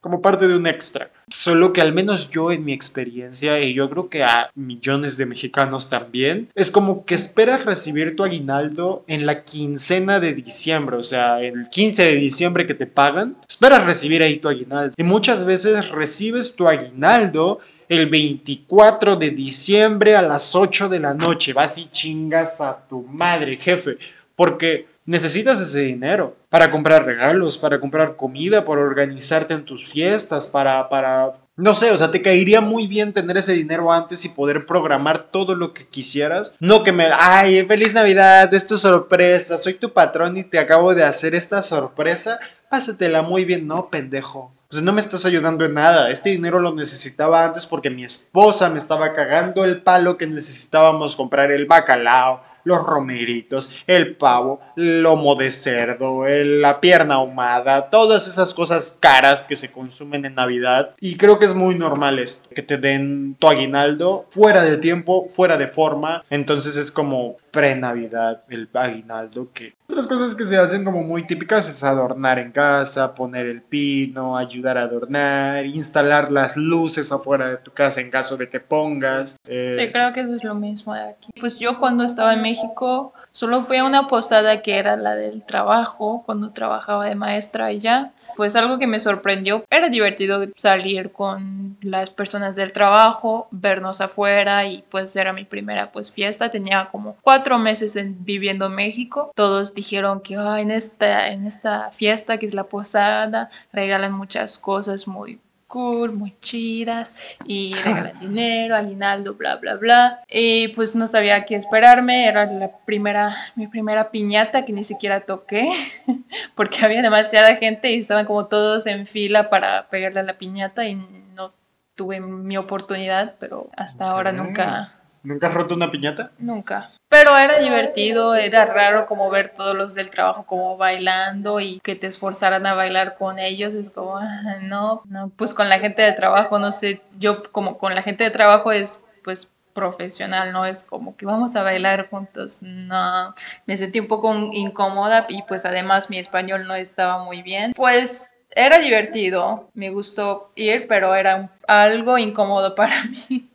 como 0.00 0.22
parte 0.22 0.48
de 0.48 0.56
un 0.56 0.66
extra. 0.66 1.10
Solo 1.28 1.72
que 1.72 1.80
al 1.80 1.92
menos 1.92 2.30
yo 2.30 2.52
en 2.52 2.64
mi 2.64 2.72
experiencia, 2.72 3.60
y 3.60 3.74
yo 3.74 3.90
creo 3.90 4.08
que 4.08 4.22
a 4.22 4.50
millones 4.54 5.16
de 5.16 5.26
mexicanos 5.26 5.88
también, 5.88 6.50
es 6.54 6.70
como 6.70 7.04
que 7.04 7.14
esperas 7.14 7.64
recibir 7.64 8.16
tu 8.16 8.24
aguinaldo 8.24 9.04
en 9.08 9.26
la 9.26 9.44
quincena 9.44 10.20
de 10.20 10.34
diciembre, 10.34 10.96
o 10.96 11.02
sea, 11.02 11.40
el 11.40 11.68
15 11.68 12.04
de 12.04 12.14
diciembre 12.14 12.66
que 12.66 12.74
te 12.74 12.86
pagan, 12.86 13.36
esperas 13.48 13.86
recibir 13.86 14.22
ahí 14.22 14.36
tu 14.38 14.48
aguinaldo. 14.48 14.94
Y 14.96 15.02
muchas 15.02 15.44
veces 15.44 15.90
recibes 15.90 16.54
tu 16.54 16.68
aguinaldo 16.68 17.58
el 17.88 18.06
24 18.06 19.16
de 19.16 19.30
diciembre 19.30 20.14
a 20.14 20.22
las 20.22 20.54
8 20.54 20.88
de 20.88 21.00
la 21.00 21.14
noche. 21.14 21.52
Vas 21.52 21.78
y 21.78 21.86
chingas 21.86 22.60
a 22.60 22.86
tu 22.88 23.02
madre, 23.02 23.56
jefe, 23.56 23.98
porque 24.36 24.86
necesitas 25.08 25.58
ese 25.58 25.80
dinero 25.80 26.36
para 26.50 26.68
comprar 26.68 27.06
regalos, 27.06 27.56
para 27.56 27.80
comprar 27.80 28.14
comida, 28.16 28.66
para 28.66 28.82
organizarte 28.82 29.54
en 29.54 29.64
tus 29.64 29.88
fiestas, 29.88 30.46
para, 30.46 30.86
para, 30.90 31.32
no 31.56 31.72
sé, 31.72 31.90
o 31.90 31.96
sea, 31.96 32.10
te 32.10 32.20
caería 32.20 32.60
muy 32.60 32.86
bien 32.86 33.14
tener 33.14 33.38
ese 33.38 33.54
dinero 33.54 33.90
antes 33.90 34.26
y 34.26 34.28
poder 34.28 34.66
programar 34.66 35.22
todo 35.30 35.54
lo 35.54 35.72
que 35.72 35.86
quisieras. 35.86 36.54
No 36.60 36.82
que 36.82 36.92
me, 36.92 37.08
ay, 37.10 37.64
feliz 37.64 37.94
Navidad, 37.94 38.52
es 38.52 38.64
sorpresa, 38.64 39.56
soy 39.56 39.74
tu 39.74 39.94
patrón 39.94 40.36
y 40.36 40.44
te 40.44 40.58
acabo 40.58 40.94
de 40.94 41.04
hacer 41.04 41.34
esta 41.34 41.62
sorpresa, 41.62 42.38
pásatela 42.68 43.22
muy 43.22 43.46
bien, 43.46 43.66
no, 43.66 43.88
pendejo. 43.88 44.52
Pues 44.68 44.82
no 44.82 44.92
me 44.92 45.00
estás 45.00 45.24
ayudando 45.24 45.64
en 45.64 45.72
nada. 45.72 46.10
Este 46.10 46.28
dinero 46.28 46.60
lo 46.60 46.74
necesitaba 46.74 47.42
antes 47.42 47.64
porque 47.64 47.88
mi 47.88 48.04
esposa 48.04 48.68
me 48.68 48.76
estaba 48.76 49.14
cagando 49.14 49.64
el 49.64 49.80
palo 49.80 50.18
que 50.18 50.26
necesitábamos 50.26 51.16
comprar 51.16 51.50
el 51.50 51.64
bacalao, 51.64 52.42
los 52.64 52.84
romeritos, 52.84 53.84
el 53.86 54.16
pavo, 54.16 54.60
el 54.76 55.02
lomo 55.02 55.34
de 55.34 55.50
cerdo, 55.50 56.24
la 56.26 56.80
pierna 56.80 57.14
ahumada, 57.14 57.90
todas 57.90 58.26
esas 58.28 58.54
cosas 58.54 58.96
caras 59.00 59.42
que 59.42 59.56
se 59.56 59.72
consumen 59.72 60.24
en 60.24 60.34
Navidad. 60.34 60.94
Y 61.00 61.16
creo 61.16 61.38
que 61.38 61.46
es 61.46 61.54
muy 61.54 61.74
normal 61.74 62.18
esto, 62.18 62.48
que 62.54 62.62
te 62.62 62.78
den 62.78 63.36
tu 63.38 63.48
aguinaldo 63.48 64.26
fuera 64.30 64.62
de 64.62 64.76
tiempo, 64.76 65.26
fuera 65.28 65.56
de 65.56 65.68
forma. 65.68 66.24
Entonces 66.30 66.76
es 66.76 66.92
como 66.92 67.36
pre-Navidad 67.50 68.44
el 68.48 68.68
aguinaldo 68.72 69.52
que 69.52 69.74
otras 69.90 70.06
cosas 70.06 70.34
que 70.34 70.44
se 70.44 70.58
hacen 70.58 70.84
como 70.84 71.02
muy 71.02 71.26
típicas 71.26 71.66
es 71.66 71.82
adornar 71.82 72.38
en 72.38 72.52
casa, 72.52 73.14
poner 73.14 73.46
el 73.46 73.62
pino, 73.62 74.36
ayudar 74.36 74.76
a 74.76 74.82
adornar, 74.82 75.64
instalar 75.64 76.30
las 76.30 76.58
luces 76.58 77.10
afuera 77.10 77.48
de 77.48 77.56
tu 77.56 77.70
casa 77.72 78.02
en 78.02 78.10
caso 78.10 78.36
de 78.36 78.50
que 78.50 78.60
pongas. 78.60 79.38
Eh, 79.48 79.74
sí, 79.74 79.90
creo 79.90 80.12
que 80.12 80.20
eso 80.20 80.34
es 80.34 80.44
lo 80.44 80.54
mismo 80.54 80.92
de 80.92 81.00
aquí. 81.00 81.30
Pues 81.40 81.58
yo 81.58 81.80
cuando 81.80 82.04
estaba 82.04 82.34
en 82.34 82.42
México 82.42 83.14
solo 83.38 83.62
fui 83.62 83.76
a 83.76 83.84
una 83.84 84.08
posada 84.08 84.62
que 84.62 84.78
era 84.80 84.96
la 84.96 85.14
del 85.14 85.44
trabajo, 85.44 86.24
cuando 86.26 86.50
trabajaba 86.50 87.06
de 87.06 87.14
maestra 87.14 87.66
allá. 87.66 88.10
Pues 88.36 88.56
algo 88.56 88.80
que 88.80 88.88
me 88.88 88.98
sorprendió, 88.98 89.64
era 89.70 89.88
divertido 89.88 90.44
salir 90.56 91.12
con 91.12 91.76
las 91.80 92.10
personas 92.10 92.56
del 92.56 92.72
trabajo, 92.72 93.46
vernos 93.52 94.00
afuera 94.00 94.66
y 94.66 94.82
pues 94.90 95.14
era 95.14 95.32
mi 95.32 95.44
primera 95.44 95.92
pues 95.92 96.10
fiesta. 96.10 96.50
Tenía 96.50 96.88
como 96.90 97.16
cuatro 97.22 97.58
meses 97.58 97.94
en, 97.94 98.24
viviendo 98.24 98.66
en 98.66 98.74
México. 98.74 99.30
Todos 99.36 99.72
dijeron 99.72 100.20
que 100.20 100.34
en, 100.34 100.72
esta, 100.72 101.28
en 101.28 101.46
esta 101.46 101.92
fiesta 101.92 102.38
que 102.38 102.46
es 102.46 102.54
la 102.54 102.64
posada 102.64 103.50
regalan 103.72 104.14
muchas 104.14 104.58
cosas 104.58 105.06
muy 105.06 105.38
cool, 105.68 106.12
muy 106.12 106.34
chidas 106.40 107.14
y 107.44 107.74
regalan 107.84 108.18
dinero, 108.18 108.74
aguinaldo, 108.74 109.34
bla, 109.34 109.56
bla, 109.56 109.76
bla. 109.76 110.20
Y 110.28 110.68
pues 110.68 110.96
no 110.96 111.06
sabía 111.06 111.44
qué 111.44 111.54
esperarme, 111.54 112.26
era 112.26 112.46
la 112.46 112.72
primera, 112.84 113.32
mi 113.54 113.68
primera 113.68 114.10
piñata 114.10 114.64
que 114.64 114.72
ni 114.72 114.82
siquiera 114.82 115.20
toqué 115.20 115.70
porque 116.56 116.84
había 116.84 117.02
demasiada 117.02 117.54
gente 117.54 117.92
y 117.92 117.98
estaban 117.98 118.26
como 118.26 118.46
todos 118.46 118.86
en 118.86 119.06
fila 119.06 119.50
para 119.50 119.88
pegarle 119.88 120.20
a 120.20 120.24
la 120.24 120.38
piñata 120.38 120.86
y 120.86 120.96
no 120.96 121.52
tuve 121.94 122.20
mi 122.20 122.56
oportunidad, 122.56 123.36
pero 123.38 123.70
hasta 123.76 124.10
ahora 124.10 124.32
nunca... 124.32 124.94
¿Nunca 125.28 125.48
has 125.48 125.54
roto 125.54 125.74
una 125.74 125.90
piñata? 125.90 126.32
Nunca. 126.38 126.90
Pero 127.10 127.36
era 127.36 127.58
divertido, 127.58 128.34
era 128.34 128.64
raro 128.64 129.04
como 129.04 129.28
ver 129.28 129.48
todos 129.48 129.76
los 129.76 129.94
del 129.94 130.08
trabajo 130.08 130.46
como 130.46 130.78
bailando 130.78 131.60
y 131.60 131.80
que 131.80 131.94
te 131.94 132.06
esforzaran 132.06 132.64
a 132.64 132.72
bailar 132.72 133.14
con 133.14 133.38
ellos. 133.38 133.74
Es 133.74 133.90
como, 133.90 134.16
ah, 134.16 134.56
no, 134.62 135.02
no, 135.04 135.30
pues 135.36 135.52
con 135.52 135.68
la 135.68 135.80
gente 135.80 136.00
de 136.00 136.14
trabajo, 136.14 136.58
no 136.58 136.72
sé, 136.72 137.02
yo 137.18 137.42
como 137.52 137.76
con 137.76 137.94
la 137.94 138.00
gente 138.00 138.24
de 138.24 138.30
trabajo 138.30 138.72
es 138.72 139.02
pues 139.22 139.52
profesional, 139.74 140.50
no 140.50 140.64
es 140.64 140.82
como 140.82 141.14
que 141.14 141.26
vamos 141.26 141.56
a 141.56 141.62
bailar 141.62 142.08
juntos, 142.08 142.58
no, 142.62 143.34
me 143.66 143.76
sentí 143.76 144.00
un 144.00 144.08
poco 144.08 144.34
incómoda 144.52 145.26
y 145.28 145.42
pues 145.42 145.66
además 145.66 146.08
mi 146.08 146.18
español 146.18 146.66
no 146.66 146.74
estaba 146.74 147.22
muy 147.22 147.42
bien. 147.42 147.74
Pues 147.76 148.38
era 148.50 148.78
divertido, 148.78 149.68
me 149.74 149.90
gustó 149.90 150.52
ir, 150.54 150.86
pero 150.88 151.14
era 151.14 151.52
algo 151.66 152.16
incómodo 152.16 152.74
para 152.74 153.04
mí. 153.04 153.50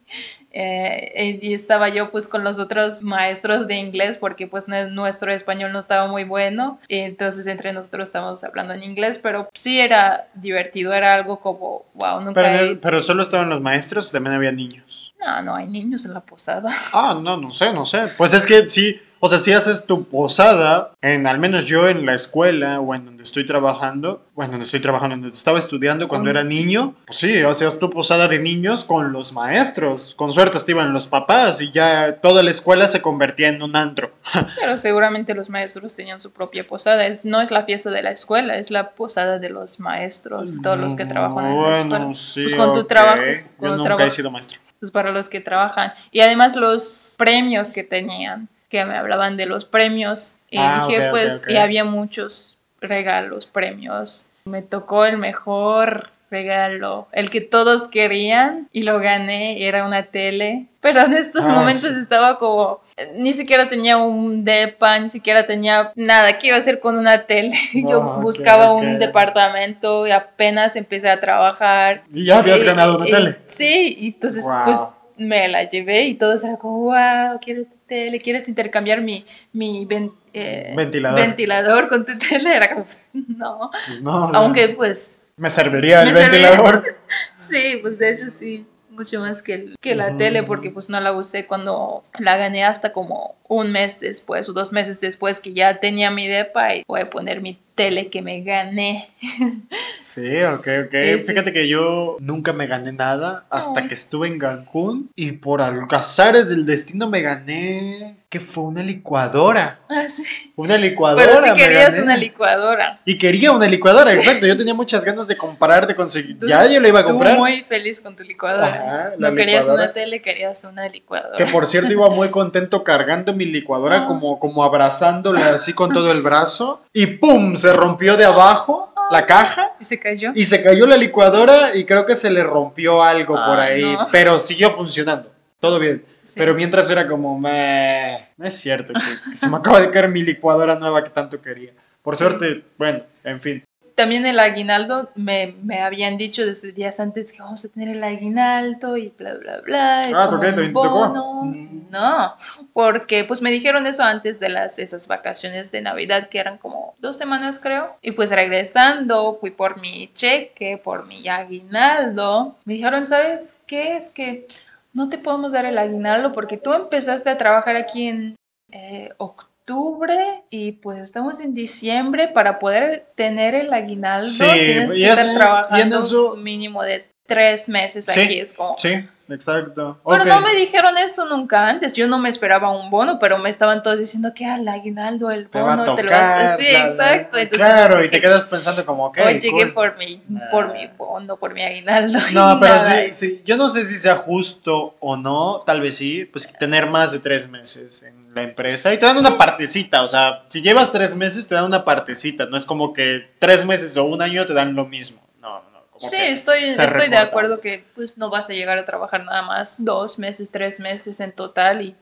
Eh, 0.53 1.39
y 1.41 1.53
estaba 1.53 1.89
yo 1.89 2.11
pues 2.11 2.27
con 2.27 2.43
los 2.43 2.59
otros 2.59 3.01
maestros 3.01 3.67
de 3.67 3.75
inglés 3.75 4.17
porque 4.17 4.47
pues 4.47 4.65
nuestro 4.67 5.31
español 5.31 5.71
no 5.73 5.79
estaba 5.79 6.07
muy 6.07 6.23
bueno. 6.23 6.79
Entonces 6.87 7.47
entre 7.47 7.73
nosotros 7.73 8.07
estábamos 8.07 8.43
hablando 8.43 8.73
en 8.73 8.83
inglés 8.83 9.19
pero 9.21 9.49
sí 9.53 9.79
era 9.79 10.27
divertido 10.35 10.93
era 10.93 11.13
algo 11.13 11.39
como 11.39 11.85
wow 11.95 12.21
nunca 12.21 12.41
pero, 12.41 12.79
pero 12.79 13.01
solo 13.01 13.23
estaban 13.23 13.49
los 13.49 13.61
maestros 13.61 14.11
también 14.11 14.35
había 14.35 14.51
niños 14.51 15.02
no, 15.23 15.41
no 15.41 15.55
hay 15.55 15.67
niños 15.67 16.05
en 16.05 16.13
la 16.13 16.21
posada. 16.21 16.69
Ah, 16.93 17.19
no, 17.19 17.37
no 17.37 17.51
sé, 17.51 17.73
no 17.73 17.85
sé. 17.85 18.03
Pues 18.17 18.33
es 18.33 18.45
que 18.45 18.69
sí, 18.69 18.99
o 19.19 19.27
sea, 19.29 19.39
si 19.39 19.53
haces 19.53 19.85
tu 19.85 20.03
posada, 20.03 20.91
en 21.01 21.25
al 21.27 21.39
menos 21.39 21.65
yo 21.65 21.87
en 21.87 22.05
la 22.05 22.13
escuela 22.13 22.81
o 22.81 22.93
en 22.93 23.05
donde 23.05 23.23
estoy 23.23 23.45
trabajando, 23.45 24.21
bueno, 24.35 24.51
donde 24.51 24.65
estoy 24.65 24.81
trabajando, 24.81 25.15
donde 25.15 25.29
estaba 25.29 25.57
estudiando 25.57 26.09
cuando 26.09 26.29
era 26.29 26.43
niño, 26.43 26.93
pues 27.05 27.19
sí, 27.19 27.41
hacías 27.41 27.79
tu 27.79 27.89
posada 27.89 28.27
de 28.27 28.39
niños 28.39 28.83
con 28.83 29.13
los 29.13 29.31
maestros. 29.31 30.13
Con 30.15 30.31
suerte 30.31 30.57
estaban 30.57 30.91
los 30.91 31.07
papás 31.07 31.61
y 31.61 31.71
ya 31.71 32.19
toda 32.21 32.43
la 32.43 32.51
escuela 32.51 32.85
se 32.85 33.01
convertía 33.01 33.47
en 33.47 33.63
un 33.63 33.77
antro. 33.77 34.11
Pero 34.59 34.77
seguramente 34.77 35.33
los 35.33 35.49
maestros 35.49 35.95
tenían 35.95 36.19
su 36.19 36.31
propia 36.33 36.67
posada. 36.67 37.07
Es, 37.07 37.23
no 37.23 37.41
es 37.41 37.49
la 37.49 37.63
fiesta 37.63 37.91
de 37.91 38.03
la 38.03 38.11
escuela, 38.11 38.57
es 38.57 38.71
la 38.71 38.91
posada 38.91 39.39
de 39.39 39.49
los 39.49 39.79
maestros, 39.79 40.61
todos 40.61 40.77
los 40.77 40.95
que 40.95 41.05
trabajan 41.05 41.51
en 41.51 41.61
la 41.61 41.73
escuela. 41.73 42.13
Sí, 42.13 42.43
pues 42.43 42.55
con 42.55 42.73
tu 42.73 42.83
trabajo. 42.83 43.23
Yo 43.61 43.77
nunca 43.77 44.05
he 44.05 44.11
sido 44.11 44.29
maestro. 44.29 44.62
Pues, 44.83 44.91
para 44.91 45.13
los 45.13 45.29
que 45.29 45.39
trabajan. 45.39 45.93
Y 46.11 46.19
además 46.19 46.57
los 46.57 47.15
premios 47.17 47.69
que 47.69 47.85
tenían, 47.85 48.49
que 48.67 48.83
me 48.83 48.97
hablaban 48.97 49.37
de 49.37 49.45
los 49.45 49.63
premios. 49.63 50.35
Y 50.49 50.57
ah, 50.57 50.85
dije, 50.85 51.07
pues, 51.09 51.43
y 51.47 51.55
había 51.55 51.85
muchos 51.85 52.57
regalos, 52.81 53.45
premios. 53.45 54.29
Me 54.43 54.61
tocó 54.61 55.05
el 55.05 55.17
mejor 55.17 56.09
regalo, 56.33 57.07
el 57.13 57.29
que 57.29 57.39
todos 57.39 57.87
querían 57.87 58.67
y 58.73 58.81
lo 58.81 58.99
gané, 58.99 59.65
era 59.65 59.85
una 59.85 60.03
tele. 60.03 60.65
Pero 60.81 60.99
en 60.99 61.13
estos 61.13 61.45
ah, 61.45 61.53
momentos 61.53 61.91
estaba 61.91 62.37
como, 62.37 62.81
ni 63.15 63.31
siquiera 63.31 63.69
tenía 63.69 63.97
un 63.97 64.43
depa, 64.43 64.99
ni 64.99 65.07
siquiera 65.07 65.45
tenía 65.45 65.93
nada. 65.95 66.37
¿Qué 66.37 66.47
iba 66.47 66.57
a 66.57 66.59
hacer 66.59 66.81
con 66.81 66.97
una 66.97 67.25
tele? 67.25 67.57
Yo 67.73 68.19
buscaba 68.19 68.73
un 68.73 68.99
departamento 68.99 70.05
y 70.05 70.11
apenas 70.11 70.75
empecé 70.75 71.09
a 71.09 71.21
trabajar. 71.21 72.03
Y 72.13 72.25
ya 72.25 72.39
habías 72.39 72.63
ganado 72.63 72.97
una 72.97 73.05
tele. 73.05 73.37
Sí, 73.45 73.95
y 73.97 74.07
entonces 74.07 74.43
pues 74.65 74.79
me 75.15 75.47
la 75.47 75.69
llevé 75.69 76.07
y 76.07 76.15
todos 76.15 76.43
era 76.43 76.57
como, 76.57 76.79
wow, 76.79 77.39
quiero 77.41 77.63
tu 77.63 77.75
tele, 77.87 78.19
¿quieres 78.19 78.49
intercambiar 78.49 79.01
mi, 79.01 79.23
mi 79.51 79.85
eh, 80.33 80.73
ventilador. 80.75 81.19
ventilador 81.19 81.87
con 81.87 82.05
tu 82.05 82.17
tele? 82.17 82.55
Era 82.55 82.73
como, 82.73 82.85
no. 83.13 83.71
Pues 83.87 84.01
no 84.01 84.31
Aunque 84.33 84.69
pues 84.69 85.23
me 85.37 85.49
serviría 85.49 86.03
el 86.03 86.13
ventilador. 86.13 86.83
sí, 87.37 87.79
pues 87.81 87.99
de 87.99 88.11
hecho 88.11 88.27
sí, 88.27 88.65
mucho 88.93 89.19
más 89.19 89.41
que, 89.41 89.73
que 89.81 89.95
la 89.95 90.15
tele, 90.17 90.43
porque 90.43 90.69
pues 90.69 90.89
no 90.89 90.99
la 90.99 91.11
usé 91.11 91.45
cuando 91.45 92.03
la 92.19 92.37
gané 92.37 92.63
hasta 92.63 92.93
como 92.93 93.35
un 93.47 93.71
mes 93.71 93.99
después 93.99 94.47
o 94.49 94.53
dos 94.53 94.71
meses 94.71 95.01
después 95.01 95.41
que 95.41 95.53
ya 95.53 95.79
tenía 95.79 96.11
mi 96.11 96.27
depa 96.27 96.75
y 96.75 96.83
voy 96.87 97.01
a 97.01 97.09
poner 97.09 97.41
mi 97.41 97.59
tele 97.75 98.09
que 98.09 98.21
me 98.21 98.41
gané. 98.41 99.09
Sí, 99.97 100.43
ok, 100.43 100.67
ok. 100.85 101.19
Fíjate 101.25 101.51
que 101.51 101.67
yo 101.67 102.17
nunca 102.19 102.53
me 102.53 102.67
gané 102.67 102.91
nada 102.91 103.47
hasta 103.49 103.87
que 103.87 103.95
estuve 103.95 104.27
en 104.27 104.37
Cancún 104.37 105.09
y 105.15 105.31
por 105.31 105.61
azares 105.61 106.49
del 106.49 106.67
destino 106.67 107.09
me 107.09 107.21
gané 107.21 108.17
que 108.33 108.39
fue 108.39 108.63
una 108.63 108.81
licuadora. 108.81 109.81
Ah, 109.87 110.09
sí. 110.09 110.23
Una 110.55 110.75
licuadora. 110.75 111.23
Pero 111.23 111.43
si 111.43 111.53
querías 111.53 111.99
una 111.99 112.17
licuadora. 112.17 112.99
Y 113.05 113.19
quería 113.19 113.51
una 113.51 113.67
licuadora, 113.67 114.11
exacto. 114.11 114.47
Yo 114.47 114.57
tenía 114.57 114.73
muchas 114.73 115.05
ganas 115.05 115.27
de 115.27 115.37
comprar, 115.37 115.85
de 115.85 115.93
conseguir. 115.93 116.39
ya 116.39 116.65
yo 116.65 116.79
la 116.79 116.87
iba 116.87 117.01
a 117.01 117.05
comprar. 117.05 117.35
Tú 117.35 117.41
muy 117.41 117.61
feliz 117.61 118.01
con 118.01 118.15
tu 118.15 118.23
licuadora. 118.23 119.13
no 119.19 119.35
querías 119.35 119.67
una 119.67 119.93
tele, 119.93 120.19
querías 120.19 120.63
una 120.63 120.89
licuadora. 120.89 121.37
Que 121.37 121.45
por 121.45 121.67
cierto 121.67 121.91
iba 121.91 122.09
muy 122.09 122.29
contento 122.31 122.83
cargando 122.83 123.35
mi 123.35 123.45
licuadora, 123.45 123.97
ah. 123.97 124.05
como, 124.07 124.39
como 124.39 124.63
abrazándola 124.63 125.49
así 125.49 125.73
con 125.73 125.93
todo 125.93 126.11
el 126.11 126.23
brazo. 126.23 126.81
Y 126.91 127.05
¡pum! 127.05 127.55
Se 127.55 127.71
rompió 127.71 128.17
de 128.17 128.25
abajo 128.25 128.91
la 129.11 129.27
caja. 129.27 129.73
Y 129.79 129.85
se 129.85 129.99
cayó. 129.99 130.31
Y 130.33 130.45
se 130.45 130.63
cayó 130.63 130.87
la 130.87 130.97
licuadora 130.97 131.75
y 131.75 131.85
creo 131.85 132.07
que 132.07 132.15
se 132.15 132.31
le 132.31 132.43
rompió 132.43 133.03
algo 133.03 133.35
por 133.35 133.59
ahí. 133.59 133.95
Pero 134.11 134.39
siguió 134.39 134.71
funcionando. 134.71 135.32
Todo 135.63 135.79
bien. 135.79 136.03
Pero 136.35 136.53
mientras 136.53 136.89
era 136.89 137.07
como, 137.07 137.39
me... 137.39 138.31
no 138.35 138.45
es 138.45 138.53
cierto 138.53 138.91
que, 138.91 139.33
se 139.33 139.47
me 139.47 139.55
acaba 139.55 139.79
de 139.79 139.89
caer 139.89 140.09
mi 140.09 140.21
licuadora 140.21 140.75
nueva 140.75 141.01
que 141.01 141.09
tanto 141.09 141.41
quería. 141.41 141.71
Por 142.01 142.17
suerte, 142.17 142.65
bueno, 142.77 143.01
en 143.23 143.39
fin 143.39 143.63
también 143.95 144.25
el 144.25 144.39
aguinaldo, 144.39 145.09
me, 145.15 145.55
me, 145.61 145.81
habían 145.81 146.17
dicho 146.17 146.45
desde 146.45 146.71
días 146.71 146.99
antes 146.99 147.31
que 147.31 147.41
vamos 147.41 147.63
a 147.63 147.69
tener 147.69 147.95
el 147.95 148.03
aguinaldo 148.03 148.97
y 148.97 149.13
bla, 149.15 149.35
bla, 149.35 149.61
bla. 149.61 150.01
Es 150.01 150.17
ah, 150.17 150.29
como 150.29 150.41
un 150.41 150.73
bono. 150.73 151.43
Mm. 151.45 151.91
No, 151.91 152.35
porque 152.73 153.23
pues 153.23 153.41
me 153.41 153.51
dijeron 153.51 153.85
eso 153.85 154.03
antes 154.03 154.39
de 154.39 154.49
las, 154.49 154.79
esas 154.79 155.07
vacaciones 155.07 155.71
de 155.71 155.81
Navidad 155.81 156.27
que 156.27 156.39
eran 156.39 156.57
como 156.57 156.95
dos 156.99 157.17
semanas 157.17 157.59
creo. 157.59 157.95
Y 158.01 158.11
pues 158.11 158.31
regresando 158.31 159.37
fui 159.39 159.51
por 159.51 159.79
mi 159.79 160.09
cheque, 160.13 160.79
por 160.83 161.05
mi 161.05 161.27
aguinaldo. 161.27 162.55
Me 162.65 162.73
dijeron, 162.73 163.05
¿sabes 163.05 163.55
qué? 163.67 163.95
Es 163.95 164.09
que 164.09 164.47
no 164.93 165.09
te 165.09 165.17
podemos 165.17 165.51
dar 165.51 165.65
el 165.65 165.77
aguinaldo 165.77 166.31
porque 166.31 166.57
tú 166.57 166.73
empezaste 166.73 167.29
a 167.29 167.37
trabajar 167.37 167.75
aquí 167.75 168.07
en 168.07 168.35
eh, 168.71 169.09
octubre 169.17 170.43
y 170.49 170.73
pues 170.73 170.99
estamos 170.99 171.39
en 171.39 171.53
diciembre 171.53 172.27
para 172.27 172.59
poder 172.59 173.07
tener 173.15 173.55
el 173.55 173.73
aguinaldo. 173.73 174.29
Tienes 174.53 174.93
que 174.93 175.09
estar 175.09 175.33
trabajando 175.33 176.33
un 176.33 176.43
mínimo 176.43 176.83
de 176.83 177.05
tres 177.25 177.69
meses 177.69 178.09
aquí 178.09 178.39
es 178.39 178.51
como 178.51 178.75
sí 178.77 179.07
exacto. 179.29 179.99
Pero 180.07 180.25
no 180.25 180.41
me 180.41 180.55
dijeron 180.55 180.97
eso 180.97 181.25
nunca 181.25 181.67
antes. 181.67 181.93
Yo 181.93 182.07
no 182.07 182.19
me 182.19 182.29
esperaba 182.29 182.69
un 182.75 182.89
bono 182.89 183.19
pero 183.19 183.37
me 183.37 183.49
estaban 183.49 183.83
todos 183.83 183.99
diciendo 183.99 184.33
que 184.33 184.45
al 184.45 184.67
aguinaldo 184.67 185.31
el 185.31 185.47
bono 185.47 185.95
te, 185.95 186.03
lo 186.03 186.11
vas 186.11 186.57
sí 186.57 186.65
exacto. 186.67 187.37
claro 187.51 188.03
y 188.03 188.09
te 188.09 188.19
quedas 188.19 188.43
pensando 188.45 188.85
como 188.85 189.05
ok 189.05 189.19
oye 189.25 189.39
que 189.39 189.67
por 189.67 189.97
mi 189.97 190.21
por 190.51 190.73
mi 190.73 190.87
bono 190.97 191.37
por 191.37 191.53
mi 191.53 191.61
aguinaldo 191.61 192.19
no 192.31 192.59
pero 192.59 192.79
sí, 192.79 193.13
sí. 193.13 193.41
Yo 193.45 193.57
no 193.57 193.69
sé 193.69 193.85
si 193.85 193.95
sea 193.95 194.15
justo 194.15 194.95
o 194.99 195.17
no. 195.17 195.61
Tal 195.65 195.81
vez 195.81 195.95
sí. 195.95 196.25
Pues 196.25 196.51
tener 196.57 196.89
más 196.89 197.11
de 197.11 197.19
tres 197.19 197.47
meses 197.47 198.03
en 198.03 198.23
la 198.33 198.43
empresa. 198.43 198.93
Y 198.93 198.97
te 198.97 199.05
dan 199.05 199.17
una 199.17 199.37
partecita, 199.37 200.03
o 200.03 200.07
sea, 200.07 200.43
si 200.47 200.61
llevas 200.61 200.91
tres 200.91 201.15
meses 201.15 201.47
te 201.47 201.55
dan 201.55 201.65
una 201.65 201.85
partecita, 201.85 202.45
no 202.45 202.57
es 202.57 202.65
como 202.65 202.93
que 202.93 203.29
tres 203.39 203.65
meses 203.65 203.95
o 203.97 204.05
un 204.05 204.21
año 204.21 204.45
te 204.45 204.53
dan 204.53 204.75
lo 204.75 204.85
mismo, 204.85 205.21
no, 205.41 205.61
sí, 206.09 206.17
estoy, 206.19 206.65
estoy 206.65 207.09
de 207.09 207.17
acuerdo 207.17 207.59
que 207.59 207.85
pues 207.95 208.17
no 208.17 208.29
vas 208.29 208.49
a 208.49 208.53
llegar 208.53 208.77
a 208.77 208.85
trabajar 208.85 209.23
nada 209.23 209.41
más 209.41 209.83
dos 209.83 210.19
meses, 210.19 210.51
tres 210.51 210.79
meses 210.79 211.19
en 211.19 211.31
total 211.31 211.81
y 211.81 211.95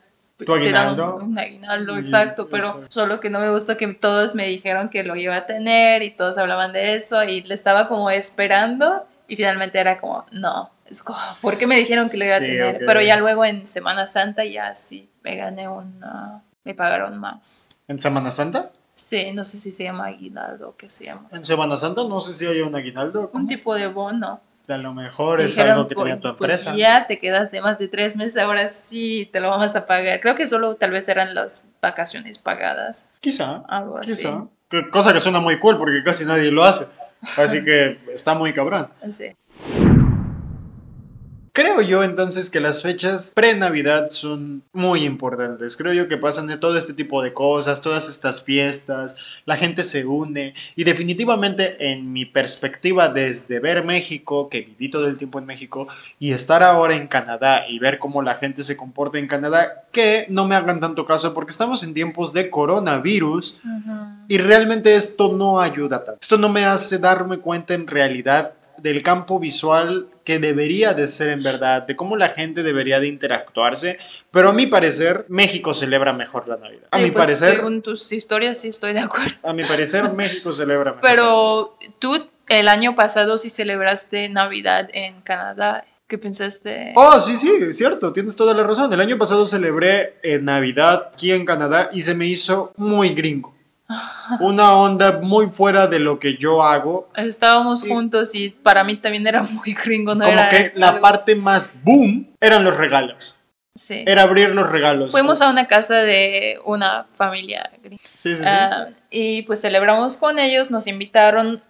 ¿Tu 0.44 0.52
aguinaldo? 0.52 1.16
un, 1.16 1.38
aguinaldo, 1.38 1.96
exacto, 1.96 2.48
pero 2.48 2.82
solo 2.88 3.20
que 3.20 3.30
no 3.30 3.38
me 3.38 3.50
gusta 3.50 3.76
que 3.76 3.86
todos 3.94 4.34
me 4.34 4.46
dijeron 4.46 4.88
que 4.88 5.04
lo 5.04 5.14
iba 5.14 5.36
a 5.36 5.46
tener 5.46 6.02
y 6.02 6.10
todos 6.10 6.38
hablaban 6.38 6.72
de 6.72 6.94
eso 6.94 7.22
y 7.24 7.42
le 7.42 7.54
estaba 7.54 7.88
como 7.88 8.10
esperando 8.10 9.06
y 9.28 9.36
finalmente 9.36 9.78
era 9.78 9.98
como, 9.98 10.24
no, 10.32 10.70
es 10.86 11.02
como, 11.02 11.18
¿por 11.42 11.56
qué 11.58 11.66
me 11.66 11.76
dijeron 11.76 12.10
que 12.10 12.16
lo 12.16 12.24
iba 12.24 12.36
a 12.36 12.40
tener? 12.40 12.82
Pero 12.84 13.00
ya 13.00 13.16
luego 13.18 13.44
en 13.44 13.66
Semana 13.66 14.06
Santa 14.06 14.44
ya 14.44 14.74
sí, 14.74 15.08
me 15.22 15.36
gané 15.36 15.68
una, 15.68 16.42
me 16.64 16.74
pagaron 16.74 17.18
más. 17.18 17.68
¿En 17.88 17.98
Semana 17.98 18.30
Santa? 18.30 18.72
Sí, 19.02 19.32
no 19.32 19.42
sé 19.42 19.56
si 19.56 19.72
se 19.72 19.82
llama 19.82 20.06
aguinaldo 20.06 20.68
o 20.70 20.76
qué 20.76 20.88
se 20.88 21.06
llama. 21.06 21.26
En 21.32 21.42
Semana 21.42 21.76
Santa 21.76 22.04
no 22.04 22.20
sé 22.20 22.34
si 22.34 22.46
hay 22.46 22.60
un 22.60 22.74
aguinaldo. 22.74 23.30
Un 23.34 23.48
tipo 23.48 23.74
de 23.74 23.88
bono. 23.88 24.40
A 24.68 24.76
lo 24.76 24.94
mejor 24.94 25.40
es 25.40 25.58
algo 25.58 25.88
que 25.88 25.96
tenía 25.96 26.20
tu 26.20 26.36
pues, 26.36 26.50
empresa. 26.50 26.76
ya 26.76 27.06
te 27.06 27.18
quedaste 27.18 27.60
más 27.60 27.80
de 27.80 27.88
tres 27.88 28.14
meses, 28.14 28.36
ahora 28.36 28.68
sí 28.68 29.28
te 29.32 29.40
lo 29.40 29.50
vamos 29.50 29.74
a 29.74 29.86
pagar. 29.86 30.20
Creo 30.20 30.36
que 30.36 30.46
solo 30.46 30.76
tal 30.76 30.92
vez 30.92 31.08
eran 31.08 31.34
las 31.34 31.66
vacaciones 31.82 32.38
pagadas. 32.38 33.10
Quizá. 33.20 33.64
Algo 33.68 33.98
así. 33.98 34.24
Cosa 34.92 35.12
que 35.12 35.18
suena 35.18 35.40
muy 35.40 35.58
cool 35.58 35.78
porque 35.78 36.04
casi 36.04 36.24
nadie 36.24 36.52
lo 36.52 36.62
hace. 36.62 36.86
Así 37.36 37.64
que 37.64 37.98
está 38.14 38.34
muy 38.34 38.54
cabrón. 38.54 38.88
Sí. 39.10 39.34
Creo 41.54 41.82
yo 41.82 42.02
entonces 42.02 42.48
que 42.48 42.60
las 42.60 42.80
fechas 42.80 43.32
pre-Navidad 43.34 44.10
son 44.10 44.62
muy 44.72 45.04
importantes. 45.04 45.76
Creo 45.76 45.92
yo 45.92 46.08
que 46.08 46.16
pasan 46.16 46.46
de 46.46 46.56
todo 46.56 46.78
este 46.78 46.94
tipo 46.94 47.22
de 47.22 47.34
cosas, 47.34 47.82
todas 47.82 48.08
estas 48.08 48.42
fiestas, 48.42 49.16
la 49.44 49.56
gente 49.56 49.82
se 49.82 50.06
une 50.06 50.54
y 50.76 50.84
definitivamente 50.84 51.90
en 51.90 52.10
mi 52.10 52.24
perspectiva 52.24 53.10
desde 53.10 53.60
ver 53.60 53.84
México, 53.84 54.48
que 54.48 54.62
viví 54.62 54.90
todo 54.90 55.06
el 55.06 55.18
tiempo 55.18 55.38
en 55.38 55.44
México, 55.44 55.88
y 56.18 56.32
estar 56.32 56.62
ahora 56.62 56.94
en 56.94 57.06
Canadá 57.06 57.68
y 57.68 57.78
ver 57.78 57.98
cómo 57.98 58.22
la 58.22 58.34
gente 58.34 58.62
se 58.62 58.78
comporta 58.78 59.18
en 59.18 59.26
Canadá, 59.26 59.84
que 59.92 60.24
no 60.30 60.46
me 60.46 60.54
hagan 60.54 60.80
tanto 60.80 61.04
caso 61.04 61.34
porque 61.34 61.50
estamos 61.50 61.82
en 61.82 61.92
tiempos 61.92 62.32
de 62.32 62.48
coronavirus 62.48 63.58
y 64.26 64.38
realmente 64.38 64.96
esto 64.96 65.30
no 65.30 65.60
ayuda 65.60 66.02
tanto. 66.02 66.18
Esto 66.22 66.38
no 66.38 66.48
me 66.48 66.64
hace 66.64 66.98
darme 66.98 67.40
cuenta 67.40 67.74
en 67.74 67.86
realidad 67.86 68.54
del 68.82 69.02
campo 69.02 69.38
visual 69.38 70.08
que 70.24 70.38
debería 70.38 70.94
de 70.94 71.06
ser 71.06 71.28
en 71.30 71.42
verdad, 71.42 71.82
de 71.82 71.96
cómo 71.96 72.16
la 72.16 72.28
gente 72.28 72.62
debería 72.62 73.00
de 73.00 73.08
interactuarse, 73.08 73.98
pero 74.30 74.50
a 74.50 74.52
mi 74.52 74.66
parecer 74.66 75.24
México 75.28 75.72
celebra 75.72 76.12
mejor 76.12 76.48
la 76.48 76.56
Navidad. 76.56 76.86
A 76.90 76.98
Sí, 76.98 77.02
mi 77.04 77.10
pues, 77.10 77.26
parecer, 77.26 77.54
Según 77.56 77.82
tus 77.82 78.12
historias, 78.12 78.58
sí 78.58 78.68
estoy 78.68 78.92
de 78.92 79.00
acuerdo. 79.00 79.36
a 79.42 79.52
mi 79.52 79.64
parecer 79.64 80.10
México 80.12 80.52
celebra 80.52 80.92
mejor. 80.92 81.08
Pero 81.08 81.76
tú 81.98 82.28
el 82.48 82.68
año 82.68 82.94
pasado 82.94 83.38
sí 83.38 83.50
celebraste 83.50 84.28
Navidad 84.28 84.88
en 84.92 85.20
Canadá. 85.22 85.84
¿Qué 86.06 86.18
pensaste? 86.18 86.92
Oh, 86.94 87.18
sí, 87.20 87.36
sí, 87.36 87.50
es 87.70 87.78
cierto, 87.78 88.12
tienes 88.12 88.36
toda 88.36 88.52
la 88.52 88.62
razón. 88.64 88.92
El 88.92 89.00
año 89.00 89.16
pasado 89.16 89.46
celebré 89.46 90.16
eh, 90.22 90.38
Navidad 90.40 91.08
aquí 91.14 91.32
en 91.32 91.46
Canadá 91.46 91.88
y 91.92 92.02
se 92.02 92.14
me 92.14 92.26
hizo 92.26 92.72
muy 92.76 93.10
gringo. 93.10 93.51
Una 94.40 94.74
onda 94.76 95.18
muy 95.20 95.46
fuera 95.48 95.86
de 95.86 95.98
lo 95.98 96.18
que 96.18 96.36
yo 96.36 96.62
hago. 96.62 97.08
Estábamos 97.16 97.84
Y- 97.84 97.88
juntos 97.90 98.34
y 98.34 98.50
para 98.50 98.84
mí 98.84 98.96
también 98.96 99.26
era 99.26 99.42
muy 99.42 99.72
gringo, 99.74 100.14
no 100.14 100.24
Como 100.24 100.38
era 100.38 100.48
que 100.48 100.72
la 100.76 100.88
algo- 100.90 101.00
parte 101.00 101.34
más 101.36 101.70
boom 101.82 102.30
eran 102.40 102.64
los 102.64 102.76
regalos. 102.76 103.36
Sí. 103.74 104.04
Era 104.06 104.24
abrir 104.24 104.54
los 104.54 104.68
regalos. 104.68 105.12
Fuimos 105.12 105.40
a 105.40 105.48
una 105.48 105.66
casa 105.66 105.96
de 106.02 106.58
una 106.66 107.06
familia 107.10 107.70
gringa. 107.82 108.02
Sí, 108.02 108.36
sí, 108.36 108.36
sí. 108.36 108.44
Ah, 108.46 108.88
y 109.10 109.42
pues 109.42 109.62
celebramos 109.62 110.18
con 110.18 110.38
ellos, 110.38 110.70
nos 110.70 110.86
invitaron, 110.86 111.62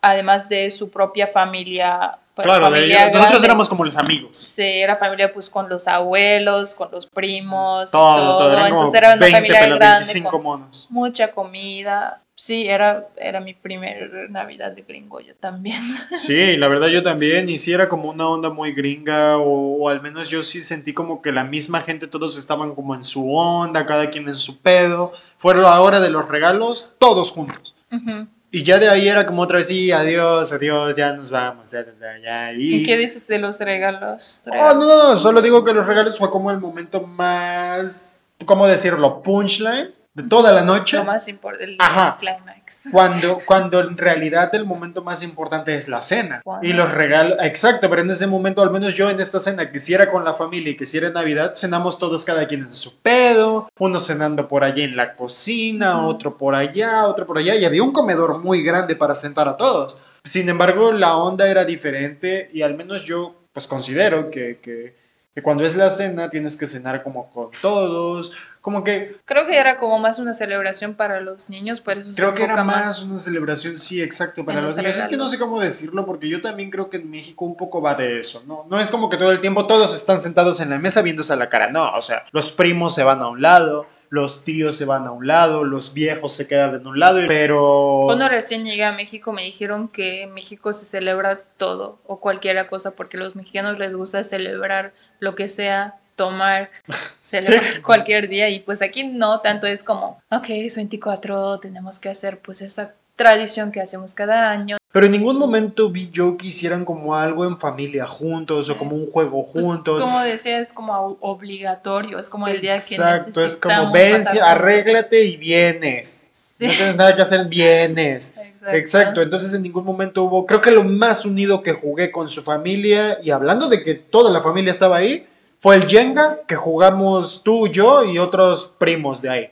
además 0.00 0.48
de 0.48 0.70
su 0.70 0.90
propia 0.90 1.26
familia. 1.26 2.18
Pues, 2.44 2.58
claro, 2.58 2.70
de 2.70 2.84
ellos- 2.84 2.98
nosotros 3.14 3.44
éramos 3.44 3.68
como 3.68 3.84
los 3.84 3.96
amigos. 3.96 4.36
Sí, 4.36 4.62
era 4.62 4.96
familia 4.96 5.32
pues 5.32 5.48
con 5.50 5.68
los 5.68 5.86
abuelos, 5.88 6.74
con 6.74 6.90
los 6.90 7.06
primos, 7.06 7.90
Todo, 7.90 8.16
todo. 8.16 8.36
todo. 8.38 8.52
Eran 8.52 8.66
Entonces 8.72 8.94
era 8.94 9.08
una 9.14 9.20
20, 9.20 9.36
familia 9.38 9.60
grande 9.66 9.86
25 9.86 10.30
con 10.30 10.42
monos. 10.42 10.86
mucha 10.90 11.32
comida. 11.32 12.22
Sí, 12.40 12.68
era, 12.68 13.08
era 13.16 13.40
mi 13.40 13.52
primer 13.52 14.30
Navidad 14.30 14.70
de 14.70 14.82
gringo, 14.82 15.18
yo 15.20 15.34
también. 15.34 15.82
Sí, 16.16 16.56
la 16.56 16.68
verdad 16.68 16.86
yo 16.86 17.02
también, 17.02 17.48
y 17.48 17.58
sí 17.58 17.72
era 17.72 17.88
como 17.88 18.08
una 18.10 18.28
onda 18.28 18.48
muy 18.50 18.70
gringa, 18.72 19.38
o, 19.38 19.82
o 19.82 19.88
al 19.88 20.00
menos 20.00 20.28
yo 20.30 20.44
sí 20.44 20.60
sentí 20.60 20.94
como 20.94 21.20
que 21.20 21.32
la 21.32 21.42
misma 21.42 21.80
gente, 21.80 22.06
todos 22.06 22.38
estaban 22.38 22.76
como 22.76 22.94
en 22.94 23.02
su 23.02 23.34
onda, 23.34 23.84
cada 23.86 24.08
quien 24.10 24.28
en 24.28 24.36
su 24.36 24.60
pedo. 24.62 25.10
Fue 25.36 25.52
la 25.56 25.80
hora 25.80 25.98
de 25.98 26.10
los 26.10 26.28
regalos, 26.28 26.92
todos 27.00 27.32
juntos. 27.32 27.74
Ujú. 27.90 28.28
Y 28.50 28.62
ya 28.62 28.78
de 28.78 28.88
ahí 28.88 29.06
era 29.08 29.26
como 29.26 29.42
otra 29.42 29.58
vez, 29.58 29.68
sí, 29.68 29.92
adiós, 29.92 30.52
adiós, 30.52 30.96
ya 30.96 31.12
nos 31.12 31.30
vamos, 31.30 31.70
ya, 31.70 31.84
ya, 31.84 32.18
ya. 32.18 32.52
Y... 32.52 32.76
¿Y 32.76 32.82
qué 32.82 32.96
dices 32.96 33.26
de 33.26 33.38
los 33.38 33.60
regalos? 33.60 34.42
Oh, 34.46 34.74
no, 34.74 34.86
no, 34.86 35.08
no, 35.10 35.16
solo 35.18 35.42
digo 35.42 35.64
que 35.64 35.74
los 35.74 35.86
regalos 35.86 36.18
fue 36.18 36.30
como 36.30 36.50
el 36.50 36.58
momento 36.58 37.02
más, 37.02 38.30
¿cómo 38.46 38.66
decirlo? 38.66 39.22
Punchline 39.22 39.97
de 40.18 40.28
toda 40.28 40.52
la 40.52 40.62
noche. 40.62 40.96
Lo 40.96 41.04
más 41.04 41.28
importante, 41.28 41.64
el, 41.64 41.70
el 41.70 42.16
climax. 42.18 42.88
Cuando, 42.90 43.38
cuando 43.46 43.80
en 43.80 43.96
realidad 43.96 44.54
el 44.54 44.66
momento 44.66 45.02
más 45.02 45.22
importante 45.22 45.76
es 45.76 45.88
la 45.88 46.02
cena. 46.02 46.42
Wow. 46.44 46.58
Y 46.62 46.72
los 46.72 46.90
regalos, 46.90 47.38
exacto, 47.40 47.88
pero 47.88 48.02
en 48.02 48.10
ese 48.10 48.26
momento, 48.26 48.60
al 48.60 48.70
menos 48.70 48.94
yo 48.94 49.08
en 49.08 49.20
esta 49.20 49.38
cena, 49.40 49.70
quisiera 49.70 50.10
con 50.10 50.24
la 50.24 50.34
familia 50.34 50.72
y 50.72 50.76
quisiera 50.76 51.10
Navidad, 51.10 51.52
cenamos 51.54 51.98
todos 51.98 52.24
cada 52.24 52.46
quien 52.46 52.62
en 52.62 52.74
su 52.74 52.98
pedo, 52.98 53.70
uno 53.78 53.98
cenando 53.98 54.48
por 54.48 54.64
allá 54.64 54.84
en 54.84 54.96
la 54.96 55.14
cocina, 55.14 56.04
otro 56.04 56.36
por 56.36 56.54
allá, 56.54 57.06
otro 57.06 57.24
por 57.24 57.38
allá, 57.38 57.54
y 57.54 57.64
había 57.64 57.82
un 57.82 57.92
comedor 57.92 58.38
muy 58.38 58.62
grande 58.62 58.96
para 58.96 59.14
sentar 59.14 59.48
a 59.48 59.56
todos. 59.56 60.02
Sin 60.24 60.48
embargo, 60.48 60.92
la 60.92 61.16
onda 61.16 61.48
era 61.48 61.64
diferente 61.64 62.50
y 62.52 62.62
al 62.62 62.74
menos 62.74 63.04
yo 63.04 63.36
pues 63.52 63.66
considero 63.66 64.30
que, 64.30 64.58
que, 64.60 64.94
que 65.34 65.42
cuando 65.42 65.64
es 65.64 65.76
la 65.76 65.88
cena 65.90 66.28
tienes 66.28 66.56
que 66.56 66.66
cenar 66.66 67.02
como 67.02 67.30
con 67.30 67.50
todos, 67.62 68.36
como 68.68 68.84
que 68.84 69.16
Creo 69.24 69.46
que 69.46 69.56
era 69.56 69.78
como 69.78 69.98
más 69.98 70.18
una 70.18 70.34
celebración 70.34 70.92
para 70.92 71.22
los 71.22 71.48
niños, 71.48 71.80
por 71.80 71.96
eso 71.96 72.10
se 72.10 72.16
Creo 72.20 72.34
que 72.34 72.42
era 72.42 72.62
más 72.62 73.02
una 73.04 73.18
celebración, 73.18 73.78
sí, 73.78 74.02
exacto, 74.02 74.44
para 74.44 74.60
los 74.60 74.76
niños. 74.76 74.94
Es 74.98 75.08
que 75.08 75.16
no 75.16 75.26
sé 75.26 75.38
cómo 75.38 75.58
decirlo, 75.58 76.04
porque 76.04 76.28
yo 76.28 76.42
también 76.42 76.70
creo 76.70 76.90
que 76.90 76.98
en 76.98 77.10
México 77.10 77.46
un 77.46 77.56
poco 77.56 77.80
va 77.80 77.94
de 77.94 78.18
eso, 78.18 78.42
¿no? 78.46 78.66
No 78.68 78.78
es 78.78 78.90
como 78.90 79.08
que 79.08 79.16
todo 79.16 79.32
el 79.32 79.40
tiempo 79.40 79.66
todos 79.66 79.96
están 79.96 80.20
sentados 80.20 80.60
en 80.60 80.68
la 80.68 80.78
mesa 80.78 81.00
viéndose 81.00 81.32
a 81.32 81.36
la 81.36 81.48
cara, 81.48 81.70
no, 81.70 81.94
o 81.94 82.02
sea, 82.02 82.26
los 82.30 82.50
primos 82.50 82.94
se 82.94 83.04
van 83.04 83.20
a 83.20 83.28
un 83.28 83.40
lado, 83.40 83.86
los 84.10 84.44
tíos 84.44 84.76
se 84.76 84.84
van 84.84 85.06
a 85.06 85.12
un 85.12 85.26
lado, 85.26 85.64
los 85.64 85.94
viejos 85.94 86.34
se 86.34 86.46
quedan 86.46 86.74
en 86.74 86.86
un 86.86 86.98
lado, 87.00 87.20
pero... 87.26 88.02
Cuando 88.04 88.28
recién 88.28 88.66
llegué 88.66 88.84
a 88.84 88.92
México 88.92 89.32
me 89.32 89.44
dijeron 89.44 89.88
que 89.88 90.24
en 90.24 90.34
México 90.34 90.74
se 90.74 90.84
celebra 90.84 91.40
todo 91.56 92.00
o 92.06 92.20
cualquier 92.20 92.66
cosa 92.66 92.90
porque 92.90 93.16
a 93.16 93.20
los 93.20 93.34
mexicanos 93.34 93.78
les 93.78 93.96
gusta 93.96 94.24
celebrar 94.24 94.92
lo 95.20 95.34
que 95.34 95.48
sea, 95.48 96.00
tomar, 96.18 96.70
celebrar 97.22 97.64
Sí. 97.76 97.80
cualquier 97.80 98.28
día 98.28 98.50
y 98.50 98.58
pues 98.58 98.82
aquí 98.82 99.04
no 99.04 99.40
tanto 99.40 99.66
es 99.66 99.82
como, 99.82 100.20
ok, 100.30 100.46
es 100.50 100.76
24, 100.76 101.60
tenemos 101.60 101.98
que 101.98 102.10
hacer 102.10 102.40
pues 102.40 102.60
esa 102.60 102.92
tradición 103.16 103.72
que 103.72 103.80
hacemos 103.80 104.12
cada 104.14 104.50
año. 104.50 104.76
Pero 104.92 105.06
en 105.06 105.12
ningún 105.12 105.36
momento 105.38 105.90
vi 105.90 106.08
yo 106.10 106.36
que 106.36 106.46
hicieran 106.48 106.84
como 106.84 107.14
algo 107.16 107.44
en 107.44 107.58
familia 107.58 108.06
juntos 108.06 108.66
Sí. 108.66 108.72
o 108.72 108.78
como 108.78 108.96
un 108.96 109.10
juego 109.10 109.44
Pues, 109.52 109.64
juntos. 109.66 110.02
como 110.02 110.20
decía, 110.20 110.58
es 110.60 110.72
como 110.72 111.18
obligatorio, 111.20 112.18
es 112.18 112.28
como 112.30 112.48
el 112.48 112.60
día 112.60 112.76
que 112.76 112.94
Exacto, 112.94 113.44
es 113.44 113.56
como 113.56 113.92
ven, 113.92 114.12
pasar 114.12 114.20
sí, 114.32 114.38
juntos". 114.38 114.48
arréglate 114.48 115.24
y 115.24 115.36
vienes. 115.36 116.26
Sí. 116.30 116.66
No 116.66 116.72
tienes 116.72 116.96
nada 116.96 117.14
que 117.16 117.22
hacer, 117.22 117.46
vienes. 117.46 118.36
Exacto. 118.36 118.76
Exacto, 118.76 119.22
entonces 119.22 119.52
en 119.52 119.62
ningún 119.62 119.84
momento 119.84 120.24
hubo, 120.24 120.46
creo 120.46 120.60
que 120.60 120.70
lo 120.70 120.84
más 120.84 121.24
unido 121.26 121.62
que 121.62 121.72
jugué 121.72 122.10
con 122.10 122.28
su 122.28 122.42
familia, 122.42 123.18
y 123.22 123.30
hablando 123.30 123.68
de 123.68 123.82
que 123.84 123.94
toda 123.94 124.30
la 124.30 124.42
familia 124.42 124.70
estaba 124.70 124.96
ahí, 124.96 125.26
fue 125.60 125.76
el 125.76 125.86
Jenga, 125.86 126.40
que 126.46 126.54
jugamos 126.54 127.42
tú, 127.42 127.66
yo 127.66 128.04
y 128.04 128.18
otros 128.18 128.66
primos 128.78 129.20
de 129.20 129.30
ahí. 129.30 129.50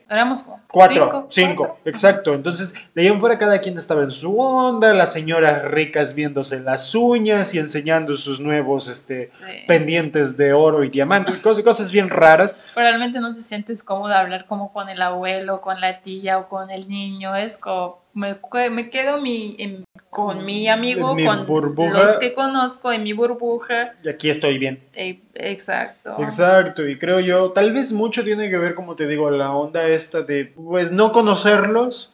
Cuatro, 0.76 1.04
cinco, 1.04 1.26
cinco, 1.30 1.62
cuatro. 1.68 1.80
exacto. 1.86 2.34
Entonces, 2.34 2.74
de 2.94 3.02
ahí 3.02 3.08
en 3.08 3.18
fuera 3.20 3.38
cada 3.38 3.58
quien 3.60 3.76
estaba 3.78 4.02
en 4.02 4.10
su 4.10 4.38
onda, 4.38 4.92
las 4.92 5.12
señoras 5.12 5.62
ricas 5.64 6.14
viéndose 6.14 6.60
las 6.60 6.94
uñas 6.94 7.54
y 7.54 7.58
enseñando 7.58 8.16
sus 8.16 8.40
nuevos 8.40 8.88
este, 8.88 9.24
Sí. 9.26 9.42
pendientes 9.66 10.36
de 10.36 10.52
oro 10.52 10.84
y 10.84 10.88
diamantes, 10.88 11.38
cosas, 11.38 11.64
cosas 11.64 11.90
bien 11.92 12.10
raras. 12.10 12.54
Pero 12.74 12.86
realmente 12.88 13.20
no 13.20 13.34
te 13.34 13.40
sientes 13.40 13.82
cómodo 13.82 14.12
hablar 14.14 14.46
como 14.46 14.72
con 14.72 14.88
el 14.88 15.00
abuelo, 15.00 15.60
con 15.60 15.80
la 15.80 16.00
tía 16.02 16.38
o 16.38 16.48
con 16.48 16.70
el 16.70 16.88
niño. 16.88 17.34
Es 17.34 17.56
como, 17.56 18.02
me, 18.12 18.36
me 18.70 18.90
quedo 18.90 19.20
mi, 19.20 19.56
en- 19.58 19.84
con 20.10 20.46
mi 20.46 20.66
amigo, 20.68 21.14
mi 21.14 21.26
con 21.26 21.44
burbuja. 21.46 22.00
los 22.02 22.12
que 22.18 22.32
conozco, 22.32 22.90
en 22.90 23.02
mi 23.02 23.12
burbuja. 23.12 23.92
Y 24.02 24.08
aquí 24.08 24.30
estoy 24.30 24.56
bien. 24.56 24.82
Eh, 24.94 25.20
exacto. 25.34 26.16
Exacto, 26.20 26.86
y 26.88 26.98
creo 26.98 27.20
yo, 27.20 27.52
tal 27.52 27.72
vez 27.74 27.92
mucho 27.92 28.24
tiene 28.24 28.48
que 28.48 28.56
ver, 28.56 28.74
como 28.74 28.96
te 28.96 29.06
digo, 29.06 29.30
la 29.30 29.52
onda 29.52 29.86
esta 29.86 30.22
de, 30.22 30.54
pues, 30.68 30.92
no 30.92 31.12
conocerlos. 31.12 32.12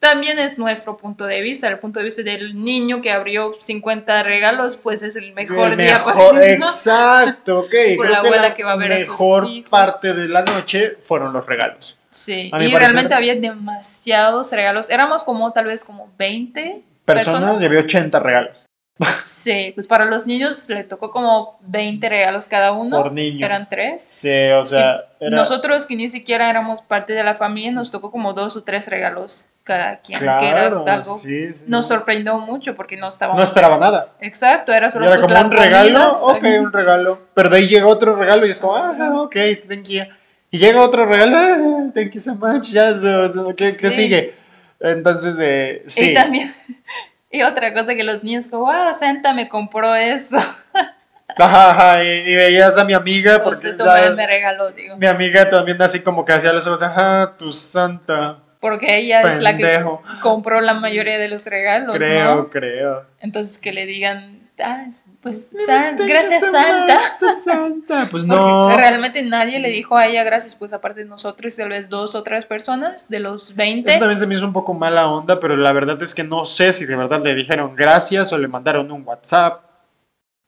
También 0.00 0.38
es 0.40 0.58
nuestro 0.58 0.96
punto 0.96 1.26
de 1.26 1.40
vista, 1.40 1.68
el 1.68 1.78
punto 1.78 2.00
de 2.00 2.06
vista 2.06 2.22
del 2.22 2.56
niño 2.64 3.00
que 3.00 3.12
abrió 3.12 3.52
50 3.60 4.24
regalos, 4.24 4.74
pues 4.74 5.02
es 5.02 5.14
el 5.14 5.32
mejor 5.32 5.70
El 5.70 5.76
día 5.76 5.94
mejor- 5.94 6.32
para 6.34 6.44
él, 6.52 6.58
¿no? 6.58 6.66
Exacto, 6.66 7.60
ok. 7.60 7.74
Por 7.96 8.06
la 8.10 8.10
que 8.20 8.26
abuela 8.26 8.42
la 8.42 8.54
que 8.54 8.64
va 8.64 8.72
a 8.72 8.76
ver 8.76 8.92
a 8.92 8.98
sus 8.98 9.08
mejor 9.10 9.46
hijos. 9.48 9.70
parte 9.70 10.12
de 10.12 10.26
la 10.28 10.42
noche 10.42 10.96
fueron 11.02 11.32
los 11.32 11.46
regalos. 11.46 11.96
Sí, 12.10 12.48
y 12.48 12.50
parecer- 12.50 12.78
realmente 12.80 13.14
había 13.14 13.36
demasiados 13.36 14.50
regalos. 14.52 14.90
Éramos 14.90 15.22
como 15.24 15.52
tal 15.52 15.66
vez 15.66 15.84
como 15.84 16.10
20 16.18 16.82
Personas, 17.04 17.40
personas. 17.40 17.62
y 17.62 17.66
había 17.66 17.80
80 17.80 18.18
regalos 18.20 18.56
Sí, 19.24 19.72
pues 19.74 19.86
para 19.86 20.04
los 20.04 20.26
niños 20.26 20.68
le 20.68 20.84
tocó 20.84 21.10
como 21.10 21.58
20 21.62 22.08
regalos 22.08 22.46
cada 22.46 22.72
uno. 22.72 23.02
por 23.02 23.12
niño. 23.12 23.44
Eran 23.44 23.68
tres. 23.68 24.02
Sí, 24.02 24.28
o 24.50 24.64
sea, 24.64 25.06
era- 25.18 25.36
Nosotros 25.36 25.86
que 25.86 25.96
ni 25.96 26.08
siquiera 26.08 26.48
éramos 26.50 26.82
parte 26.82 27.12
de 27.12 27.24
la 27.24 27.34
familia, 27.34 27.72
nos 27.72 27.90
tocó 27.90 28.10
como 28.10 28.32
dos 28.32 28.54
o 28.56 28.62
tres 28.62 28.88
regalos 28.88 29.46
cada 29.64 29.96
quien, 29.96 30.18
que 30.18 30.24
era 30.24 30.38
claro, 30.38 30.84
algo. 30.86 31.18
sí, 31.18 31.54
sí. 31.54 31.64
Nos 31.68 31.86
sorprendió 31.88 32.36
mucho 32.38 32.74
porque 32.76 32.96
no 32.96 33.08
estábamos. 33.08 33.38
No 33.38 33.44
esperaba 33.44 33.78
nada. 33.78 34.12
Exacto, 34.20 34.72
era 34.72 34.88
Y 34.88 34.90
solo 34.90 35.06
era 35.06 35.14
pues, 35.16 35.26
como 35.26 35.40
un 35.40 35.52
regalo, 35.52 36.12
ok, 36.12 36.44
un 36.60 36.72
regalo. 36.72 37.18
Pero 37.34 37.48
de 37.48 37.56
ahí 37.56 37.68
llega 37.68 37.86
otro 37.86 38.14
regalo 38.16 38.44
y 38.46 38.50
es 38.50 38.60
como, 38.60 38.76
ah, 38.76 38.94
ok, 39.22 39.36
thank 39.68 39.88
you. 39.88 40.02
Y 40.50 40.58
llega 40.58 40.82
otro 40.82 41.06
regalo, 41.06 41.36
ah, 41.38 41.90
thank 41.94 42.10
you 42.12 42.20
so 42.20 42.34
much, 42.34 42.72
ya, 42.72 42.92
¿qué, 43.56 43.74
qué 43.76 43.90
Sí. 43.90 44.02
sigue? 44.02 44.34
Entonces, 44.80 45.36
eh, 45.40 45.82
sí. 45.86 46.10
Y 46.10 46.14
también. 46.14 46.52
Y 47.32 47.42
otra 47.42 47.72
cosa 47.72 47.94
que 47.94 48.04
los 48.04 48.22
niños 48.22 48.46
como, 48.46 48.66
wow, 48.66 48.92
Santa 48.92 49.32
me 49.32 49.48
compró 49.48 49.94
esto. 49.94 50.36
Ajá, 51.38 51.70
ajá, 51.70 52.04
y, 52.04 52.08
y 52.08 52.34
veías 52.36 52.76
a 52.76 52.84
mi 52.84 52.92
amiga, 52.92 53.42
Pues 53.42 53.60
porque 53.62 53.74
tomé, 53.76 54.10
la- 54.10 54.10
me 54.10 54.26
regaló, 54.26 54.70
digo. 54.70 54.96
mi 54.98 55.06
amiga 55.06 55.48
también 55.48 55.80
así 55.80 56.00
como 56.00 56.26
que 56.26 56.32
hacía 56.34 56.52
los 56.52 56.66
ojos, 56.66 56.82
ajá, 56.82 57.36
tu 57.38 57.50
santa, 57.52 58.38
Porque 58.60 58.98
ella 58.98 59.22
es 59.22 59.40
la 59.40 59.56
que 59.56 59.82
compró 60.20 60.60
la 60.60 60.74
mayoría 60.74 61.16
de 61.16 61.28
los 61.28 61.46
regalos, 61.46 61.96
Creo, 61.96 62.34
¿no? 62.36 62.50
creo. 62.50 63.06
Entonces 63.20 63.56
que 63.56 63.72
le 63.72 63.86
digan 63.86 64.41
ah, 64.62 64.86
pues 65.20 65.50
San- 65.66 65.96
gracias 65.96 66.40
Santa. 66.40 67.00
Santa. 67.00 68.08
Pues 68.10 68.24
Porque 68.26 68.36
no. 68.42 68.76
realmente 68.76 69.22
nadie 69.22 69.58
le 69.60 69.70
dijo 69.70 69.96
a 69.96 70.06
ella 70.06 70.24
gracias, 70.24 70.54
pues 70.54 70.72
aparte 70.72 71.00
de 71.04 71.06
nosotros 71.08 71.54
y 71.54 71.56
tal 71.56 71.68
vez 71.70 71.88
dos 71.88 72.14
o 72.14 72.22
tres 72.22 72.46
personas 72.46 73.08
de 73.08 73.20
los 73.20 73.54
20. 73.54 73.90
Eso 73.90 74.00
también 74.00 74.20
se 74.20 74.26
me 74.26 74.34
hizo 74.34 74.46
un 74.46 74.52
poco 74.52 74.74
mala 74.74 75.08
onda, 75.08 75.38
pero 75.40 75.56
la 75.56 75.72
verdad 75.72 76.00
es 76.02 76.14
que 76.14 76.24
no 76.24 76.44
sé 76.44 76.72
si 76.72 76.84
de 76.86 76.96
verdad 76.96 77.22
le 77.22 77.34
dijeron 77.34 77.74
gracias 77.76 78.32
o 78.32 78.38
le 78.38 78.48
mandaron 78.48 78.90
un 78.92 79.06
WhatsApp. 79.06 79.62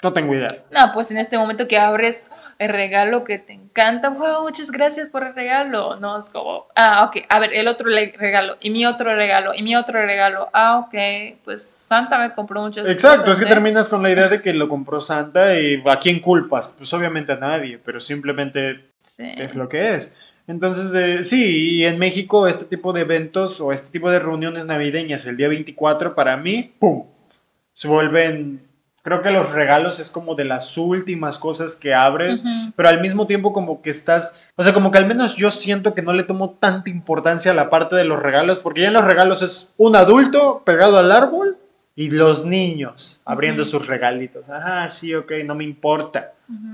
No 0.02 0.12
tengo 0.12 0.34
idea. 0.34 0.48
No, 0.70 0.90
pues 0.92 1.10
en 1.12 1.16
este 1.16 1.38
momento 1.38 1.66
que 1.66 1.78
abres 1.78 2.30
el 2.58 2.68
regalo 2.68 3.24
que 3.24 3.38
te 3.38 3.52
encanta, 3.52 4.10
wow, 4.10 4.42
muchas 4.42 4.70
gracias 4.70 5.08
por 5.08 5.24
el 5.24 5.34
regalo. 5.34 5.96
No, 5.96 6.18
es 6.18 6.30
como, 6.30 6.66
ah, 6.76 7.04
ok, 7.08 7.24
a 7.28 7.38
ver, 7.38 7.52
el 7.54 7.68
otro 7.68 7.88
regalo, 7.88 8.56
y 8.60 8.70
mi 8.70 8.86
otro 8.86 9.14
regalo, 9.14 9.52
y 9.54 9.62
mi 9.62 9.76
otro 9.76 10.00
regalo. 10.04 10.48
Ah, 10.52 10.78
ok, 10.78 10.94
pues 11.44 11.62
Santa 11.62 12.18
me 12.18 12.32
compró 12.32 12.62
muchas 12.62 12.86
Exacto, 12.88 13.22
cosas, 13.22 13.38
es 13.38 13.44
que 13.44 13.50
¿eh? 13.50 13.54
terminas 13.54 13.88
con 13.88 14.02
la 14.02 14.10
idea 14.10 14.28
de 14.28 14.40
que 14.40 14.52
lo 14.52 14.68
compró 14.68 15.00
Santa 15.00 15.58
y 15.58 15.82
¿a 15.86 15.98
quién 15.98 16.20
culpas? 16.20 16.68
Pues 16.68 16.92
obviamente 16.94 17.32
a 17.32 17.36
nadie, 17.36 17.78
pero 17.84 18.00
simplemente 18.00 18.90
Sí. 19.02 19.32
es 19.36 19.54
lo 19.54 19.68
que 19.68 19.96
es. 19.96 20.14
Entonces, 20.46 20.92
eh, 20.94 21.24
sí, 21.24 21.76
y 21.76 21.84
en 21.84 21.98
México 21.98 22.46
este 22.46 22.66
tipo 22.66 22.92
de 22.92 23.02
eventos 23.02 23.60
o 23.60 23.72
este 23.72 23.90
tipo 23.90 24.10
de 24.10 24.18
reuniones 24.18 24.66
navideñas 24.66 25.24
el 25.26 25.36
día 25.36 25.48
24 25.48 26.14
para 26.14 26.36
mí, 26.36 26.74
¡pum! 26.78 27.06
Se 27.72 27.88
vuelven, 27.88 28.63
creo 29.04 29.20
que 29.20 29.30
los 29.30 29.52
regalos 29.52 30.00
es 30.00 30.10
como 30.10 30.34
de 30.34 30.46
las 30.46 30.78
últimas 30.78 31.36
cosas 31.36 31.76
que 31.76 31.92
abres, 31.92 32.40
pero 32.74 32.88
al 32.88 33.02
mismo 33.02 33.26
tiempo 33.26 33.52
como 33.52 33.82
que 33.82 33.90
estás, 33.90 34.40
o 34.56 34.64
sea, 34.64 34.72
como 34.72 34.90
que 34.90 34.96
al 34.96 35.06
menos 35.06 35.36
yo 35.36 35.50
siento 35.50 35.94
que 35.94 36.00
no 36.00 36.14
le 36.14 36.22
tomo 36.22 36.56
tanta 36.58 36.88
importancia 36.88 37.52
a 37.52 37.54
la 37.54 37.68
parte 37.68 37.96
de 37.96 38.04
los 38.04 38.22
regalos, 38.22 38.58
porque 38.60 38.80
ya 38.80 38.88
en 38.88 38.94
los 38.94 39.04
regalos 39.04 39.42
es 39.42 39.74
un 39.76 39.94
adulto 39.94 40.62
pegado 40.64 40.96
al 40.96 41.12
árbol 41.12 41.58
y 41.94 42.12
los 42.12 42.46
niños 42.46 43.20
abriendo 43.26 43.62
sus 43.66 43.86
regalitos. 43.88 44.48
Ajá, 44.48 44.88
sí, 44.88 45.14
ok, 45.14 45.32
no 45.44 45.54
me 45.54 45.64
importa, 45.64 46.32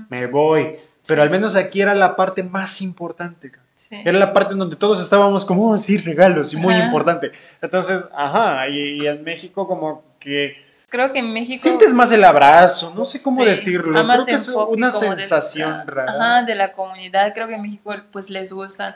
me 0.09 0.25
voy. 0.27 0.77
Pero 1.05 1.23
al 1.23 1.29
menos 1.29 1.57
aquí 1.57 1.81
era 1.81 1.93
la 1.95 2.15
parte 2.15 2.43
más 2.43 2.81
importante. 2.81 3.51
Sí. 3.75 3.97
Era 4.05 4.17
la 4.17 4.31
parte 4.31 4.53
en 4.53 4.59
donde 4.59 4.77
todos 4.77 5.01
estábamos 5.01 5.43
como, 5.43 5.71
oh, 5.71 5.77
sí, 5.77 5.97
regalos, 5.97 6.53
y 6.53 6.57
muy 6.57 6.75
importante. 6.75 7.33
Entonces, 7.61 8.07
ajá, 8.15 8.69
y, 8.69 9.01
y 9.03 9.07
en 9.07 9.21
México 9.25 9.67
como 9.67 10.03
que 10.17 10.70
Creo 10.91 11.11
que 11.11 11.19
en 11.19 11.31
México. 11.33 11.59
sientes 11.63 11.93
más 11.93 12.11
el 12.11 12.23
abrazo, 12.23 12.93
no 12.95 13.05
sé 13.05 13.23
cómo 13.23 13.41
Sí, 13.41 13.47
decirlo, 13.49 13.93
creo 14.05 14.25
que 14.25 14.33
es 14.33 14.49
una 14.49 14.87
de 14.87 14.91
sensación 14.91 15.79
esta- 15.79 15.83
rara. 15.91 16.11
Ajá, 16.13 16.43
de 16.43 16.53
la 16.53 16.73
comunidad. 16.73 17.33
Creo 17.33 17.47
que 17.47 17.55
en 17.55 17.61
México 17.61 17.95
pues 18.11 18.29
les 18.29 18.51
gustan 18.51 18.93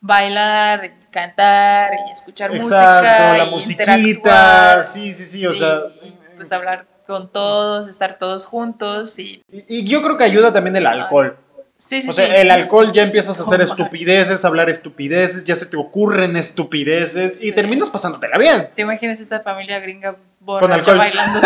bailar, 0.00 0.92
cantar 1.10 1.90
y 2.08 2.12
escuchar 2.12 2.54
Exacto, 2.54 3.02
música. 3.02 3.36
la 3.38 3.44
y 3.46 3.50
musiquita, 3.50 4.82
sí, 4.84 5.12
sí, 5.14 5.26
sí, 5.26 5.46
o 5.46 5.50
y- 5.52 5.58
sea... 5.58 5.80
y, 6.02 6.16
pues 6.36 6.52
hablar 6.52 6.86
con 7.06 7.30
todos, 7.30 7.88
estar 7.88 8.14
todos 8.18 8.46
juntos 8.46 9.18
y 9.18 9.42
Y, 9.52 9.64
y 9.78 9.84
yo 9.84 10.00
creo 10.02 10.16
que 10.16 10.24
ayuda 10.24 10.52
también 10.52 10.76
el 10.76 10.86
alcohol. 10.86 11.36
sí, 11.76 12.00
sí, 12.02 12.08
O 12.08 12.12
sea, 12.12 12.26
sí. 12.26 12.32
el 12.36 12.50
alcohol 12.52 12.92
ya 12.92 13.02
empiezas 13.02 13.38
a 13.38 13.42
hacer 13.42 13.60
estupideces, 13.60 14.44
a 14.44 14.48
hablar 14.48 14.70
estupideces, 14.70 15.42
ya 15.44 15.54
se 15.56 15.66
te 15.66 15.76
ocurren 15.76 16.36
estupideces 16.36 17.42
y 17.42 17.52
terminas 17.52 17.90
pasándotela 17.90 18.38
bien. 18.38 18.70
¿Te 18.74 18.82
imaginas 18.82 19.18
esa 19.20 19.40
familia 19.40 19.78
gringa 19.80 20.16
borracha 20.44 20.92
alcohol. 20.92 20.98
bailando? 20.98 21.40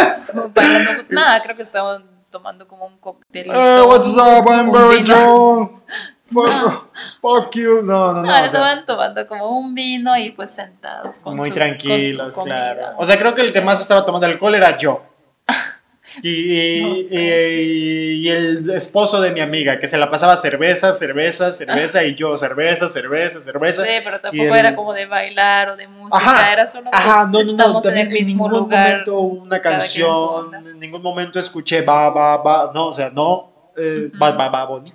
bailando? 0.54 1.02
Nada, 1.10 1.40
creo 1.42 1.56
que 1.56 1.62
estaban 1.62 2.04
tomando 2.30 2.66
como 2.68 2.86
un 2.86 2.98
cóctelito. 2.98 3.54
Eh, 3.54 3.82
what's 3.82 4.16
up, 4.16 4.46
I'm 4.48 4.70
very 4.72 5.02
vino. 5.02 5.14
drunk. 5.14 5.72
Fuck, 6.28 6.48
No. 6.48 6.88
fuck 7.22 7.54
you. 7.54 7.82
No, 7.82 8.12
no, 8.12 8.14
no. 8.14 8.22
No, 8.22 8.28
o 8.28 8.34
sea, 8.34 8.46
estaban 8.46 8.84
tomando 8.84 9.28
como 9.28 9.48
un 9.48 9.76
vino 9.76 10.16
y 10.18 10.30
pues 10.30 10.50
sentados 10.50 11.20
con 11.20 11.36
muy 11.36 11.50
su- 11.50 11.54
tranquilos, 11.54 12.20
con 12.20 12.32
su 12.32 12.40
comida. 12.40 12.74
claro. 12.74 12.96
O 12.98 13.06
sea, 13.06 13.16
creo 13.16 13.32
que 13.32 13.42
el 13.42 13.52
que 13.52 13.60
más 13.60 13.80
estaba 13.80 14.04
tomando 14.04 14.26
alcohol 14.26 14.56
era 14.56 14.76
yo. 14.76 15.02
Y, 16.22 16.28
y- 16.30 16.80
No 16.82 17.02
sé. 17.02 17.54
y- 17.62 18.26
y 18.26 18.28
el 18.28 18.70
esposo 18.70 19.20
de 19.20 19.30
mi 19.32 19.40
amiga, 19.40 19.78
que 19.78 19.86
se 19.86 19.98
la 19.98 20.08
pasaba 20.10 20.36
cerveza, 20.36 20.92
cerveza, 20.92 21.52
cerveza, 21.52 22.04
y 22.04 22.14
yo 22.14 22.36
cerveza, 22.36 22.88
cerveza, 22.88 23.40
cerveza. 23.40 23.84
Sí, 23.84 23.90
pero 24.04 24.20
tampoco 24.20 24.44
el- 24.44 24.54
era 24.56 24.74
como 24.76 24.92
de 24.92 25.06
bailar 25.06 25.70
o 25.70 25.76
de 25.76 25.86
música, 25.88 26.18
Ajá, 26.18 26.52
era 26.52 26.66
solo 26.68 26.90
pues, 26.90 27.02
Ajá, 27.02 27.24
no, 27.26 27.32
no, 27.32 27.44
no, 27.44 27.50
estamos 27.50 27.84
en 27.84 27.88
también 27.90 28.06
el 28.08 28.12
mismo 28.12 28.46
en 28.46 28.52
ningún 28.52 28.60
lugar. 28.64 28.88
momento 28.90 29.20
una 29.20 29.56
en 29.56 29.62
canción, 29.62 30.54
en 30.54 30.78
ningún 30.78 31.02
momento 31.02 31.38
escuché 31.38 31.82
va, 31.82 32.10
va, 32.10 32.36
va, 32.38 32.70
no, 32.74 32.86
o 32.88 32.92
sea, 32.92 33.10
no, 33.10 33.72
eh, 33.76 34.10
va, 34.20 34.30
va, 34.30 34.48
va, 34.48 34.64
Bonnie. 34.64 34.92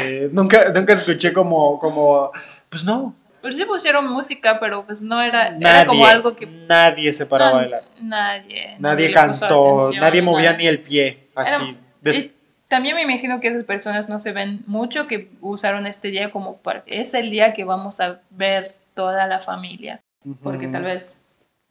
Eh, 0.00 0.28
nunca, 0.32 0.70
nunca 0.70 0.92
escuché 0.94 1.32
como, 1.32 1.78
como, 1.78 2.30
pues 2.68 2.84
no, 2.84 3.14
Pues 3.42 3.56
sí 3.56 3.64
pusieron 3.64 4.08
música, 4.10 4.58
pero 4.60 4.86
pues 4.86 5.02
no 5.02 5.20
era, 5.20 5.50
nadie, 5.50 5.68
era 5.68 5.84
como 5.86 6.06
algo 6.06 6.36
que 6.36 6.46
nadie 6.46 7.12
se 7.12 7.26
paró 7.26 7.44
a 7.46 7.52
bailar, 7.52 7.82
nadie, 8.00 8.76
nadie 8.78 9.12
cantó, 9.12 9.78
atención, 9.80 10.00
nadie 10.04 10.22
movía 10.22 10.52
nadie. 10.52 10.64
ni 10.64 10.68
el 10.68 10.80
pie, 10.80 11.28
así. 11.34 11.76
Era- 12.04 12.16
Y 12.16 12.32
también 12.68 12.94
me 12.96 13.02
imagino 13.02 13.40
que 13.40 13.48
esas 13.48 13.64
personas 13.64 14.08
no 14.08 14.18
se 14.18 14.32
ven 14.32 14.62
mucho, 14.66 15.06
que 15.08 15.28
usaron 15.40 15.86
este 15.86 16.08
día 16.08 16.30
como 16.30 16.56
para, 16.58 16.84
es 16.86 17.14
el 17.14 17.30
día 17.30 17.52
que 17.52 17.64
vamos 17.64 18.00
a 18.00 18.20
ver 18.30 18.74
toda 18.94 19.26
la 19.26 19.40
familia, 19.40 20.00
porque 20.42 20.68
tal 20.68 20.84
vez 20.84 21.18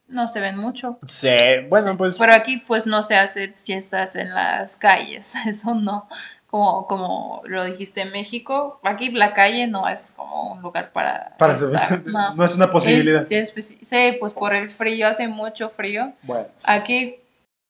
no 0.10 0.28
se 0.28 0.42
ven 0.42 0.58
mucho. 0.58 1.00
Sí, 1.08 1.30
bueno, 1.70 1.96
pues 1.98 2.18
Pero 2.18 2.34
aquí 2.34 2.58
pues 2.58 2.86
no 2.86 3.02
se 3.02 3.16
hace 3.16 3.48
fiestas 3.54 4.16
en 4.18 4.34
las 4.34 4.76
calles, 4.76 5.34
eso 5.48 5.74
no. 5.74 6.08
Como, 6.52 6.86
como 6.86 7.42
lo 7.46 7.64
dijiste 7.64 8.02
en 8.02 8.12
México, 8.12 8.80
aquí 8.84 9.10
la 9.10 9.34
calle 9.34 9.68
no 9.68 9.88
es 9.88 10.12
como 10.12 10.52
un 10.52 10.62
lugar 10.62 10.92
para, 10.92 11.34
para 11.40 11.54
estar, 11.56 12.02
no. 12.06 12.36
no 12.36 12.44
es 12.46 12.54
una 12.56 12.70
posibilidad. 12.72 13.26
Es- 13.32 13.56
es- 13.58 13.78
sí, 13.82 14.18
pues 14.20 14.34
por 14.34 14.54
el 14.54 14.70
frío, 14.70 15.08
hace 15.08 15.28
mucho 15.30 15.70
frío. 15.70 16.12
Bueno, 16.24 16.48
Aquí 16.68 17.16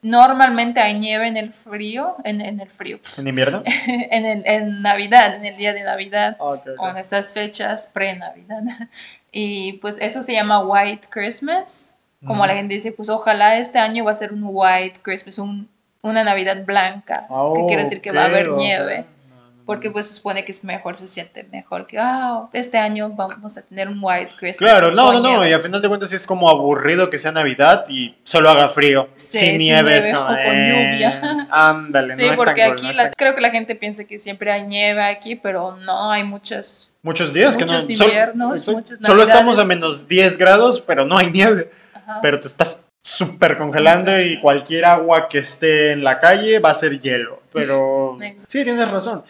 normalmente 0.02 0.80
hay 0.80 0.98
nieve 0.98 1.28
en 1.28 1.38
el 1.38 1.54
frío, 1.54 2.16
en, 2.24 2.42
en 2.42 2.60
el 2.60 2.70
frío, 2.70 3.00
en 3.20 3.28
invierno. 3.28 3.62
en, 3.88 4.26
el, 4.26 4.44
en 4.48 4.82
Navidad, 4.82 5.36
en 5.36 5.46
el 5.46 5.56
día 5.58 5.74
de 5.74 5.84
Navidad, 5.84 6.36
Ok, 6.40 6.62
ok. 6.74 6.80
o 6.82 6.90
en 6.90 6.98
estas 6.98 7.32
fechas 7.34 7.88
pre-Navidad. 7.88 8.62
Y 9.34 9.74
pues 9.74 9.98
eso 10.02 10.24
se 10.24 10.34
llama 10.34 10.60
White 10.60 11.08
Christmas. 11.10 11.94
Como 12.28 12.46
la 12.46 12.54
gente 12.54 12.74
dice, 12.74 12.92
pues 12.92 13.08
ojalá 13.08 13.58
este 13.58 13.80
año 13.80 14.04
va 14.04 14.12
a 14.12 14.16
ser 14.16 14.34
un 14.34 14.42
White 14.44 15.00
Christmas, 15.02 15.38
un- 15.40 15.70
una 16.04 16.24
Navidad 16.24 16.64
blanca, 16.66 17.28
que 17.56 17.66
quiere 17.68 17.84
decir 17.84 18.02
que 18.02 18.12
va 18.12 18.24
a 18.24 18.26
haber 18.26 18.50
nieve. 18.52 19.06
No, 19.30 19.36
no, 19.36 19.48
no. 19.52 19.66
Porque 19.66 19.92
pues 19.92 20.08
se 20.08 20.14
supone 20.16 20.44
que 20.44 20.52
es 20.52 20.64
mejor, 20.64 20.98
se 20.98 21.06
siente 21.08 21.44
mejor 21.44 21.86
que, 21.88 21.98
ah, 22.00 22.48
este 22.54 22.78
año 22.80 23.10
vamos 23.10 23.58
a 23.58 23.62
tener 23.62 23.88
un 23.88 24.00
White 24.02 24.32
Christmas. 24.38 24.58
Claro, 24.58 24.92
no, 24.92 25.14
no, 25.14 25.20
no, 25.20 25.48
y 25.48 25.54
a 25.54 25.60
final 25.60 25.82
de 25.82 25.88
cuentas 25.88 26.12
es 26.14 26.26
como 26.26 26.50
aburrido 26.50 27.10
que 27.10 27.18
sea 27.20 27.32
Navidad 27.32 27.86
y 27.88 28.16
solo 28.24 28.50
haga 28.50 28.68
frío, 28.70 29.10
Sí, 29.16 29.38
sin 29.38 29.48
sin 29.50 29.58
nieve, 29.60 30.02
como, 30.12 30.22
o 30.24 30.28
con 30.28 30.36
lluvia. 30.36 31.22
Ándale, 31.52 32.16
Sí, 32.16 32.22
no 32.26 32.34
es 32.34 32.38
tan 32.40 32.46
porque 32.46 32.64
cool, 32.64 32.74
aquí 32.74 32.84
no 32.86 32.90
es 32.92 32.98
la- 32.98 33.04
tan- 33.04 33.14
creo 33.16 33.36
que 33.36 33.42
la 33.42 33.52
gente 33.52 33.76
piensa 33.76 34.04
que 34.06 34.18
siempre 34.20 34.52
hay 34.52 34.64
nieve 34.64 35.04
aquí, 35.04 35.36
pero 35.36 35.76
no, 35.78 36.12
hay 36.12 36.24
muchas. 36.24 36.92
Muchos 37.04 37.32
días 37.34 37.56
que 37.58 37.66
no... 37.66 37.74
muchos 37.74 37.98
sol- 37.98 38.08
inviernos, 38.08 38.60
exacto, 38.60 38.72
muchas 38.80 39.00
Solo 39.04 39.24
estamos 39.24 39.58
a 39.60 39.64
menos 39.66 40.08
10 40.08 40.38
grados, 40.38 40.82
pero 40.82 41.06
no 41.06 41.18
hay 41.18 41.30
nieve, 41.32 41.72
Ajá. 41.94 42.20
pero 42.22 42.40
te 42.40 42.48
estás 42.48 42.86
súper 43.02 43.58
congelando 43.58 44.20
y 44.22 44.40
cualquier 44.40 44.86
agua 44.86 45.28
que 45.28 45.40
esté 45.40 45.92
en 45.92 46.04
la 46.04 46.20
calle 46.20 46.60
va 46.60 46.70
a 46.70 46.76
ser 46.76 47.00
hielo, 47.00 47.42
pero... 47.52 48.18
Sí, 48.48 48.64
tienes 48.64 48.90
razón. 48.90 49.24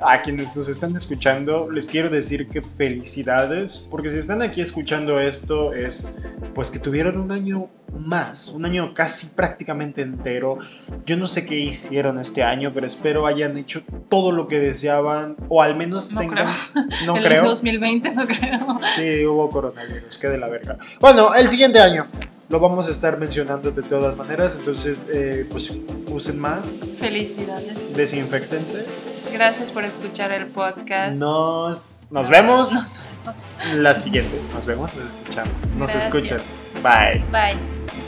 A 0.00 0.20
quienes 0.22 0.54
nos 0.54 0.68
están 0.68 0.94
escuchando, 0.96 1.70
les 1.70 1.86
quiero 1.86 2.10
decir 2.10 2.48
que 2.48 2.62
felicidades, 2.62 3.84
porque 3.90 4.10
si 4.10 4.18
están 4.18 4.42
aquí 4.42 4.60
escuchando 4.60 5.18
esto 5.20 5.72
es 5.72 6.14
pues 6.54 6.70
que 6.70 6.78
tuvieron 6.78 7.18
un 7.18 7.32
año 7.32 7.68
más, 7.98 8.48
un 8.48 8.64
año 8.64 8.92
casi 8.94 9.28
prácticamente 9.34 10.02
entero. 10.02 10.58
Yo 11.04 11.16
no 11.16 11.26
sé 11.26 11.46
qué 11.46 11.58
hicieron 11.58 12.18
este 12.18 12.42
año, 12.42 12.72
pero 12.74 12.86
espero 12.86 13.26
hayan 13.26 13.56
hecho 13.56 13.82
todo 14.10 14.32
lo 14.32 14.48
que 14.48 14.58
deseaban 14.60 15.36
o 15.48 15.62
al 15.62 15.76
menos 15.76 16.12
No 16.12 16.20
tengan... 16.20 16.44
creo. 16.44 16.84
No 17.06 17.16
en 17.16 17.22
creo. 17.22 17.42
el 17.42 17.48
2020 17.48 18.10
no 18.14 18.26
creo. 18.26 18.80
Sí, 18.94 19.24
hubo 19.24 19.48
coronavirus, 19.50 20.18
qué 20.18 20.28
de 20.28 20.38
la 20.38 20.48
verga. 20.48 20.78
Bueno, 21.00 21.34
el 21.34 21.48
siguiente 21.48 21.80
año 21.80 22.06
lo 22.48 22.60
vamos 22.60 22.88
a 22.88 22.90
estar 22.90 23.18
mencionando 23.18 23.70
de 23.70 23.82
todas 23.82 24.16
maneras, 24.16 24.56
entonces 24.58 25.08
pues 25.50 25.68
pues 25.68 25.72
usen 26.08 26.38
más, 26.38 26.74
Felicidades. 26.98 27.94
desinfectense. 27.94 28.86
Gracias 29.32 29.72
por 29.72 29.84
escuchar 29.84 30.30
el 30.32 30.46
podcast. 30.46 31.18
Nos, 31.18 31.98
nos 32.10 32.28
vemos 32.28 32.72
Nos 32.72 33.00
vemos. 33.24 33.74
la 33.74 33.94
siguiente. 33.94 34.40
Nos 34.54 34.64
vemos, 34.66 34.94
nos 34.94 35.04
escuchamos. 35.06 35.70
Nos 35.76 35.92
Gracias. 35.92 36.04
escuchan. 36.04 36.40
Bye. 36.82 37.24
Bye. 37.32 38.05